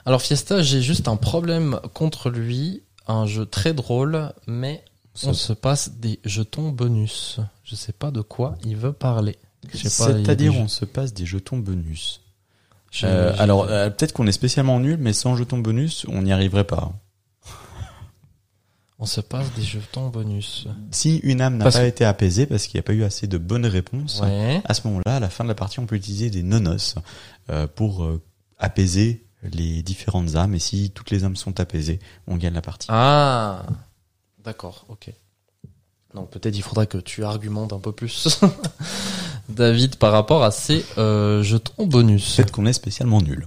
[0.06, 2.82] Alors Fiesta, j'ai juste un problème contre lui.
[3.06, 4.85] Un jeu très drôle, mais
[5.24, 7.40] on se passe des jetons bonus.
[7.64, 9.36] Je sais pas de quoi il veut parler.
[9.74, 12.20] C'est-à-dire on se passe des jetons bonus.
[13.05, 16.64] Euh, alors euh, peut-être qu'on est spécialement nul, mais sans jetons bonus, on n'y arriverait
[16.64, 16.93] pas.
[18.98, 20.66] on se passe des jetons bonus.
[20.90, 23.27] Si une âme n'a pas que- été apaisée parce qu'il n'y a pas eu assez
[23.27, 24.60] de bonnes réponses, Ouais.
[24.64, 26.97] À ce moment-là, à la fin de la partie, on peut utiliser des nonos
[27.51, 28.20] euh, pour euh,
[28.59, 30.55] apaiser les différentes âmes.
[30.55, 32.87] Et si toutes les âmes sont apaisées, on gagne la partie.
[32.91, 33.62] Ah,
[34.43, 35.11] d'accord, ok.
[36.15, 38.41] Donc peut-être il faudra que tu argumentes un peu plus,
[39.49, 42.35] David, par rapport à ces euh, jetons bonus.
[42.37, 43.47] Peut-être qu'on est spécialement nul.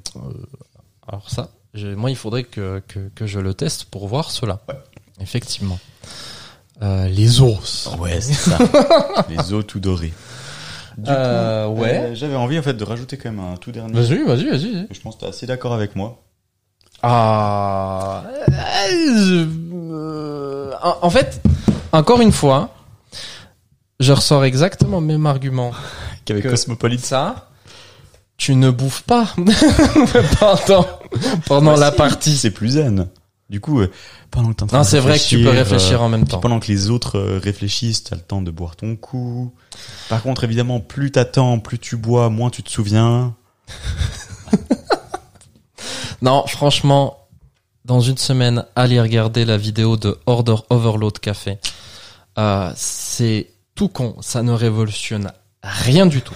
[1.06, 4.61] Alors ça, moi il faudrait que, que, que je le teste pour voir cela.
[5.20, 5.80] Effectivement.
[6.82, 7.90] Euh, les os.
[7.99, 8.57] Ouais, c'est ça.
[9.30, 10.14] les os tout dorés.
[10.98, 11.98] Du Euh, coup, ouais.
[11.98, 13.94] euh, j'avais envie en fait de rajouter quand même un tout dernier.
[13.94, 14.88] Vas-y, vas-y, vas-y.
[14.91, 16.22] Je pense que tu es assez d'accord avec moi.
[17.02, 18.24] Ah,
[18.94, 20.72] euh,
[21.02, 21.41] en fait,
[21.91, 22.70] encore une fois,
[23.99, 25.72] je ressors exactement le même argument
[26.26, 27.06] Qu'avec Cosmopolite.
[27.06, 27.49] ça,
[28.38, 29.28] tu ne bouffes pas
[30.40, 30.86] pendant,
[31.45, 32.38] pendant la partie.
[32.38, 33.07] C'est plus zen.
[33.49, 33.91] Du coup, euh,
[34.32, 36.10] pendant que t'es en train Non, de c'est vrai que tu peux réfléchir euh, en
[36.10, 36.40] même temps.
[36.40, 39.53] Pendant que les autres euh, réfléchissent, t'as le temps de boire ton coup.
[40.10, 43.36] Par contre, évidemment, plus t'attends, plus tu bois, moins tu te souviens.
[46.24, 47.28] Non, franchement,
[47.84, 51.57] dans une semaine, allez regarder la vidéo de Order Overload Café.
[52.38, 56.36] Euh, c'est tout con, ça ne révolutionne rien du tout.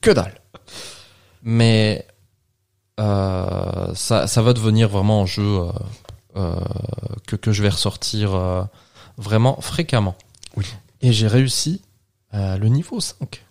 [0.00, 0.40] Que dalle.
[1.42, 2.06] Mais
[2.98, 5.72] euh, ça, ça va devenir vraiment un jeu euh, euh,
[7.26, 8.62] que, que je vais ressortir euh,
[9.18, 10.14] vraiment fréquemment.
[10.56, 10.64] Oui.
[11.02, 11.82] Et j'ai réussi
[12.34, 13.44] euh, le niveau 5.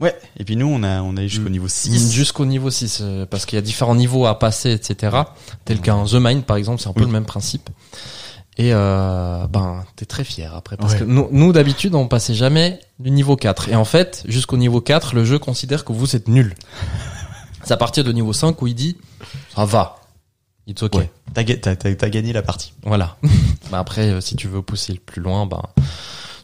[0.00, 0.14] Ouais.
[0.36, 1.52] Et puis nous, on a, on a eu jusqu'au Mm.
[1.52, 2.12] niveau 6.
[2.12, 5.16] Jusqu'au niveau 6, euh, parce qu'il y a différents niveaux à passer, etc.
[5.64, 7.06] Tel qu'un The Mind, par exemple, c'est un peu Oui.
[7.06, 7.70] le même principe.
[8.58, 10.76] Et euh, ben, t'es très fier après.
[10.76, 11.00] Parce Ouais.
[11.00, 13.68] que nous, nous d'habitude, on passait jamais du niveau 4.
[13.68, 16.54] Et en fait, jusqu'au niveau 4, le jeu considère que vous êtes nul.
[17.64, 18.96] C'est à partir de niveau 5 où il dit,
[19.54, 19.96] ça va.
[20.66, 20.94] It's ok.
[20.96, 21.10] Ouais.
[21.34, 22.72] T'as, ga- t'as, t'as, t'as gagné la partie.
[22.82, 23.16] Voilà.
[23.70, 25.62] ben après, euh, si tu veux pousser le plus loin, ben,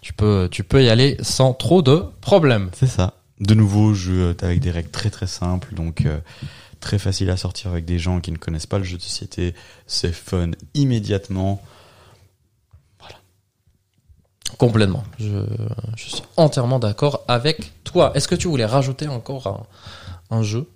[0.01, 2.71] tu peux, tu peux y aller sans trop de problèmes.
[2.75, 3.15] C'est ça.
[3.41, 6.21] De nouveau, jeu avec des règles très très simples, donc euh,
[6.79, 9.55] très facile à sortir avec des gens qui ne connaissent pas le jeu de société.
[9.87, 11.61] C'est fun immédiatement.
[14.59, 15.03] Complètement.
[15.19, 15.45] Je,
[15.97, 18.13] je suis entièrement d'accord avec toi.
[18.15, 19.47] Est-ce que tu voulais rajouter encore
[20.31, 20.69] un, un jeu?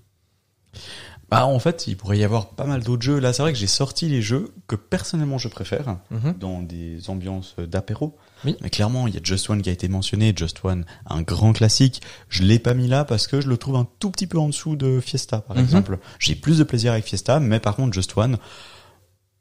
[1.29, 3.19] Bah en fait, il pourrait y avoir pas mal d'autres jeux.
[3.19, 6.35] Là, c'est vrai que j'ai sorti les jeux que personnellement je préfère Mhm.
[6.39, 8.17] dans des ambiances d'apéro.
[8.45, 8.57] Oui.
[8.61, 10.33] Mais clairement, il y a Just One qui a été mentionné.
[10.37, 12.01] Just One, un grand classique.
[12.29, 14.47] Je l'ai pas mis là parce que je le trouve un tout petit peu en
[14.49, 15.65] dessous de Fiesta, par Mhm.
[15.65, 15.99] exemple.
[16.21, 18.37] J'ai plus de plaisir avec Fiesta, mais par contre, Just One,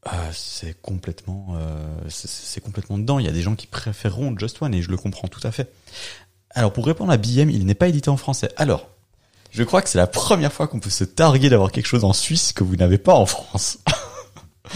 [0.07, 3.20] euh, c'est complètement, euh, c'est- c'est complètement dedans.
[3.20, 5.52] Il y a des gens qui préféreront Just One et je le comprends tout à
[5.52, 5.72] fait.
[6.52, 8.49] Alors, pour répondre à BM, il n'est pas édité en français.
[8.57, 8.88] Alors,
[9.56, 12.14] je crois que c'est la première fois qu'on peut se targuer d'avoir quelque chose en
[12.14, 13.80] Suisse que vous n'avez pas en France.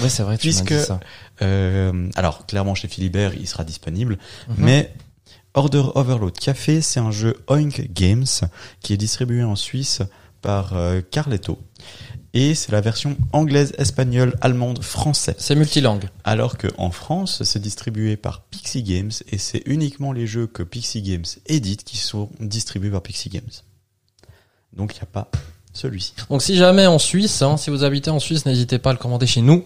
[0.02, 1.00] Ouais, c'est vrai, tu Puisque- dit ça.
[1.42, 4.20] Euh, alors, clairement, chez Philibert, il sera disponible.
[4.48, 4.56] Mhm.
[4.60, 4.94] Mais
[5.56, 8.28] Order Overload Café, c'est un jeu Oink Games
[8.82, 10.04] qui est distribué en Suisse
[10.44, 11.58] par euh, Carletto.
[12.36, 15.36] Et c'est la version anglaise, espagnole, allemande, française.
[15.40, 16.08] C'est multilangue.
[16.24, 20.62] Alors que en France, c'est distribué par Pixie Games et c'est uniquement les jeux que
[20.62, 23.50] Pixie Games édite qui sont distribués par Pixie Games.
[24.76, 25.30] Donc il n'y a pas
[25.74, 26.14] celui-ci.
[26.30, 29.00] Donc si jamais en Suisse, hein, si vous habitez en Suisse, n'hésitez pas à le
[29.00, 29.66] commander chez nous.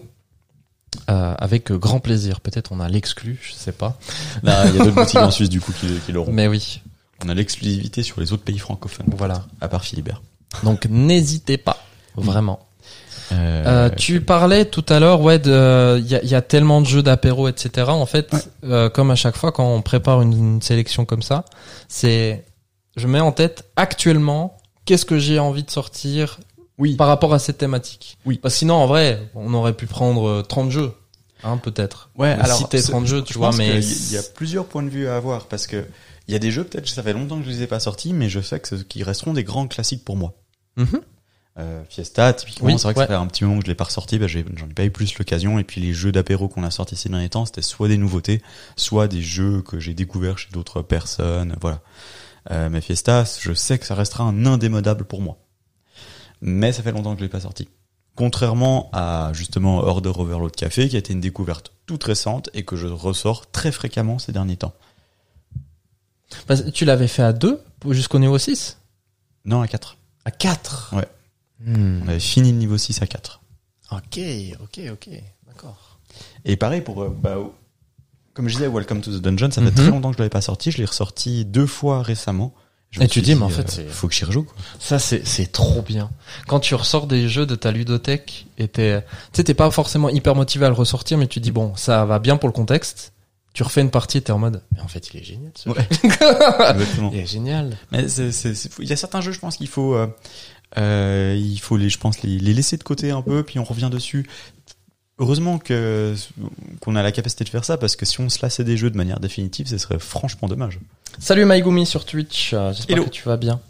[1.10, 2.40] Euh, avec euh, grand plaisir.
[2.40, 3.98] Peut-être on a l'exclu, je sais pas.
[4.44, 6.30] Là, il y a d'autres boutiques en Suisse du coup qui, qui l'auront.
[6.32, 6.80] Mais oui,
[7.24, 9.06] On a l'exclusivité sur les autres pays francophones.
[9.16, 9.44] Voilà.
[9.60, 10.22] À part Philibert.
[10.62, 11.78] donc n'hésitez pas,
[12.16, 12.60] vraiment.
[13.32, 15.48] Euh, Euh, tu parlais tout à l'heure, ouais, il
[16.06, 17.86] y a, il y a tellement de jeux d'apéro, etc.
[17.88, 18.38] En fait, Ouais.
[18.64, 21.44] euh, comme à chaque fois quand on prépare une, une sélection comme ça,
[21.88, 22.44] c'est,
[22.96, 26.38] je mets en tête actuellement qu'est-ce que j'ai envie de sortir
[26.78, 26.96] Oui.
[26.96, 28.18] par rapport à cette thématique.
[28.26, 28.38] Oui.
[28.38, 30.92] Parce que sinon, en vrai, on aurait pu prendre euh, 30 jeux,
[31.42, 32.10] hein, peut-être.
[32.16, 34.66] Ouais, Ou alors c'est- 30 jeux, tu je vois, mais y- il y a plusieurs
[34.66, 35.84] points de vue à avoir parce que
[36.26, 38.12] il y a des jeux peut-être ça fait longtemps que je les ai pas sortis,
[38.14, 40.34] mais je sais que ce- qu'ils resteront des grands classiques pour moi.
[40.76, 41.00] Mhm.
[41.56, 43.04] Euh, Fiesta, typiquement, Oui, c'est vrai que ouais.
[43.04, 44.90] ça fait un petit moment que je l'ai pas ressorti, bah, j'en ai pas eu
[44.90, 45.60] plus l'occasion.
[45.60, 48.42] Et puis les jeux d'apéro qu'on a sortis ces derniers temps, c'était soit des nouveautés,
[48.74, 51.80] soit des jeux que j'ai découverts chez d'autres personnes, voilà.
[52.50, 55.38] Euh, mais Fiesta, je sais que ça restera un indémodable pour moi.
[56.40, 57.68] Mais ça fait longtemps que je l'ai pas sorti.
[58.16, 62.76] Contrairement à justement Order Overload Café, qui a été une découverte toute récente et que
[62.76, 64.74] je ressors très fréquemment ces derniers temps.
[66.72, 68.78] Tu l'avais fait à 2 jusqu'au niveau 6
[69.44, 69.96] Non, à 4.
[70.24, 71.08] À 4 Ouais.
[71.60, 72.02] Hmm.
[72.04, 73.40] On avait fini le niveau 6 à 4.
[73.92, 74.20] Ok,
[74.60, 75.08] ok, ok,
[75.46, 75.98] d'accord.
[76.44, 77.36] Et pareil pour, euh, bah,
[78.34, 79.74] comme je disais, Welcome to the Dungeon, ça fait Mhm.
[79.74, 80.70] très longtemps que je l'avais pas sorti.
[80.70, 82.52] Je l'ai ressorti deux fois récemment.
[82.90, 84.44] Je Et tu dis, mais en euh, fait, c'est- faut que j'y rejoue.
[84.44, 84.54] Quoi.
[84.78, 86.10] Ça, c'est, c'est trop bien.
[86.46, 89.06] Quand tu ressors des jeux de ta ludothèque et t'es, tu
[89.38, 92.20] sais, t'es pas forcément hyper motivé à le ressortir, mais tu dis, bon, ça va
[92.20, 93.12] bien pour le contexte.
[93.52, 95.88] Tu refais une partie t'es en mode, mais en fait, il est génial, ce Ouais.
[96.02, 97.02] jeu.
[97.12, 97.76] Il est génial.
[97.92, 100.06] Mais il y a certains jeux, je pense qu'il faut, euh,
[100.78, 103.64] euh, il faut les, je pense les, les laisser de côté un peu, puis on
[103.64, 104.28] revient dessus.
[105.18, 106.14] Heureusement que
[106.80, 108.90] qu'on a la capacité de faire ça, parce que si on se lassait des jeux
[108.90, 110.80] de manière définitive, ce serait franchement dommage.
[111.20, 112.52] Salut Maïgumi sur Twitch.
[112.52, 113.60] euh, J'espère que tu vas bien.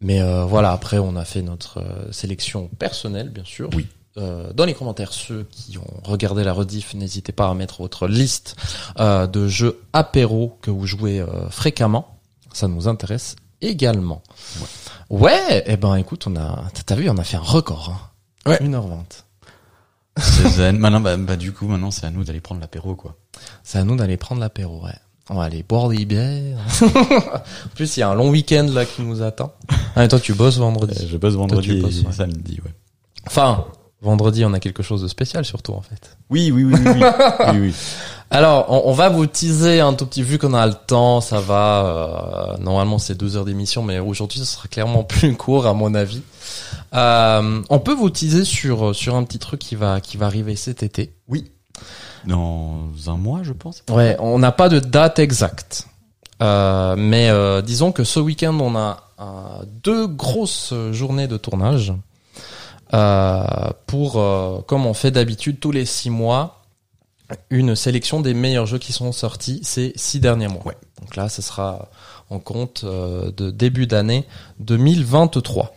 [0.00, 3.68] Mais euh, voilà, après, on a fait notre euh, sélection personnelle, bien sûr.
[3.74, 3.88] Oui.
[4.16, 8.06] Euh, dans les commentaires, ceux qui ont regardé la rediff, n'hésitez pas à mettre votre
[8.06, 8.54] liste
[9.00, 12.16] euh, de jeux apéro que vous jouez euh, fréquemment.
[12.52, 14.22] Ça nous intéresse également.
[15.10, 17.90] Ouais, eh ben écoute, on a, t'as- t'as vu, on a fait un record.
[18.46, 18.50] Hein.
[18.50, 18.58] Ouais.
[18.58, 19.23] 1h20.
[20.16, 20.78] C'est zen.
[20.78, 23.16] Maintenant, bah, bah, du coup, maintenant, c'est à nous d'aller prendre l'apéro, quoi.
[23.62, 24.94] C'est à nous d'aller prendre l'apéro, ouais.
[25.30, 26.58] On va aller boire des bières.
[26.82, 29.54] en plus, il y a un long week-end là qui nous attend.
[29.96, 30.94] Ah, et toi, tu bosses vendredi.
[31.00, 32.12] Euh, je bosse vendredi tu bosses, et ouais.
[32.12, 32.72] samedi, ouais.
[33.26, 33.64] Enfin,
[34.02, 36.18] vendredi, on a quelque chose de spécial surtout en fait.
[36.28, 37.02] Oui, oui, oui, oui, oui.
[37.52, 37.74] oui, oui.
[38.34, 41.38] Alors, on, on va vous teaser un tout petit vu qu'on a le temps, ça
[41.40, 41.84] va.
[41.86, 45.94] euh, normalement, c'est deux heures d'émission, mais aujourd'hui, ce sera clairement plus court à mon
[45.94, 46.22] avis.
[46.94, 50.56] Euh, on peut vous teaser sur sur un petit truc qui va qui va arriver
[50.56, 51.14] cet été.
[52.26, 53.82] Dans un mois, je pense.
[53.90, 55.86] Ouais, on n'a pas de date exacte.
[56.42, 61.92] Euh, mais euh, disons que ce week-end, on a euh, deux grosses journées de tournage
[62.92, 63.44] euh,
[63.86, 66.63] pour, euh, comme on fait d'habitude tous les six mois,
[67.50, 70.62] une sélection des meilleurs jeux qui sont sortis ces six derniers mois.
[70.66, 70.76] Ouais.
[71.00, 71.88] Donc là, ce sera
[72.30, 74.26] en compte euh, de début d'année
[74.60, 75.74] 2023.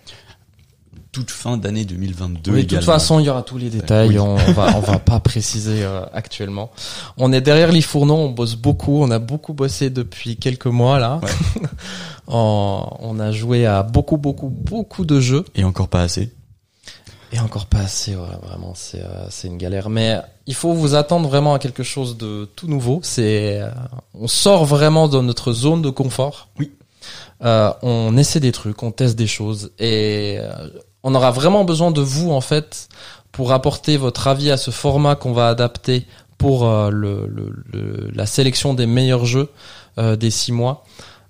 [1.11, 4.09] Toute fin d'année 2022 Oui, de toute façon, il y aura tous les détails.
[4.09, 4.19] Oui.
[4.19, 6.69] On, va, on va pas préciser euh, actuellement.
[7.17, 9.01] On est derrière les fourneaux, on bosse beaucoup.
[9.01, 11.19] On a beaucoup bossé depuis quelques mois là.
[12.27, 16.33] on, on a joué à beaucoup, beaucoup, beaucoup de jeux Et encore pas assez.
[17.31, 18.15] Et encore pas assez.
[18.15, 19.89] ouais, vraiment, c'est euh, c'est une galère.
[19.89, 22.99] Mais il faut vous attendre vraiment à quelque chose de tout nouveau.
[23.03, 23.69] C'est, euh,
[24.13, 26.47] on sort vraiment de notre zone de confort.
[26.59, 26.71] Oui.
[27.43, 30.69] Euh, on essaie des trucs, on teste des choses et euh,
[31.03, 32.89] on aura vraiment besoin de vous en fait
[33.31, 36.07] pour apporter votre avis à ce format qu'on va adapter
[36.39, 39.49] pour euh, le, le- le- la sélection des meilleurs jeux
[39.99, 40.83] euh, des six mois.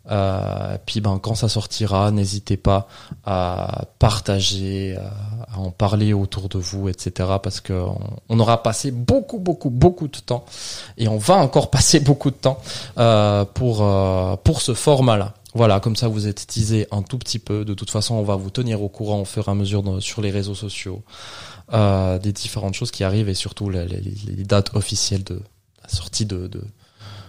[0.09, 2.87] Euh, puis ben quand ça sortira, n'hésitez pas
[3.25, 7.29] à partager, à, à en parler autour de vous, etc.
[7.41, 10.45] Parce que on, on aura passé beaucoup, beaucoup, beaucoup de temps
[10.97, 12.59] et on va encore passer beaucoup de temps
[12.97, 15.33] euh, pour euh, pour ce format-là.
[15.53, 17.65] Voilà, comme ça vous êtes teasé un tout petit peu.
[17.65, 20.21] De toute façon, on va vous tenir au courant au fur et à mesure sur
[20.21, 21.01] les réseaux sociaux
[21.73, 23.87] euh, des différentes choses qui arrivent et surtout les,
[24.45, 25.41] dates officielles de
[25.81, 26.49] la sortie de,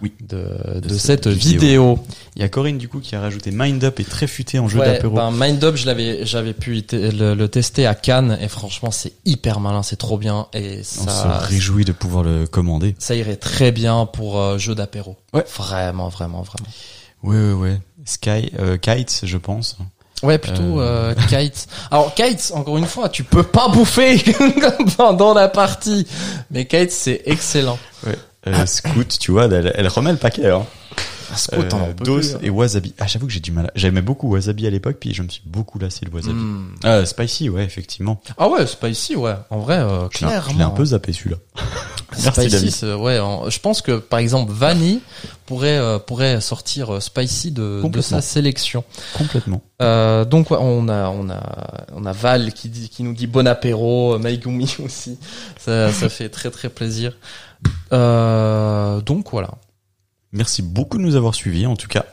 [0.01, 0.13] Oui.
[0.21, 1.59] de, de De cette cette vidéo.
[1.95, 1.99] vidéo.
[2.35, 4.67] Il y a Corinne du coup qui a rajouté Mind Up et très futé en
[4.67, 5.15] jeu Ouais, d'apéro.
[5.15, 9.13] ben, Mind Up, je l'avais, j'avais pu le, le tester à Cannes et franchement c'est
[9.25, 12.95] hyper malin, c'est trop bien et On ça, se réjouit de pouvoir le commander.
[12.99, 15.17] ça irait très bien pour euh, jeu d'apéro.
[15.33, 15.45] Ouais.
[15.57, 16.69] Vraiment, vraiment, vraiment.
[17.23, 17.79] Ouais, ouais, ouais.
[18.05, 19.77] Sky, euh, Kites, je pense.
[20.21, 21.15] Ouais, plutôt euh...
[21.29, 21.67] kites.
[21.91, 24.21] Alors kites, encore une fois, tu peux pas bouffer
[24.97, 26.05] pendant la partie,
[26.51, 27.79] mais kites c'est excellent.
[28.05, 28.17] Ouais.
[28.49, 30.49] Euh, Scoot, tu vois, elle, elle remet le paquet.
[30.49, 30.65] Hein.
[31.31, 32.39] En Euh, Dos hein.
[32.41, 32.93] et Wasabi.
[32.99, 33.67] Ah, j'avoue que j'ai du mal.
[33.67, 36.33] à- J'aimais beaucoup Wasabi à l'époque, puis je me suis beaucoup lassé le Wasabi.
[36.33, 36.75] Hmm.
[36.85, 38.21] Euh, spicy, ouais, effectivement.
[38.37, 39.35] Ah ouais, spicy, ouais.
[39.49, 40.41] En vrai, euh, clairement.
[40.51, 41.37] je l'ai un peu zappé celui-là.
[42.23, 43.19] Merci, Spicy, ouais.
[43.19, 44.99] en- je pense que par exemple Vanille
[45.45, 48.83] pourrait euh, pourrait sortir euh, Spicy de, de sa sélection.
[49.15, 49.61] Complètement.
[49.81, 53.27] Euh, donc ouais, on a on a on a Val qui dit qui nous dit
[53.27, 55.19] bon apéro, Maigumi aussi.
[55.59, 57.15] Ça ça fait très très plaisir.
[57.93, 59.51] Euh, donc voilà.
[60.31, 61.65] Merci beaucoup de nous avoir suivis.
[61.65, 62.05] En tout cas,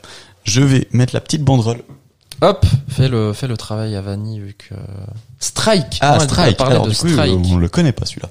[0.43, 1.83] je vais mettre la petite banderole.
[2.41, 4.75] Hop, fais le fais le travail à Vanille vu que
[5.39, 5.97] Strike.
[6.01, 6.59] Ah, Strike.
[6.61, 7.33] Alors, de du coup, Strike.
[7.45, 8.29] on le connaît pas celui-là.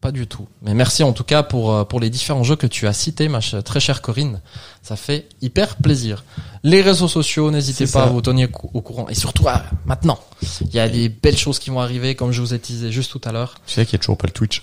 [0.00, 0.46] Pas du tout.
[0.60, 3.28] Mais merci en tout cas pour euh, pour les différents jeux que tu as cités,
[3.28, 4.42] ma ch- très chère Corinne.
[4.82, 6.24] Ça fait hyper plaisir.
[6.62, 8.02] Les réseaux sociaux, n'hésitez pas ça.
[8.04, 9.08] à vous tenir cou- au courant.
[9.08, 10.18] Et surtout ah, maintenant,
[10.60, 13.12] il y a des belles choses qui vont arriver, comme je vous ai teasé juste
[13.12, 13.54] tout à l'heure.
[13.66, 14.62] Tu sais qu'il y a toujours pas le Twitch.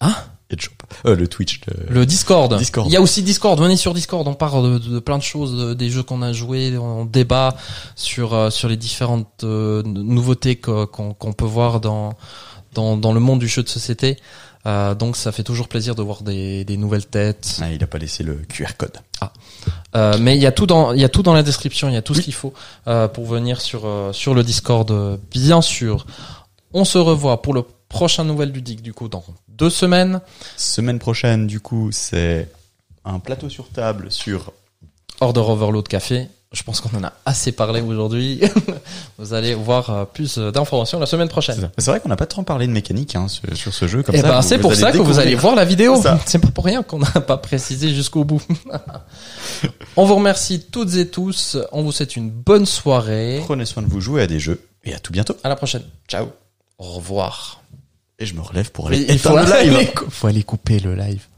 [0.00, 0.14] Hein?
[0.56, 1.10] Toujours pas.
[1.10, 1.60] Euh, le Twitch.
[1.66, 1.94] Le...
[1.94, 2.56] Le Discord.
[2.56, 2.86] Discord.
[2.88, 3.60] Il y a aussi Discord.
[3.60, 4.26] Venez sur Discord.
[4.26, 6.76] On parle de, de plein de choses, de- des jeux qu'on a joués.
[6.78, 7.54] On débat
[7.96, 12.14] sur euh, sur les différentes euh, nouveautés qu'on peut voir dans
[12.74, 14.16] dans dans le monde du jeu de société.
[14.66, 17.58] Euh, donc ça fait toujours plaisir de voir des, des nouvelles têtes.
[17.62, 18.96] Ah, il a pas laissé le QR code.
[19.96, 21.94] Euh, mais il y a tout dans il y a tout dans la description, il
[21.94, 22.52] y a tout ce qu'il faut
[22.86, 26.06] euh, pour venir sur sur le Discord bien sûr.
[26.72, 30.20] On se revoit pour le prochain nouvelle du DIC du coup dans deux semaines.
[30.56, 32.48] Semaine prochaine, du coup, c'est
[33.04, 34.52] un plateau sur table sur.
[35.20, 36.28] Order Overload Café.
[36.50, 38.40] Je pense qu'on en a assez parlé aujourd'hui.
[39.18, 41.70] Vous allez voir euh, plus euh, d'informations la semaine prochaine.
[41.76, 44.02] C'est vrai qu'on n'a pas trop parlé de mécanique hein, sur, sur ce jeu.
[44.02, 46.00] Comme Et ça, ben c'est pour ça que vous allez voir la vidéo.
[46.26, 48.40] C'est pas pour rien qu'on n'a pas précisé jusqu'au bout.
[49.96, 51.58] On vous remercie toutes et tous.
[51.72, 53.42] On vous souhaite une bonne soirée.
[53.44, 55.36] Prenez soin de vous, jouez à des jeux et à tout bientôt.
[55.44, 55.82] À la prochaine.
[56.08, 56.28] Ciao.
[56.78, 57.60] Au revoir.
[58.18, 59.36] Et je me relève pour aller il faut
[60.10, 61.28] faut aller couper le live.